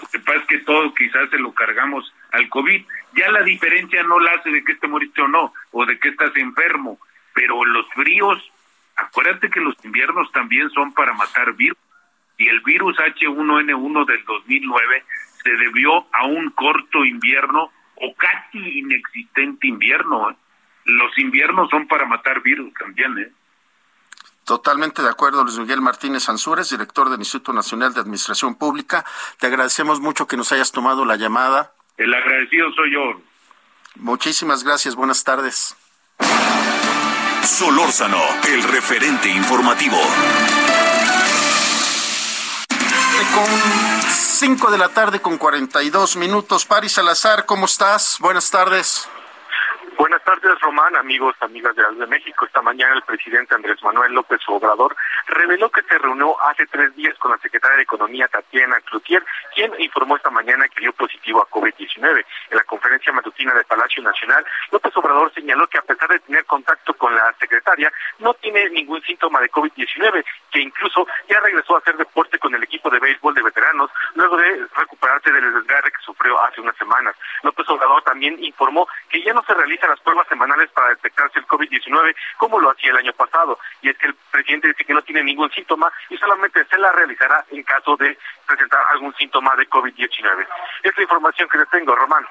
Lo 0.00 0.08
que 0.08 0.20
pasa 0.20 0.38
es 0.38 0.46
que 0.46 0.58
todo 0.58 0.94
quizás 0.94 1.28
se 1.30 1.38
lo 1.38 1.52
cargamos 1.52 2.12
al 2.30 2.48
COVID. 2.48 2.84
Ya 3.14 3.30
la 3.30 3.42
diferencia 3.42 4.02
no 4.04 4.20
la 4.20 4.32
hace 4.32 4.50
de 4.50 4.62
que 4.62 4.72
esté 4.72 4.86
moriste 4.86 5.20
o 5.20 5.28
no, 5.28 5.52
o 5.72 5.84
de 5.84 5.98
que 5.98 6.10
estás 6.10 6.34
enfermo, 6.36 6.98
pero 7.34 7.64
los 7.64 7.86
fríos, 7.94 8.38
acuérdate 8.94 9.50
que 9.50 9.60
los 9.60 9.74
inviernos 9.84 10.30
también 10.32 10.70
son 10.70 10.92
para 10.92 11.12
matar 11.14 11.54
virus. 11.54 11.78
Y 12.38 12.48
el 12.48 12.60
virus 12.60 12.96
H1N1 12.98 14.06
del 14.06 14.24
2009 14.24 15.04
se 15.42 15.50
debió 15.50 16.06
a 16.12 16.26
un 16.26 16.50
corto 16.50 17.04
invierno 17.04 17.72
o 17.96 18.14
casi 18.14 18.58
inexistente 18.78 19.66
invierno. 19.66 20.36
Los 20.84 21.18
inviernos 21.18 21.68
son 21.70 21.88
para 21.88 22.04
matar 22.04 22.42
virus 22.42 22.72
también, 22.74 23.18
¿eh? 23.18 23.30
Totalmente 24.46 25.02
de 25.02 25.08
acuerdo, 25.08 25.42
Luis 25.42 25.58
Miguel 25.58 25.80
Martínez 25.80 26.28
Ansúrez, 26.28 26.70
director 26.70 27.10
del 27.10 27.18
Instituto 27.18 27.52
Nacional 27.52 27.92
de 27.92 27.98
Administración 27.98 28.54
Pública. 28.54 29.04
Te 29.40 29.48
agradecemos 29.48 29.98
mucho 29.98 30.28
que 30.28 30.36
nos 30.36 30.52
hayas 30.52 30.70
tomado 30.70 31.04
la 31.04 31.16
llamada. 31.16 31.72
El 31.96 32.14
agradecido 32.14 32.72
soy 32.76 32.92
yo. 32.92 33.20
Muchísimas 33.96 34.62
gracias, 34.62 34.94
buenas 34.94 35.24
tardes. 35.24 35.74
Solórzano, 37.42 38.22
el 38.48 38.62
referente 38.62 39.28
informativo. 39.30 39.98
Con 43.34 43.46
5 44.12 44.70
de 44.70 44.78
la 44.78 44.90
tarde 44.90 45.20
con 45.20 45.38
42 45.38 46.14
minutos. 46.14 46.66
Paris 46.66 46.92
Salazar, 46.92 47.46
¿cómo 47.46 47.66
estás? 47.66 48.18
Buenas 48.20 48.48
tardes. 48.52 49.08
Buenas 49.98 50.22
tardes, 50.24 50.60
Román, 50.60 50.94
amigos, 50.94 51.34
amigas 51.40 51.74
de 51.74 51.82
de 51.82 52.06
México. 52.06 52.44
Esta 52.44 52.60
mañana 52.60 52.94
el 52.94 53.02
presidente 53.02 53.54
Andrés 53.54 53.82
Manuel 53.82 54.12
López 54.12 54.40
Obrador 54.48 54.94
reveló 55.26 55.70
que 55.70 55.82
se 55.82 55.96
reunió 55.96 56.36
hace 56.42 56.66
tres 56.66 56.94
días 56.94 57.16
con 57.18 57.30
la 57.30 57.38
secretaria 57.38 57.78
de 57.78 57.84
Economía, 57.84 58.28
Tatiana 58.28 58.78
Cloutier, 58.80 59.24
quien 59.54 59.72
informó 59.78 60.16
esta 60.16 60.30
mañana 60.30 60.68
que 60.68 60.80
dio 60.80 60.92
positivo 60.92 61.40
a 61.40 61.48
COVID-19. 61.48 62.24
En 62.50 62.56
la 62.56 62.64
conferencia 62.64 63.12
matutina 63.12 63.54
del 63.54 63.64
Palacio 63.64 64.02
Nacional, 64.02 64.44
López 64.70 64.94
Obrador 64.96 65.32
señaló 65.32 65.66
que 65.68 65.78
a 65.78 65.82
pesar 65.82 66.08
de 66.10 66.18
tener 66.20 66.44
contacto 66.44 66.92
con 66.94 67.14
la 67.14 67.32
secretaria, 67.40 67.90
no 68.18 68.34
tiene 68.34 68.68
ningún 68.68 69.00
síntoma 69.02 69.40
de 69.40 69.50
COVID-19, 69.50 70.24
que 70.50 70.60
incluso 70.60 71.06
ya 71.28 71.40
regresó 71.40 71.76
a 71.76 71.78
hacer 71.78 71.96
deporte 71.96 72.38
con 72.38 72.54
el 72.54 72.62
equipo 72.62 72.90
de 72.90 72.98
béisbol 72.98 73.34
de 73.34 73.42
veteranos 73.42 73.90
luego 74.14 74.36
de 74.36 74.66
recuperarse 74.76 75.32
del 75.32 75.54
desgarre 75.54 75.90
que 75.90 76.04
sufrió 76.04 76.38
hace 76.42 76.60
unas 76.60 76.76
semanas. 76.76 77.16
López 77.42 77.66
Obrador 77.68 78.02
también 78.02 78.42
informó 78.44 78.86
que 79.08 79.22
ya 79.22 79.32
no 79.32 79.42
se 79.44 79.54
realiza 79.54 79.85
las 79.88 80.00
pruebas 80.00 80.26
semanales 80.28 80.70
para 80.70 80.90
detectarse 80.90 81.38
el 81.38 81.46
COVID-19 81.46 82.14
como 82.38 82.60
lo 82.60 82.70
hacía 82.70 82.90
el 82.90 82.98
año 82.98 83.12
pasado. 83.12 83.58
Y 83.82 83.90
es 83.90 83.98
que 83.98 84.08
el 84.08 84.14
presidente 84.30 84.68
dice 84.68 84.84
que 84.84 84.94
no 84.94 85.02
tiene 85.02 85.22
ningún 85.22 85.50
síntoma 85.50 85.92
y 86.10 86.16
solamente 86.16 86.64
se 86.64 86.78
la 86.78 86.92
realizará 86.92 87.44
en 87.50 87.62
caso 87.62 87.96
de 87.96 88.18
presentar 88.46 88.80
algún 88.92 89.14
síntoma 89.14 89.54
de 89.56 89.68
COVID-19. 89.68 90.46
Es 90.82 90.96
la 90.96 91.02
información 91.02 91.48
que 91.48 91.58
les 91.58 91.68
tengo, 91.70 91.94
Román. 91.94 92.26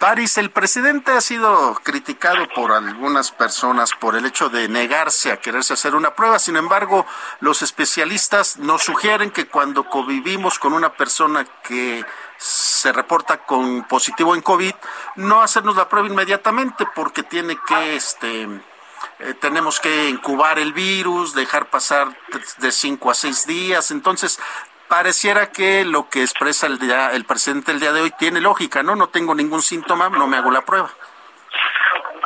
Paris, 0.00 0.38
el 0.38 0.50
presidente 0.50 1.12
ha 1.12 1.20
sido 1.20 1.74
criticado 1.82 2.48
por 2.48 2.72
algunas 2.72 3.32
personas 3.32 3.92
por 3.92 4.16
el 4.16 4.24
hecho 4.24 4.48
de 4.48 4.66
negarse 4.66 5.30
a 5.30 5.36
quererse 5.36 5.74
hacer 5.74 5.94
una 5.94 6.14
prueba. 6.14 6.38
Sin 6.38 6.56
embargo, 6.56 7.04
los 7.40 7.60
especialistas 7.60 8.56
nos 8.56 8.82
sugieren 8.82 9.30
que 9.30 9.46
cuando 9.46 9.84
convivimos 9.84 10.58
con 10.58 10.72
una 10.72 10.94
persona 10.94 11.44
que 11.62 12.02
se 12.40 12.90
reporta 12.90 13.44
con 13.44 13.84
positivo 13.84 14.34
en 14.34 14.40
COVID, 14.40 14.72
no 15.16 15.42
hacernos 15.42 15.76
la 15.76 15.90
prueba 15.90 16.08
inmediatamente 16.08 16.86
porque 16.94 17.22
tiene 17.22 17.58
que, 17.68 17.96
este, 17.96 18.44
eh, 19.18 19.34
tenemos 19.38 19.78
que 19.78 20.08
incubar 20.08 20.58
el 20.58 20.72
virus, 20.72 21.34
dejar 21.34 21.68
pasar 21.68 22.16
de 22.58 22.72
cinco 22.72 23.10
a 23.10 23.14
seis 23.14 23.46
días. 23.46 23.90
Entonces, 23.90 24.40
pareciera 24.88 25.52
que 25.52 25.84
lo 25.84 26.08
que 26.08 26.22
expresa 26.22 26.66
el, 26.66 26.78
día, 26.78 27.12
el 27.12 27.26
presidente 27.26 27.72
el 27.72 27.80
día 27.80 27.92
de 27.92 28.00
hoy 28.00 28.12
tiene 28.18 28.40
lógica, 28.40 28.82
¿no? 28.82 28.96
No 28.96 29.10
tengo 29.10 29.34
ningún 29.34 29.60
síntoma, 29.60 30.08
no 30.08 30.26
me 30.26 30.38
hago 30.38 30.50
la 30.50 30.64
prueba. 30.64 30.90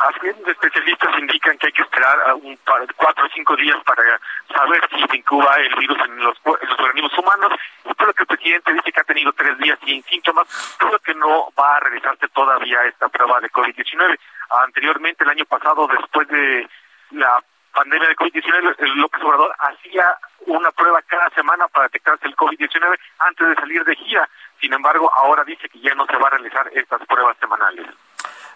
Es, 0.05 0.47
especialistas 0.47 1.19
indican 1.19 1.57
que 1.57 1.67
hay 1.67 1.73
que 1.73 1.81
esperar 1.81 2.35
un 2.35 2.57
cuatro 2.95 3.25
o 3.25 3.29
cinco 3.33 3.55
días 3.55 3.77
para 3.85 4.19
saber 4.53 4.87
si 4.91 5.07
se 5.07 5.17
incuba 5.17 5.55
el 5.55 5.75
virus 5.75 5.97
en 6.05 6.17
los, 6.19 6.37
organismos 6.45 7.17
humanos. 7.17 7.53
Lo 7.83 8.13
que 8.13 8.23
el 8.23 8.27
presidente 8.27 8.73
dice 8.73 8.91
que 8.91 8.99
ha 8.99 9.03
tenido 9.03 9.33
tres 9.33 9.57
días 9.57 9.79
sin 9.83 10.03
síntomas, 10.03 10.47
creo 10.77 10.99
que 10.99 11.15
no 11.15 11.49
va 11.57 11.77
a 11.77 11.79
realizarse 11.79 12.27
todavía 12.27 12.83
esta 12.83 13.09
prueba 13.09 13.39
de 13.39 13.49
COVID-19. 13.49 14.19
Anteriormente, 14.63 15.23
el 15.23 15.31
año 15.31 15.45
pasado, 15.45 15.87
después 15.87 16.27
de 16.27 16.69
la 17.11 17.43
pandemia 17.73 18.07
de 18.07 18.15
COVID-19, 18.15 18.75
López 18.95 19.23
Obrador 19.23 19.55
hacía 19.57 20.17
una 20.45 20.71
prueba 20.71 21.01
cada 21.01 21.29
semana 21.31 21.67
para 21.67 21.85
detectarse 21.85 22.27
el 22.27 22.35
COVID-19 22.35 22.99
antes 23.19 23.47
de 23.47 23.55
salir 23.55 23.83
de 23.83 23.95
gira. 23.95 24.29
Sin 24.61 24.71
embargo, 24.71 25.11
ahora 25.15 25.43
dice 25.43 25.67
que 25.67 25.79
ya 25.79 25.95
no 25.95 26.05
se 26.05 26.15
va 26.17 26.27
a 26.27 26.31
realizar 26.31 26.69
estas 26.73 27.03
pruebas 27.07 27.35
semanales. 27.39 27.87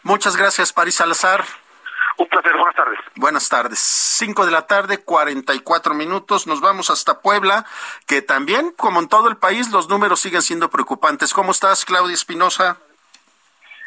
Muchas 0.04 0.36
gracias, 0.36 0.74
París 0.74 0.95
Salazar. 0.95 1.43
Un 2.18 2.28
placer, 2.28 2.52
buenas 2.54 2.76
tardes. 2.76 3.00
Buenas 3.16 3.50
tardes. 3.50 3.80
Cinco 3.80 4.45
de 4.45 4.52
la 4.52 4.68
tarde, 4.68 4.97
cuarenta 4.97 5.54
y 5.54 5.60
cuatro 5.60 5.93
minutos. 5.93 6.47
Nos 6.47 6.60
vamos 6.60 6.89
hasta 6.89 7.22
Puebla, 7.22 7.66
que 8.08 8.22
también, 8.22 8.72
como 8.72 9.00
en 9.00 9.08
todo 9.08 9.30
el 9.30 9.38
país, 9.38 9.72
los 9.72 9.88
números 9.88 10.20
siguen 10.20 10.41
siendo 10.41 10.70
preocupantes. 10.70 11.34
¿Cómo 11.34 11.52
estás, 11.52 11.86
Claudia 11.86 12.14
Espinosa? 12.14 12.78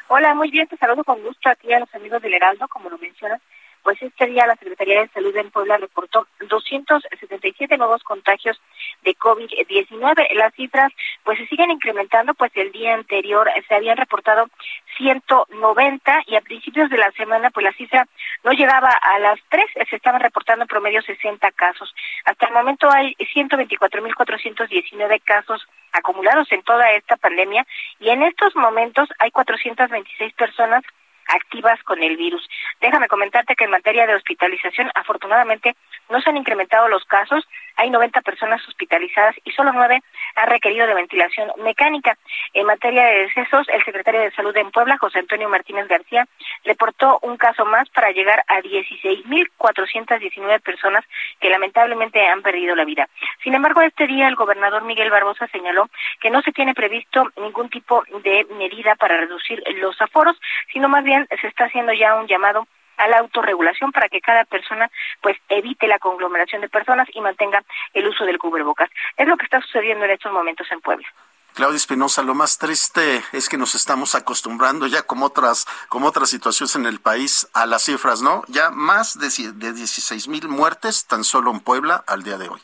Hola, 0.08 0.34
muy 0.34 0.50
bien, 0.50 0.66
te 0.68 0.76
saludo 0.76 1.04
con 1.04 1.22
gusto 1.22 1.48
a 1.48 1.54
ti 1.54 1.68
y 1.68 1.72
a 1.72 1.80
los 1.80 1.94
amigos 1.94 2.20
del 2.22 2.34
Heraldo, 2.34 2.68
como 2.68 2.90
lo 2.90 2.98
mencionas 2.98 3.40
pues 3.82 4.00
este 4.00 4.26
día 4.26 4.46
la 4.46 4.56
Secretaría 4.56 5.00
de 5.00 5.08
Salud 5.08 5.36
en 5.36 5.50
Puebla 5.50 5.76
reportó 5.76 6.26
277 6.40 7.76
nuevos 7.76 8.02
contagios 8.02 8.60
de 9.02 9.14
COVID-19. 9.16 10.32
Las 10.34 10.54
cifras 10.54 10.92
pues 11.24 11.38
se 11.38 11.46
siguen 11.46 11.70
incrementando, 11.70 12.34
pues 12.34 12.52
el 12.54 12.72
día 12.72 12.94
anterior 12.94 13.48
se 13.68 13.74
habían 13.74 13.96
reportado 13.96 14.48
190 14.96 16.22
y 16.26 16.36
a 16.36 16.40
principios 16.40 16.90
de 16.90 16.98
la 16.98 17.10
semana 17.12 17.50
pues 17.50 17.64
la 17.64 17.72
cifra 17.72 18.06
no 18.44 18.52
llegaba 18.52 18.90
a 18.90 19.18
las 19.18 19.38
3, 19.48 19.64
se 19.88 19.96
estaban 19.96 20.20
reportando 20.20 20.64
en 20.64 20.68
promedio 20.68 21.02
60 21.02 21.50
casos. 21.52 21.94
Hasta 22.24 22.46
el 22.46 22.52
momento 22.52 22.90
hay 22.90 23.14
124.419 23.14 25.22
casos 25.24 25.66
acumulados 25.92 26.50
en 26.52 26.62
toda 26.62 26.90
esta 26.92 27.16
pandemia 27.16 27.66
y 28.00 28.10
en 28.10 28.22
estos 28.22 28.54
momentos 28.56 29.08
hay 29.18 29.30
426 29.30 30.32
personas 30.34 30.82
activas 31.28 31.82
con 31.84 32.02
el 32.02 32.16
virus. 32.16 32.48
Déjame 32.80 33.08
comentarte 33.08 33.54
que 33.54 33.64
en 33.64 33.70
materia 33.70 34.06
de 34.06 34.14
hospitalización, 34.14 34.90
afortunadamente, 34.94 35.76
no 36.10 36.20
se 36.20 36.30
han 36.30 36.36
incrementado 36.36 36.88
los 36.88 37.04
casos. 37.04 37.46
Hay 37.76 37.90
90 37.90 38.20
personas 38.22 38.66
hospitalizadas 38.68 39.36
y 39.44 39.50
solo 39.52 39.72
nueve 39.72 40.02
han 40.36 40.48
requerido 40.48 40.86
de 40.86 40.94
ventilación 40.94 41.50
mecánica. 41.58 42.16
En 42.54 42.66
materia 42.66 43.04
de 43.06 43.26
decesos, 43.26 43.68
el 43.68 43.84
secretario 43.84 44.20
de 44.20 44.30
Salud 44.32 44.56
en 44.56 44.70
Puebla, 44.70 44.98
José 44.98 45.20
Antonio 45.20 45.48
Martínez 45.48 45.88
García, 45.88 46.26
reportó 46.64 47.18
un 47.22 47.36
caso 47.36 47.64
más 47.64 47.88
para 47.90 48.10
llegar 48.10 48.44
a 48.48 48.60
16.419 48.60 50.60
personas 50.60 51.04
que 51.40 51.50
lamentablemente 51.50 52.26
han 52.26 52.42
perdido 52.42 52.74
la 52.74 52.84
vida. 52.84 53.08
Sin 53.42 53.54
embargo, 53.54 53.80
este 53.82 54.06
día 54.06 54.28
el 54.28 54.36
gobernador 54.36 54.84
Miguel 54.84 55.10
Barbosa 55.10 55.46
señaló 55.48 55.88
que 56.20 56.30
no 56.30 56.42
se 56.42 56.52
tiene 56.52 56.74
previsto 56.74 57.30
ningún 57.36 57.68
tipo 57.68 58.04
de 58.22 58.46
medida 58.56 58.94
para 58.96 59.16
reducir 59.16 59.62
los 59.76 60.00
aforos, 60.00 60.38
sino 60.72 60.88
más 60.88 61.04
bien 61.04 61.26
se 61.40 61.46
está 61.46 61.64
haciendo 61.64 61.92
ya 61.92 62.14
un 62.14 62.26
llamado 62.26 62.66
a 62.96 63.08
la 63.08 63.18
autorregulación 63.18 63.92
para 63.92 64.08
que 64.08 64.20
cada 64.20 64.44
persona 64.44 64.90
pues 65.20 65.36
evite 65.48 65.86
la 65.86 65.98
conglomeración 65.98 66.60
de 66.60 66.68
personas 66.68 67.08
y 67.12 67.20
mantenga 67.20 67.62
el 67.94 68.06
uso 68.06 68.24
del 68.24 68.38
cubrebocas. 68.38 68.90
Es 69.16 69.26
lo 69.26 69.36
que 69.36 69.44
está 69.44 69.60
sucediendo 69.60 70.04
en 70.04 70.12
estos 70.12 70.32
momentos 70.32 70.66
en 70.70 70.80
Puebla. 70.80 71.06
Claudia 71.54 71.76
Espinosa, 71.76 72.22
lo 72.22 72.34
más 72.34 72.56
triste 72.56 73.22
es 73.32 73.50
que 73.50 73.58
nos 73.58 73.74
estamos 73.74 74.14
acostumbrando 74.14 74.86
ya 74.86 75.02
como 75.02 75.26
otras, 75.26 75.66
como 75.90 76.06
otras 76.06 76.30
situaciones 76.30 76.76
en 76.76 76.86
el 76.86 76.98
país 76.98 77.46
a 77.52 77.66
las 77.66 77.82
cifras, 77.82 78.22
¿no? 78.22 78.42
Ya 78.48 78.70
más 78.70 79.18
de, 79.18 79.52
de 79.52 79.72
16 79.74 80.28
mil 80.28 80.48
muertes 80.48 81.06
tan 81.06 81.24
solo 81.24 81.50
en 81.50 81.60
Puebla 81.60 82.04
al 82.06 82.22
día 82.22 82.38
de 82.38 82.48
hoy. 82.48 82.62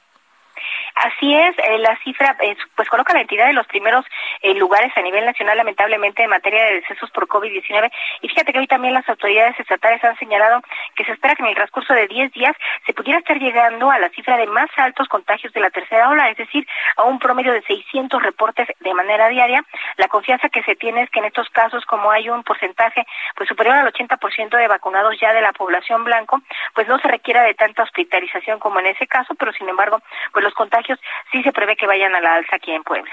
Así 1.09 1.34
es, 1.34 1.56
eh, 1.59 1.78
la 1.78 1.96
cifra 2.04 2.36
eh, 2.40 2.54
pues 2.74 2.86
coloca 2.88 3.14
la 3.14 3.22
entidad 3.22 3.48
en 3.48 3.56
los 3.56 3.66
primeros 3.66 4.04
eh, 4.42 4.52
lugares 4.54 4.92
a 4.94 5.00
nivel 5.00 5.24
nacional, 5.24 5.56
lamentablemente, 5.56 6.22
en 6.22 6.28
materia 6.28 6.64
de 6.64 6.74
decesos 6.74 7.11
por 7.12 7.26
COVID-19. 7.26 7.90
Y 8.20 8.28
fíjate 8.28 8.52
que 8.52 8.59
hoy 8.59 8.66
también 8.66 8.92
las 8.92 9.09
autoridades 9.09 9.59
estatales 9.59 10.04
han 10.04 10.18
señalado 10.18 10.61
que 10.96 11.04
se 11.06 11.12
espera 11.12 11.34
que 11.34 11.42
en 11.42 11.48
el 11.48 11.54
transcurso 11.54 11.94
de 11.94 12.09
10 12.09 12.32
días 12.32 12.54
se 12.84 12.92
pudiera 12.92 13.20
estar 13.20 13.38
llegando 13.38 13.90
a 13.90 13.98
la 13.98 14.11
cifra 14.11 14.36
de 14.36 14.46
más 14.48 14.68
altos 14.76 15.09
contagios 15.09 15.50
de 15.54 15.61
la 15.61 15.70
tercera 15.70 16.11
ola, 16.11 16.28
es 16.28 16.36
decir, 16.36 16.66
a 16.96 17.04
un 17.04 17.18
promedio 17.18 17.54
de 17.54 17.62
600 17.62 18.22
reportes 18.22 18.68
de 18.78 18.92
manera 18.92 19.28
diaria. 19.28 19.64
La 19.96 20.09
confianza 20.09 20.50
que 20.50 20.62
se 20.64 20.76
tiene 20.76 21.04
es 21.04 21.11
que 21.11 21.20
en 21.20 21.24
estos 21.24 21.48
casos, 21.48 21.86
como 21.86 22.11
hay 22.11 22.28
un 22.28 22.42
porcentaje 22.42 23.06
pues 23.34 23.48
superior 23.48 23.76
al 23.76 23.90
80% 23.90 24.59
de 24.59 24.68
vacunados 24.68 25.18
ya 25.18 25.32
de 25.32 25.40
la 25.40 25.52
población 25.52 26.04
blanco, 26.04 26.42
pues 26.74 26.86
no 26.86 26.98
se 26.98 27.09
requiera 27.09 27.44
de 27.44 27.54
tanta 27.54 27.82
hospitalización 27.82 28.59
como 28.59 28.80
en 28.80 28.88
ese 28.88 29.06
caso, 29.06 29.34
pero 29.36 29.52
sin 29.52 29.70
embargo, 29.70 30.02
pues 30.32 30.44
los 30.44 30.52
contagios 30.52 30.97
sí 31.32 31.42
se 31.42 31.53
prevé 31.53 31.76
que 31.76 31.86
vayan 31.86 32.14
a 32.14 32.20
la 32.20 32.34
alza 32.34 32.57
aquí 32.57 32.72
en 32.72 32.82
Puebla. 32.82 33.12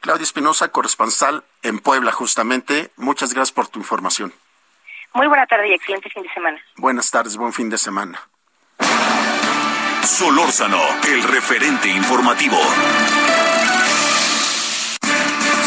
Claudia 0.00 0.24
Espinosa, 0.24 0.68
corresponsal 0.68 1.44
en 1.62 1.80
Puebla, 1.80 2.12
justamente. 2.12 2.90
Muchas 2.96 3.34
gracias 3.34 3.52
por 3.52 3.68
tu 3.68 3.78
información. 3.78 4.32
Muy 5.14 5.26
buena 5.26 5.46
tarde 5.46 5.68
y 5.68 5.72
excelente 5.72 6.08
fin 6.10 6.22
de 6.22 6.32
semana. 6.32 6.60
Buenas 6.76 7.10
tardes, 7.10 7.36
buen 7.36 7.52
fin 7.52 7.70
de 7.70 7.78
semana. 7.78 8.20
Solórzano, 10.02 10.80
el 11.08 11.22
referente 11.24 11.88
informativo. 11.88 12.58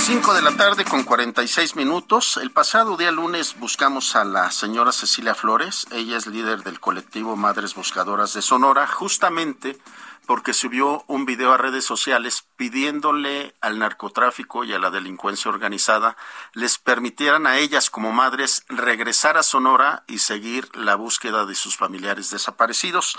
5 0.04 0.34
de 0.34 0.42
la 0.42 0.52
tarde 0.58 0.84
con 0.84 1.04
46 1.04 1.76
minutos. 1.76 2.38
El 2.38 2.52
pasado 2.52 2.98
día 2.98 3.12
lunes 3.12 3.58
buscamos 3.60 4.16
a 4.16 4.24
la 4.24 4.50
señora 4.52 4.92
Cecilia 4.92 5.36
Flores. 5.36 5.86
Ella 5.92 6.18
es 6.18 6.28
líder 6.28 6.64
del 6.64 6.80
colectivo 6.80 7.36
Madres 7.36 7.76
Buscadoras 7.76 8.34
de 8.34 8.42
Sonora, 8.42 8.88
justamente 8.88 9.78
porque 10.26 10.54
subió 10.54 11.04
un 11.08 11.26
video 11.26 11.54
a 11.54 11.58
redes 11.58 11.86
sociales 11.86 12.46
pidiéndole 12.56 13.54
al 13.62 13.80
narcotráfico 13.80 14.64
y 14.64 14.74
a 14.74 14.80
la 14.80 14.92
delincuencia 14.92 15.50
organizada 15.50 16.16
les 16.54 16.78
permitieran 16.78 17.48
a 17.48 17.58
ellas 17.58 17.90
como 17.90 18.12
madres 18.12 18.64
regresar 18.70 19.38
a 19.38 19.44
Sonora 19.44 20.04
y 20.08 20.20
seguir 20.20 20.70
la 20.76 20.96
búsqueda 20.96 21.46
de 21.46 21.56
sus 21.56 21.76
familiares 21.76 22.30
desaparecidos. 22.30 23.18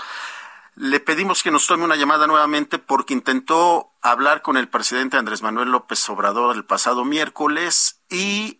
Le 0.75 0.99
pedimos 0.99 1.43
que 1.43 1.51
nos 1.51 1.67
tome 1.67 1.83
una 1.83 1.95
llamada 1.95 2.25
nuevamente 2.25 2.79
porque 2.79 3.13
intentó 3.13 3.91
hablar 4.01 4.41
con 4.41 4.57
el 4.57 4.67
presidente 4.67 5.17
Andrés 5.17 5.43
Manuel 5.43 5.69
López 5.69 6.09
Obrador 6.09 6.55
el 6.55 6.65
pasado 6.65 7.05
miércoles 7.05 8.01
y 8.09 8.59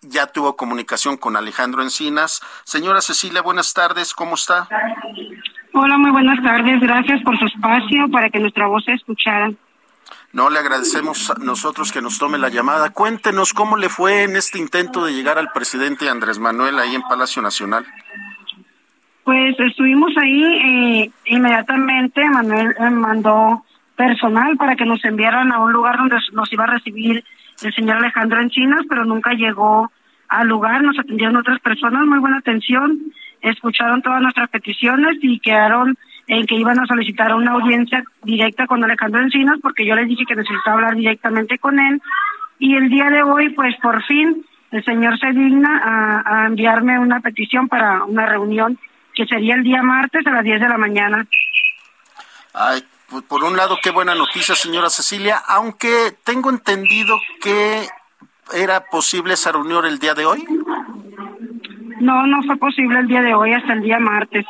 ya 0.00 0.26
tuvo 0.26 0.56
comunicación 0.56 1.16
con 1.16 1.36
Alejandro 1.36 1.82
Encinas. 1.82 2.40
Señora 2.64 3.02
Cecilia, 3.02 3.42
buenas 3.42 3.74
tardes, 3.74 4.14
¿cómo 4.14 4.34
está? 4.34 4.68
Hola, 5.74 5.96
muy 5.96 6.10
buenas 6.10 6.42
tardes. 6.42 6.80
Gracias 6.80 7.22
por 7.22 7.38
su 7.38 7.46
espacio 7.46 8.06
para 8.10 8.28
que 8.28 8.38
nuestra 8.38 8.66
voz 8.66 8.84
se 8.84 8.92
escuchara. 8.92 9.50
No, 10.34 10.50
le 10.50 10.58
agradecemos 10.58 11.30
a 11.30 11.34
nosotros 11.34 11.90
que 11.92 12.02
nos 12.02 12.18
tome 12.18 12.36
la 12.36 12.50
llamada. 12.50 12.90
Cuéntenos 12.90 13.54
cómo 13.54 13.78
le 13.78 13.88
fue 13.88 14.24
en 14.24 14.36
este 14.36 14.58
intento 14.58 15.04
de 15.04 15.14
llegar 15.14 15.38
al 15.38 15.50
presidente 15.50 16.10
Andrés 16.10 16.38
Manuel 16.38 16.78
ahí 16.78 16.94
en 16.94 17.02
Palacio 17.02 17.40
Nacional. 17.40 17.86
Pues 19.24 19.58
estuvimos 19.58 20.12
ahí 20.18 20.44
eh, 20.44 21.10
inmediatamente. 21.24 22.22
Manuel 22.28 22.74
eh, 22.78 22.90
mandó 22.90 23.64
personal 23.96 24.58
para 24.58 24.76
que 24.76 24.84
nos 24.84 25.02
enviaran 25.06 25.52
a 25.52 25.58
un 25.58 25.72
lugar 25.72 25.96
donde 25.96 26.16
nos 26.32 26.52
iba 26.52 26.64
a 26.64 26.74
recibir 26.74 27.24
el 27.62 27.74
señor 27.74 27.96
Alejandro 27.96 28.42
Encinas, 28.42 28.82
pero 28.90 29.06
nunca 29.06 29.32
llegó 29.32 29.90
al 30.28 30.48
lugar. 30.48 30.82
Nos 30.82 30.98
atendieron 30.98 31.36
otras 31.36 31.60
personas, 31.60 32.04
muy 32.04 32.18
buena 32.18 32.38
atención 32.38 33.12
escucharon 33.42 34.02
todas 34.02 34.22
nuestras 34.22 34.48
peticiones 34.50 35.18
y 35.20 35.40
quedaron 35.40 35.98
en 36.28 36.46
que 36.46 36.54
iban 36.54 36.78
a 36.78 36.86
solicitar 36.86 37.34
una 37.34 37.52
audiencia 37.52 38.04
directa 38.22 38.66
con 38.66 38.82
Alejandro 38.82 39.20
Encinas 39.20 39.58
porque 39.60 39.84
yo 39.84 39.94
les 39.96 40.08
dije 40.08 40.24
que 40.26 40.36
necesitaba 40.36 40.76
hablar 40.76 40.94
directamente 40.94 41.58
con 41.58 41.78
él 41.78 42.00
y 42.58 42.76
el 42.76 42.88
día 42.88 43.10
de 43.10 43.22
hoy 43.22 43.50
pues 43.50 43.74
por 43.82 44.02
fin 44.04 44.44
el 44.70 44.84
señor 44.84 45.18
se 45.18 45.28
digna 45.32 46.22
a, 46.24 46.46
enviarme 46.46 46.98
una 46.98 47.20
petición 47.20 47.68
para 47.68 48.04
una 48.04 48.26
reunión 48.26 48.78
que 49.14 49.26
sería 49.26 49.54
el 49.54 49.62
día 49.62 49.82
martes 49.82 50.26
a 50.26 50.30
las 50.30 50.42
10 50.42 50.60
de 50.60 50.68
la 50.68 50.78
mañana. 50.78 51.26
Ay, 52.54 52.82
pues 53.10 53.22
por 53.24 53.44
un 53.44 53.54
lado, 53.54 53.76
qué 53.82 53.90
buena 53.90 54.14
noticia, 54.14 54.54
señora 54.54 54.88
Cecilia, 54.88 55.42
aunque 55.46 56.16
tengo 56.24 56.48
entendido 56.48 57.20
que 57.42 57.86
era 58.54 58.84
posible 58.86 59.34
esa 59.34 59.52
reunión 59.52 59.84
el 59.84 59.98
día 59.98 60.14
de 60.14 60.24
hoy. 60.24 60.42
No, 62.02 62.26
no 62.26 62.42
fue 62.42 62.56
posible 62.56 62.98
el 62.98 63.06
día 63.06 63.22
de 63.22 63.32
hoy, 63.32 63.52
hasta 63.52 63.74
el 63.74 63.82
día 63.82 64.00
martes. 64.00 64.44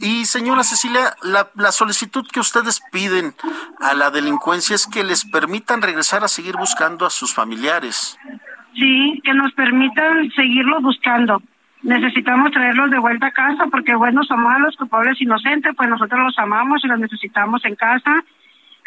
Y 0.00 0.24
señora 0.24 0.64
Cecilia, 0.64 1.14
la, 1.22 1.50
la, 1.54 1.70
solicitud 1.70 2.26
que 2.32 2.40
ustedes 2.40 2.80
piden 2.90 3.34
a 3.78 3.92
la 3.92 4.10
delincuencia 4.10 4.74
es 4.74 4.86
que 4.86 5.04
les 5.04 5.26
permitan 5.26 5.82
regresar 5.82 6.24
a 6.24 6.28
seguir 6.28 6.56
buscando 6.56 7.04
a 7.04 7.10
sus 7.10 7.34
familiares. 7.34 8.18
Sí, 8.74 9.20
que 9.22 9.34
nos 9.34 9.52
permitan 9.52 10.30
seguirlos 10.30 10.82
buscando. 10.82 11.42
Necesitamos 11.82 12.52
traerlos 12.52 12.90
de 12.90 12.98
vuelta 12.98 13.26
a 13.26 13.32
casa 13.32 13.66
porque, 13.70 13.94
bueno, 13.94 14.24
somos 14.24 14.58
los 14.60 14.76
culpables 14.76 15.20
inocentes, 15.20 15.74
pues 15.76 15.90
nosotros 15.90 16.20
los 16.24 16.38
amamos 16.38 16.82
y 16.82 16.88
los 16.88 16.98
necesitamos 16.98 17.62
en 17.66 17.76
casa. 17.76 18.24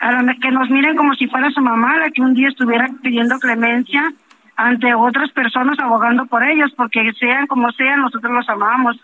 a 0.02 0.24
que 0.42 0.52
nos 0.52 0.72
miren 0.72 0.98
como 0.98 1.14
si 1.14 1.28
fuera 1.28 1.52
su 1.52 1.62
mamá 1.62 1.98
la 1.98 2.10
que 2.10 2.24
un 2.24 2.34
día 2.34 2.50
estuviera 2.50 2.90
pidiendo 3.04 3.38
clemencia 3.38 4.12
ante 4.58 4.93
otras 4.95 5.30
personas 5.32 5.78
abogando 5.80 6.26
por 6.26 6.43
ellos, 6.43 6.74
porque 6.76 7.14
sean 7.14 7.45
como 7.45 7.72
sean, 7.72 8.01
nosotros 8.01 8.34
los 8.34 8.49
amamos 8.49 8.99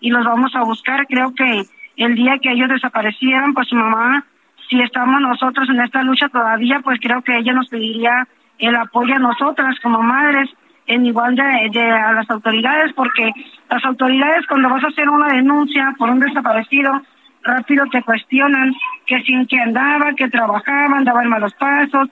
y 0.00 0.10
los 0.10 0.24
vamos 0.24 0.56
a 0.56 0.64
buscar. 0.64 1.06
Creo 1.06 1.34
que 1.34 1.62
el 1.96 2.14
día 2.14 2.38
que 2.42 2.50
ellos 2.50 2.70
desaparecieran, 2.70 3.52
pues 3.52 3.68
su 3.68 3.76
mamá, 3.76 4.24
si 4.68 4.80
estamos 4.80 5.20
nosotros 5.20 5.68
en 5.68 5.80
esta 5.80 6.02
lucha 6.02 6.28
todavía, 6.30 6.80
pues 6.80 6.98
creo 7.00 7.20
que 7.22 7.36
ella 7.36 7.52
nos 7.52 7.68
pediría 7.68 8.26
el 8.58 8.74
apoyo 8.74 9.14
a 9.14 9.18
nosotras 9.18 9.78
como 9.82 10.02
madres 10.02 10.48
en 10.86 11.04
igual 11.04 11.36
de, 11.36 11.80
a 11.92 12.12
las 12.12 12.28
autoridades, 12.30 12.92
porque 12.94 13.30
las 13.70 13.84
autoridades 13.84 14.46
cuando 14.46 14.70
vas 14.70 14.84
a 14.84 14.88
hacer 14.88 15.08
una 15.08 15.28
denuncia 15.28 15.94
por 15.98 16.10
un 16.10 16.20
desaparecido, 16.20 17.02
rápido 17.42 17.84
te 17.92 18.02
cuestionan 18.02 18.72
que 19.04 19.20
sin 19.22 19.46
que 19.46 19.60
andaba, 19.60 20.14
que 20.14 20.28
trabajaba, 20.28 20.96
andaba 20.96 21.22
en 21.22 21.28
malos 21.28 21.52
pasos, 21.54 22.08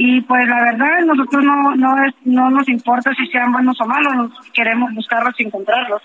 y 0.00 0.20
pues 0.20 0.46
la 0.46 0.62
verdad 0.62 1.00
nosotros 1.06 1.42
no 1.42 1.74
no 1.74 2.04
es 2.04 2.14
no 2.24 2.50
nos 2.50 2.68
importa 2.68 3.12
si 3.16 3.26
sean 3.26 3.50
buenos 3.50 3.80
o 3.80 3.84
malos, 3.84 4.30
queremos 4.54 4.94
buscarlos 4.94 5.34
y 5.40 5.42
encontrarlos. 5.42 6.00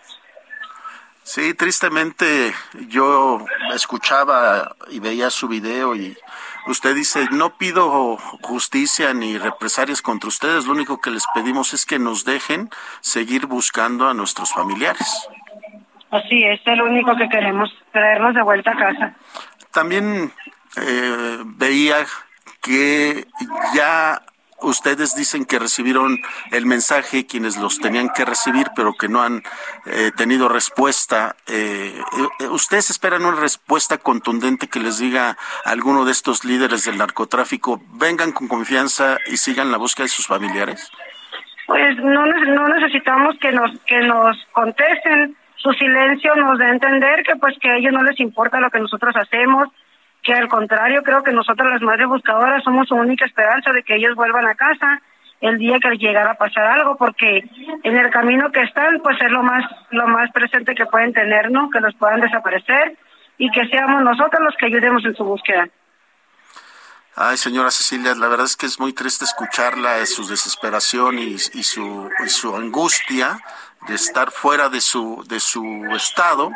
Sí, 1.21 1.53
tristemente 1.53 2.51
yo 2.87 3.45
escuchaba 3.71 4.75
y 4.89 4.99
veía 4.99 5.29
su 5.29 5.47
video 5.47 5.95
y 5.95 6.17
usted 6.65 6.95
dice, 6.95 7.27
no 7.29 7.55
pido 7.55 8.17
justicia 8.41 9.13
ni 9.13 9.37
represalias 9.37 10.01
contra 10.01 10.27
ustedes, 10.27 10.65
lo 10.65 10.73
único 10.73 10.99
que 10.99 11.11
les 11.11 11.25
pedimos 11.35 11.75
es 11.75 11.85
que 11.85 11.99
nos 11.99 12.25
dejen 12.25 12.71
seguir 12.99 13.45
buscando 13.45 14.09
a 14.09 14.15
nuestros 14.15 14.51
familiares. 14.51 15.07
Así 16.09 16.43
es, 16.43 16.59
es 16.65 16.77
lo 16.77 16.85
único 16.85 17.15
que 17.15 17.29
queremos, 17.29 17.69
traerlos 17.91 18.33
de 18.33 18.41
vuelta 18.41 18.71
a 18.71 18.75
casa. 18.75 19.15
También 19.71 20.33
eh, 20.77 21.37
veía 21.45 22.05
que 22.63 23.27
ya 23.75 24.21
ustedes 24.63 25.15
dicen 25.15 25.45
que 25.45 25.59
recibieron 25.59 26.19
el 26.51 26.65
mensaje 26.65 27.27
quienes 27.27 27.57
los 27.57 27.79
tenían 27.79 28.09
que 28.09 28.25
recibir, 28.25 28.67
pero 28.75 28.93
que 28.93 29.09
no 29.09 29.21
han 29.21 29.43
eh, 29.85 30.11
tenido 30.15 30.49
respuesta. 30.49 31.35
Eh, 31.47 32.01
eh, 32.39 32.47
¿Ustedes 32.47 32.89
esperan 32.89 33.25
una 33.25 33.39
respuesta 33.39 33.97
contundente 33.97 34.67
que 34.67 34.79
les 34.79 34.97
diga 34.97 35.37
alguno 35.65 36.05
de 36.05 36.11
estos 36.11 36.45
líderes 36.45 36.85
del 36.85 36.97
narcotráfico, 36.97 37.81
vengan 37.93 38.31
con 38.31 38.47
confianza 38.47 39.17
y 39.27 39.37
sigan 39.37 39.71
la 39.71 39.77
búsqueda 39.77 40.05
de 40.05 40.09
sus 40.09 40.27
familiares? 40.27 40.89
Pues 41.67 41.97
no, 41.97 42.25
no 42.25 42.67
necesitamos 42.69 43.37
que 43.39 43.51
nos, 43.51 43.71
que 43.85 43.99
nos 43.99 44.37
contesten. 44.51 45.35
Su 45.55 45.71
silencio 45.73 46.35
nos 46.35 46.59
da 46.59 46.65
a 46.65 46.71
entender 46.71 47.23
que 47.23 47.37
pues 47.37 47.57
que 47.59 47.69
a 47.69 47.77
ellos 47.77 47.93
no 47.93 48.03
les 48.03 48.19
importa 48.19 48.59
lo 48.59 48.69
que 48.69 48.79
nosotros 48.79 49.15
hacemos, 49.15 49.69
que 50.23 50.33
al 50.33 50.47
contrario 50.47 51.03
creo 51.03 51.23
que 51.23 51.33
nosotros 51.33 51.69
las 51.69 51.81
madres 51.81 52.07
buscadoras 52.07 52.63
somos 52.63 52.87
su 52.87 52.95
única 52.95 53.25
esperanza 53.25 53.71
de 53.71 53.83
que 53.83 53.95
ellos 53.95 54.15
vuelvan 54.15 54.47
a 54.47 54.55
casa 54.55 55.01
el 55.41 55.57
día 55.57 55.77
que 55.79 55.97
llegara 55.97 56.31
a 56.31 56.35
pasar 56.35 56.65
algo 56.65 56.95
porque 56.95 57.43
en 57.83 57.97
el 57.97 58.09
camino 58.09 58.51
que 58.51 58.61
están 58.61 59.01
pues 59.03 59.19
es 59.21 59.29
lo 59.29 59.43
más 59.43 59.65
lo 59.91 60.07
más 60.07 60.31
presente 60.31 60.73
que 60.73 60.85
pueden 60.85 61.13
tener 61.13 61.51
no 61.51 61.69
que 61.69 61.81
los 61.81 61.93
puedan 61.95 62.21
desaparecer 62.21 62.97
y 63.37 63.51
que 63.51 63.67
seamos 63.67 64.01
nosotros 64.01 64.41
los 64.41 64.55
que 64.55 64.67
ayudemos 64.67 65.03
en 65.05 65.15
su 65.15 65.23
búsqueda. 65.25 65.67
Ay, 67.15 67.37
señora 67.37 67.69
Cecilia, 67.69 68.15
la 68.15 68.27
verdad 68.27 68.45
es 68.45 68.55
que 68.55 68.65
es 68.65 68.79
muy 68.79 68.91
triste 68.91 69.23
escucharla, 69.25 70.03
su 70.07 70.25
desesperación 70.25 71.19
y, 71.19 71.35
y, 71.35 71.63
su, 71.63 72.09
y 72.25 72.29
su 72.29 72.55
angustia 72.55 73.39
de 73.87 73.95
estar 73.95 74.31
fuera 74.31 74.69
de 74.69 74.81
su, 74.81 75.23
de 75.27 75.39
su 75.39 75.63
estado 75.95 76.51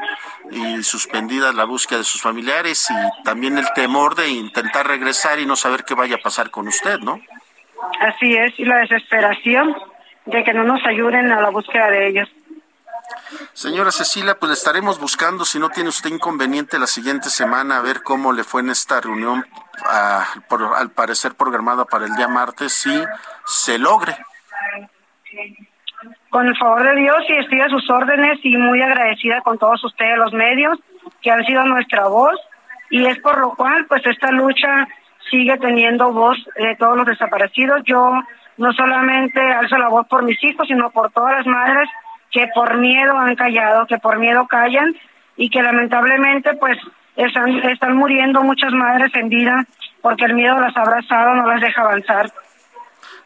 y 0.52 0.84
suspendida 0.84 1.52
la 1.52 1.66
búsqueda 1.66 2.00
de 2.00 2.06
sus 2.06 2.22
familiares 2.22 2.88
y 2.90 3.24
también 3.24 3.58
el 3.58 3.68
temor 3.74 4.16
de 4.16 4.30
intentar 4.30 4.88
regresar 4.88 5.40
y 5.40 5.46
no 5.46 5.56
saber 5.56 5.84
qué 5.84 5.94
vaya 5.94 6.16
a 6.16 6.20
pasar 6.20 6.50
con 6.50 6.68
usted, 6.68 7.00
¿no? 7.00 7.20
Así 8.00 8.36
es, 8.36 8.58
y 8.60 8.66
la 8.66 8.78
desesperación 8.78 9.76
de 10.26 10.44
que 10.44 10.54
no 10.54 10.64
nos 10.64 10.86
ayuden 10.86 11.32
a 11.32 11.42
la 11.42 11.50
búsqueda 11.50 11.90
de 11.90 12.08
ellos. 12.08 12.30
Señora 13.54 13.92
Cecilia, 13.92 14.38
pues 14.38 14.50
le 14.50 14.54
estaremos 14.54 15.00
buscando, 15.00 15.46
si 15.46 15.60
no 15.60 15.70
tiene 15.70 15.90
usted 15.90 16.10
inconveniente, 16.10 16.78
la 16.78 16.88
siguiente 16.88 17.30
semana 17.30 17.78
a 17.78 17.82
ver 17.82 18.04
cómo 18.04 18.34
le 18.34 18.44
fue 18.44 18.62
en 18.62 18.70
esta 18.70 19.00
reunión, 19.00 19.46
al 19.86 20.92
parecer 20.92 21.36
programada 21.36 21.86
para 21.86 22.06
el 22.06 22.16
día 22.16 22.28
martes, 22.28 22.74
si 22.74 23.04
se 23.46 23.78
logre. 23.78 24.18
Con 26.30 26.48
el 26.48 26.58
favor 26.58 26.84
de 26.84 26.96
Dios 27.02 27.18
y 27.30 27.34
estoy 27.34 27.62
a 27.62 27.70
sus 27.70 27.90
órdenes 27.90 28.40
y 28.44 28.58
muy 28.58 28.82
agradecida 28.82 29.42
con 29.42 29.58
todos 29.58 29.84
ustedes, 29.84 30.18
los 30.18 30.34
medios, 30.34 30.78
que 31.22 31.32
han 31.32 31.44
sido 31.46 31.64
nuestra 31.66 32.08
voz 32.08 32.36
y 32.90 33.06
es 33.06 33.20
por 33.20 33.40
lo 33.40 33.56
cual 33.56 33.86
pues 33.88 34.06
esta 34.06 34.32
lucha 34.32 34.88
sigue 35.30 35.58
teniendo 35.58 36.12
voz 36.12 36.38
de 36.58 36.76
todos 36.76 36.98
los 36.98 37.06
desaparecidos. 37.06 37.82
Yo 37.86 38.14
no 38.58 38.74
solamente 38.74 39.40
alzo 39.40 39.78
la 39.78 39.90
voz 39.90 40.08
por 40.08 40.24
mis 40.24 40.42
hijos, 40.44 40.68
sino 40.68 40.90
por 40.92 41.12
todas 41.12 41.38
las 41.38 41.48
madres 41.48 41.90
que 42.32 42.48
por 42.54 42.78
miedo 42.78 43.18
han 43.18 43.36
callado, 43.36 43.86
que 43.88 43.98
por 43.98 44.20
miedo 44.20 44.48
callan 44.48 44.96
y 45.36 45.50
que 45.50 45.62
lamentablemente 45.62 46.54
pues 46.56 46.78
están, 47.16 47.50
están 47.70 47.96
muriendo 47.96 48.44
muchas 48.44 48.74
madres 48.74 49.12
en 49.16 49.30
vida 49.30 49.66
porque 50.02 50.26
el 50.26 50.34
miedo 50.34 50.60
las 50.60 50.76
ha 50.78 50.82
abrazado, 50.82 51.36
no 51.36 51.48
las 51.48 51.62
deja 51.62 51.82
avanzar. 51.82 52.32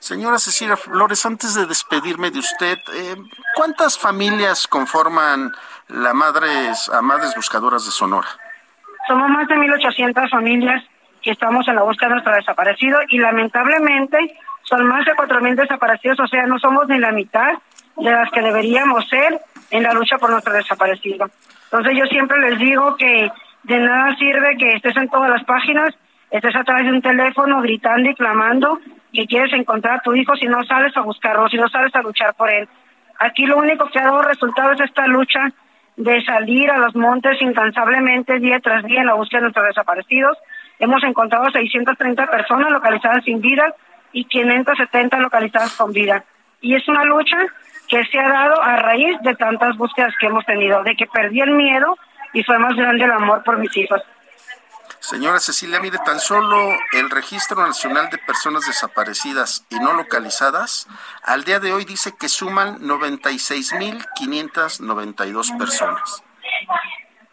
Señora 0.02 0.40
Cecilia 0.40 0.76
Flores, 0.76 1.28
antes 1.28 1.54
de 1.54 1.68
despedirme 1.68 2.32
de 2.32 2.40
usted, 2.40 2.76
eh, 2.92 3.16
¿cuántas 3.54 4.00
familias 4.00 4.68
conforman 4.68 5.52
la 5.90 6.12
Madres, 6.12 6.90
a 6.90 7.02
Buscadoras 7.36 7.86
de 7.86 7.92
Sonora? 7.92 8.28
Somos 9.08 9.30
más 9.30 9.48
de 9.48 9.54
1.800 9.58 10.28
familias 10.32 10.84
que 11.22 11.30
estamos 11.30 11.68
en 11.68 11.76
la 11.76 11.84
búsqueda 11.84 12.10
de 12.10 12.16
nuestro 12.16 12.34
desaparecido 12.34 12.98
y 13.10 13.20
lamentablemente 13.20 14.18
son 14.64 14.88
más 14.88 15.06
de 15.06 15.14
4.000 15.14 15.54
desaparecidos, 15.54 16.20
o 16.20 16.28
sea, 16.28 16.48
no 16.48 16.58
somos 16.58 16.88
ni 16.88 16.98
la 16.98 17.12
mitad 17.12 17.54
de 17.96 18.12
las 18.12 18.32
que 18.32 18.42
deberíamos 18.42 19.08
ser 19.08 19.40
en 19.70 19.84
la 19.84 19.94
lucha 19.94 20.18
por 20.18 20.32
nuestro 20.32 20.54
desaparecido. 20.54 21.30
Entonces 21.66 21.94
yo 21.96 22.06
siempre 22.08 22.40
les 22.40 22.58
digo 22.58 22.96
que 22.96 23.32
de 23.62 23.78
nada 23.78 24.16
sirve 24.16 24.58
que 24.58 24.78
estés 24.78 24.98
en 24.98 25.10
todas 25.10 25.30
las 25.30 25.44
páginas, 25.44 25.94
estés 26.32 26.56
a 26.56 26.64
través 26.64 26.86
de 26.86 26.92
un 26.92 27.04
teléfono 27.04 27.62
gritando 27.62 28.10
y 28.10 28.16
clamando 28.16 28.80
que 29.14 29.26
quieres 29.28 29.54
encontrar 29.54 30.00
a 30.00 30.02
tu 30.02 30.14
hijo 30.16 30.36
si 30.36 30.48
no 30.48 30.64
sales 30.64 30.96
a 30.96 31.02
buscarlo, 31.02 31.48
si 31.50 31.58
no 31.58 31.68
sales 31.68 31.94
a 31.96 32.02
luchar 32.02 32.34
por 32.34 32.50
él. 32.50 32.68
Aquí 33.20 33.46
lo 33.46 33.58
único 33.58 33.90
que 33.90 34.00
ha 34.00 34.06
dado 34.06 34.22
resultado 34.22 34.72
es 34.72 34.80
esta 34.82 35.06
lucha 35.08 35.52
de 35.98 36.24
salir 36.24 36.72
a 36.72 36.78
los 36.78 36.96
montes 36.96 37.42
incansablemente 37.42 38.40
día 38.40 38.60
tras 38.60 38.84
día 38.84 39.02
en 39.02 39.08
la 39.08 39.14
búsqueda 39.14 39.40
de 39.40 39.44
nuestros 39.44 39.68
desaparecidos. 39.68 40.38
Hemos 40.80 41.04
encontrado 41.04 41.46
630 41.52 42.28
personas 42.28 42.72
localizadas 42.72 43.24
sin 43.24 43.42
vida 43.42 43.74
y 44.14 44.26
570 44.26 45.18
localizadas 45.20 45.76
con 45.76 45.92
vida. 45.92 46.24
Y 46.62 46.76
es 46.76 46.88
una 46.88 47.04
lucha 47.04 47.38
que 47.88 48.04
se 48.06 48.20
ha 48.20 48.30
dado 48.30 48.62
a 48.62 48.78
raíz 48.78 49.18
de 49.22 49.36
tantas 49.36 49.78
búsquedas 49.78 50.14
que 50.20 50.28
hemos 50.28 50.46
tenido, 50.46 50.82
de 50.84 50.96
que 50.96 51.08
perdí 51.08 51.42
el 51.42 51.52
miedo 51.52 51.98
y 52.34 52.44
fue 52.44 52.58
más 52.58 52.76
grande 52.76 53.06
el 53.06 53.12
amor 53.12 53.44
por 53.44 53.60
mis 53.60 53.76
hijos. 53.78 54.02
Señora 55.12 55.40
Cecilia, 55.42 55.82
mire, 55.82 55.98
tan 56.06 56.22
solo 56.22 56.70
el 56.94 57.10
Registro 57.10 57.68
Nacional 57.68 58.10
de 58.10 58.18
Personas 58.18 58.66
Desaparecidas 58.66 59.66
y 59.70 59.78
No 59.78 59.92
Localizadas 59.92 60.88
al 61.22 61.44
día 61.44 61.60
de 61.60 61.74
hoy 61.74 61.84
dice 61.84 62.14
que 62.18 62.30
suman 62.30 62.80
96.592 62.80 65.58
personas. 65.58 66.24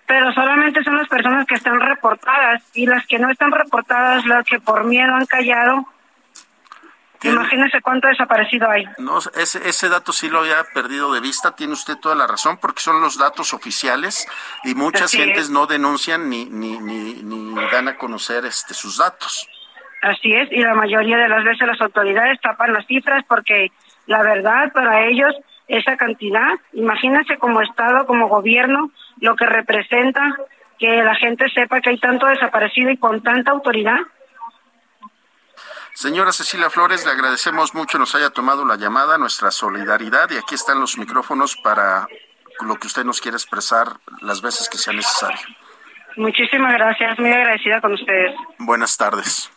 Pero 0.08 0.32
solamente 0.32 0.82
son 0.82 0.96
las 0.96 1.06
personas 1.06 1.46
que 1.46 1.54
están 1.54 1.78
reportadas 1.78 2.64
y 2.74 2.86
las 2.86 3.06
que 3.06 3.20
no 3.20 3.30
están 3.30 3.52
reportadas, 3.52 4.26
las 4.26 4.44
que 4.44 4.58
por 4.58 4.82
miedo 4.82 5.14
han 5.14 5.26
callado, 5.26 5.86
Imagínese 7.22 7.80
cuánto 7.80 8.08
desaparecido 8.08 8.70
hay. 8.70 8.84
No, 8.98 9.18
ese, 9.18 9.68
ese 9.68 9.88
dato 9.88 10.12
sí 10.12 10.28
lo 10.28 10.40
había 10.40 10.62
perdido 10.72 11.12
de 11.12 11.20
vista, 11.20 11.56
tiene 11.56 11.72
usted 11.72 11.96
toda 11.96 12.14
la 12.14 12.26
razón, 12.26 12.58
porque 12.58 12.80
son 12.80 13.00
los 13.00 13.18
datos 13.18 13.52
oficiales 13.52 14.28
y 14.64 14.74
muchas 14.74 15.10
gentes 15.10 15.50
no 15.50 15.66
denuncian 15.66 16.30
ni, 16.30 16.44
ni, 16.44 16.78
ni, 16.78 17.14
ni 17.22 17.54
dan 17.72 17.88
a 17.88 17.96
conocer 17.96 18.44
este, 18.44 18.74
sus 18.74 18.98
datos. 18.98 19.48
Así 20.02 20.32
es, 20.32 20.50
y 20.52 20.62
la 20.62 20.74
mayoría 20.74 21.16
de 21.16 21.28
las 21.28 21.42
veces 21.42 21.66
las 21.66 21.80
autoridades 21.80 22.40
tapan 22.40 22.72
las 22.72 22.86
cifras 22.86 23.24
porque 23.26 23.72
la 24.06 24.22
verdad 24.22 24.72
para 24.72 25.06
ellos 25.06 25.34
esa 25.66 25.96
cantidad, 25.96 26.54
imagínense 26.72 27.36
como 27.36 27.60
Estado, 27.60 28.06
como 28.06 28.28
gobierno, 28.28 28.90
lo 29.20 29.34
que 29.36 29.44
representa 29.44 30.36
que 30.78 31.02
la 31.02 31.16
gente 31.16 31.48
sepa 31.50 31.80
que 31.80 31.90
hay 31.90 31.98
tanto 31.98 32.26
desaparecido 32.26 32.90
y 32.90 32.96
con 32.96 33.22
tanta 33.22 33.50
autoridad 33.50 33.98
Señora 35.98 36.30
Cecilia 36.30 36.70
Flores, 36.70 37.04
le 37.04 37.10
agradecemos 37.10 37.74
mucho 37.74 37.98
nos 37.98 38.14
haya 38.14 38.30
tomado 38.30 38.64
la 38.64 38.76
llamada, 38.76 39.18
nuestra 39.18 39.50
solidaridad 39.50 40.30
y 40.30 40.36
aquí 40.36 40.54
están 40.54 40.78
los 40.78 40.96
micrófonos 40.96 41.56
para 41.56 42.06
lo 42.60 42.76
que 42.76 42.86
usted 42.86 43.02
nos 43.02 43.20
quiera 43.20 43.36
expresar 43.36 43.98
las 44.20 44.40
veces 44.40 44.68
que 44.68 44.78
sea 44.78 44.92
necesario. 44.92 45.40
Muchísimas 46.16 46.72
gracias, 46.74 47.18
muy 47.18 47.32
agradecida 47.32 47.80
con 47.80 47.94
ustedes. 47.94 48.32
Buenas 48.58 48.96
tardes. 48.96 49.50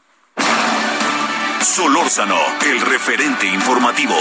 Solórzano, 1.61 2.39
el 2.65 2.81
referente 2.81 3.45
informativo. 3.45 4.15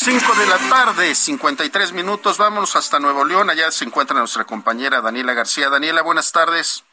5 0.00 0.34
de 0.34 0.46
la 0.46 0.58
tarde, 0.68 1.14
53 1.14 1.92
minutos. 1.92 2.38
Vámonos 2.38 2.74
hasta 2.74 2.98
Nuevo 2.98 3.24
León. 3.24 3.50
Allá 3.50 3.70
se 3.70 3.84
encuentra 3.84 4.18
nuestra 4.18 4.42
compañera 4.42 5.00
Daniela 5.00 5.32
García. 5.32 5.70
Daniela, 5.70 6.02
buenas 6.02 6.32
tardes. 6.32 6.85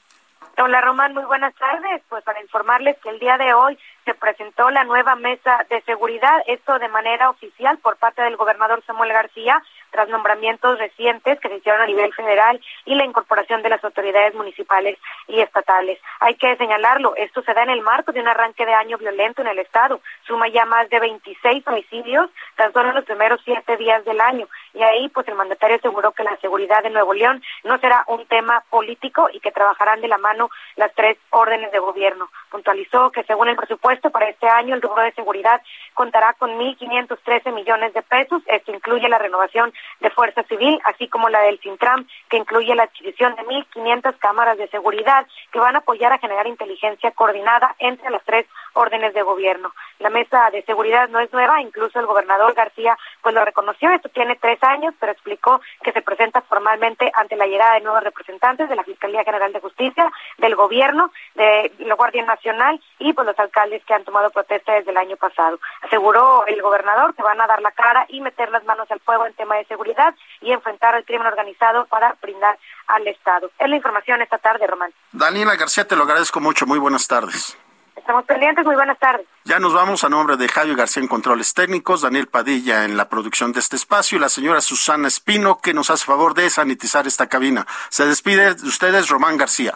Hola 0.57 0.81
Román, 0.81 1.15
muy 1.15 1.25
buenas 1.25 1.55
tardes. 1.55 2.03
Pues 2.09 2.23
para 2.23 2.39
informarles 2.41 2.97
que 2.99 3.09
el 3.09 3.19
día 3.19 3.37
de 3.37 3.53
hoy 3.53 3.77
se 4.05 4.13
presentó 4.13 4.69
la 4.69 4.83
nueva 4.83 5.15
mesa 5.15 5.65
de 5.69 5.81
seguridad, 5.81 6.41
esto 6.47 6.79
de 6.79 6.87
manera 6.87 7.29
oficial 7.29 7.77
por 7.77 7.97
parte 7.97 8.21
del 8.21 8.37
gobernador 8.37 8.83
Samuel 8.85 9.13
García, 9.13 9.61
tras 9.91 10.09
nombramientos 10.09 10.79
recientes 10.79 11.39
que 11.39 11.49
se 11.49 11.57
hicieron 11.57 11.81
a 11.81 11.85
nivel 11.85 12.11
federal 12.13 12.59
y 12.85 12.95
la 12.95 13.05
incorporación 13.05 13.61
de 13.61 13.69
las 13.69 13.83
autoridades 13.83 14.33
municipales 14.33 14.97
y 15.27 15.39
estatales. 15.39 15.99
Hay 16.19 16.35
que 16.35 16.57
señalarlo, 16.57 17.15
esto 17.15 17.43
se 17.43 17.53
da 17.53 17.63
en 17.63 17.69
el 17.69 17.81
marco 17.81 18.11
de 18.11 18.19
un 18.19 18.27
arranque 18.27 18.65
de 18.65 18.73
año 18.73 18.97
violento 18.97 19.41
en 19.41 19.49
el 19.49 19.59
Estado. 19.59 20.01
Suma 20.25 20.47
ya 20.47 20.65
más 20.65 20.89
de 20.89 20.99
26 20.99 21.67
homicidios 21.67 22.29
tan 22.55 22.73
solo 22.73 22.89
en 22.89 22.95
los 22.95 23.05
primeros 23.05 23.39
siete 23.45 23.77
días 23.77 24.03
del 24.03 24.19
año. 24.19 24.47
Y 24.73 24.81
ahí, 24.81 25.09
pues 25.09 25.27
el 25.27 25.35
mandatario 25.35 25.77
aseguró 25.77 26.11
que 26.11 26.23
la 26.23 26.35
seguridad 26.37 26.81
de 26.81 26.89
Nuevo 26.89 27.13
León 27.13 27.43
no 27.63 27.77
será 27.77 28.03
un 28.07 28.25
tema 28.25 28.63
político 28.71 29.29
y 29.31 29.39
que 29.39 29.51
trabajarán 29.51 30.01
de 30.01 30.07
la 30.07 30.17
mano 30.17 30.49
las 30.75 30.91
tres 30.95 31.17
órdenes 31.29 31.71
de 31.71 31.77
gobierno. 31.79 32.29
Puntualizó 32.49 33.11
que 33.11 33.23
según 33.23 33.49
el 33.49 33.55
presupuesto 33.93 34.09
para 34.09 34.29
este 34.29 34.47
año, 34.47 34.75
el 34.75 34.81
rubro 34.81 35.03
de 35.03 35.11
seguridad 35.13 35.61
contará 35.93 36.33
con 36.33 36.51
1.513 36.51 37.53
millones 37.53 37.93
de 37.93 38.01
pesos. 38.01 38.41
Esto 38.47 38.71
incluye 38.71 39.07
la 39.09 39.17
renovación 39.17 39.73
de 39.99 40.09
Fuerza 40.09 40.43
Civil, 40.43 40.79
así 40.85 41.07
como 41.07 41.29
la 41.29 41.41
del 41.41 41.59
Sintram, 41.59 42.07
que 42.29 42.37
incluye 42.37 42.75
la 42.75 42.83
adquisición 42.83 43.35
de 43.35 43.43
1.500 43.43 44.17
cámaras 44.17 44.57
de 44.57 44.67
seguridad 44.69 45.27
que 45.51 45.59
van 45.59 45.75
a 45.75 45.79
apoyar 45.79 46.11
a 46.13 46.17
generar 46.17 46.47
inteligencia 46.47 47.11
coordinada 47.11 47.75
entre 47.79 48.09
las 48.09 48.23
tres 48.23 48.45
órdenes 48.73 49.13
de 49.13 49.21
gobierno. 49.21 49.71
La 49.99 50.09
mesa 50.09 50.49
de 50.51 50.63
seguridad 50.63 51.09
no 51.09 51.19
es 51.19 51.31
nueva, 51.31 51.61
incluso 51.61 51.99
el 51.99 52.05
gobernador 52.05 52.53
García 52.53 52.97
pues 53.21 53.35
lo 53.35 53.45
reconoció, 53.45 53.91
esto 53.91 54.09
tiene 54.09 54.35
tres 54.35 54.61
años, 54.63 54.93
pero 54.99 55.11
explicó 55.11 55.61
que 55.83 55.91
se 55.91 56.01
presenta 56.01 56.41
formalmente 56.41 57.11
ante 57.13 57.35
la 57.35 57.45
llegada 57.45 57.75
de 57.75 57.81
nuevos 57.81 58.03
representantes 58.03 58.67
de 58.67 58.75
la 58.75 58.83
Fiscalía 58.83 59.23
General 59.23 59.53
de 59.53 59.59
Justicia, 59.59 60.11
del 60.37 60.55
gobierno, 60.55 61.11
de 61.35 61.71
la 61.79 61.95
Guardia 61.95 62.23
Nacional 62.25 62.81
y 62.99 63.13
pues 63.13 63.27
los 63.27 63.37
alcaldes 63.39 63.82
que 63.83 63.93
han 63.93 64.03
tomado 64.03 64.29
protesta 64.29 64.73
desde 64.73 64.91
el 64.91 64.97
año 64.97 65.15
pasado. 65.17 65.59
Aseguró 65.81 66.45
el 66.45 66.61
gobernador 66.61 67.15
que 67.15 67.23
van 67.23 67.39
a 67.41 67.47
dar 67.47 67.61
la 67.61 67.71
cara 67.71 68.05
y 68.09 68.21
meter 68.21 68.49
las 68.51 68.63
manos 68.65 68.89
al 68.91 68.99
fuego 68.99 69.25
en 69.25 69.33
tema 69.33 69.55
de 69.55 69.65
seguridad 69.65 70.15
y 70.41 70.51
enfrentar 70.51 70.95
al 70.95 71.05
crimen 71.05 71.27
organizado 71.27 71.85
para 71.85 72.15
brindar 72.21 72.57
al 72.87 73.07
Estado. 73.07 73.49
Es 73.59 73.69
la 73.69 73.75
información 73.75 74.21
esta 74.21 74.37
tarde, 74.37 74.67
Román. 74.67 74.93
Daniela 75.11 75.55
García, 75.55 75.87
te 75.87 75.95
lo 75.95 76.03
agradezco 76.03 76.39
mucho. 76.39 76.65
Muy 76.65 76.79
buenas 76.79 77.07
tardes. 77.07 77.57
Estamos 77.95 78.25
pendientes, 78.25 78.65
muy 78.65 78.75
buenas 78.75 78.99
tardes. 78.99 79.25
Ya 79.45 79.59
nos 79.59 79.73
vamos 79.73 80.03
a 80.03 80.09
nombre 80.09 80.35
de 80.35 80.49
Javier 80.49 80.75
García 80.75 81.01
en 81.01 81.07
Controles 81.07 81.53
Técnicos, 81.53 82.01
Daniel 82.01 82.27
Padilla 82.27 82.83
en 82.83 82.97
la 82.97 83.07
producción 83.07 83.53
de 83.53 83.61
este 83.61 83.75
espacio 83.75 84.17
y 84.17 84.21
la 84.21 84.29
señora 84.29 84.59
Susana 84.61 85.07
Espino 85.07 85.59
que 85.59 85.73
nos 85.73 85.89
hace 85.89 86.05
favor 86.05 86.33
de 86.33 86.49
sanitizar 86.49 87.07
esta 87.07 87.27
cabina. 87.27 87.65
Se 87.89 88.05
despide 88.05 88.55
de 88.55 88.67
ustedes 88.67 89.07
Román 89.09 89.37
García. 89.37 89.75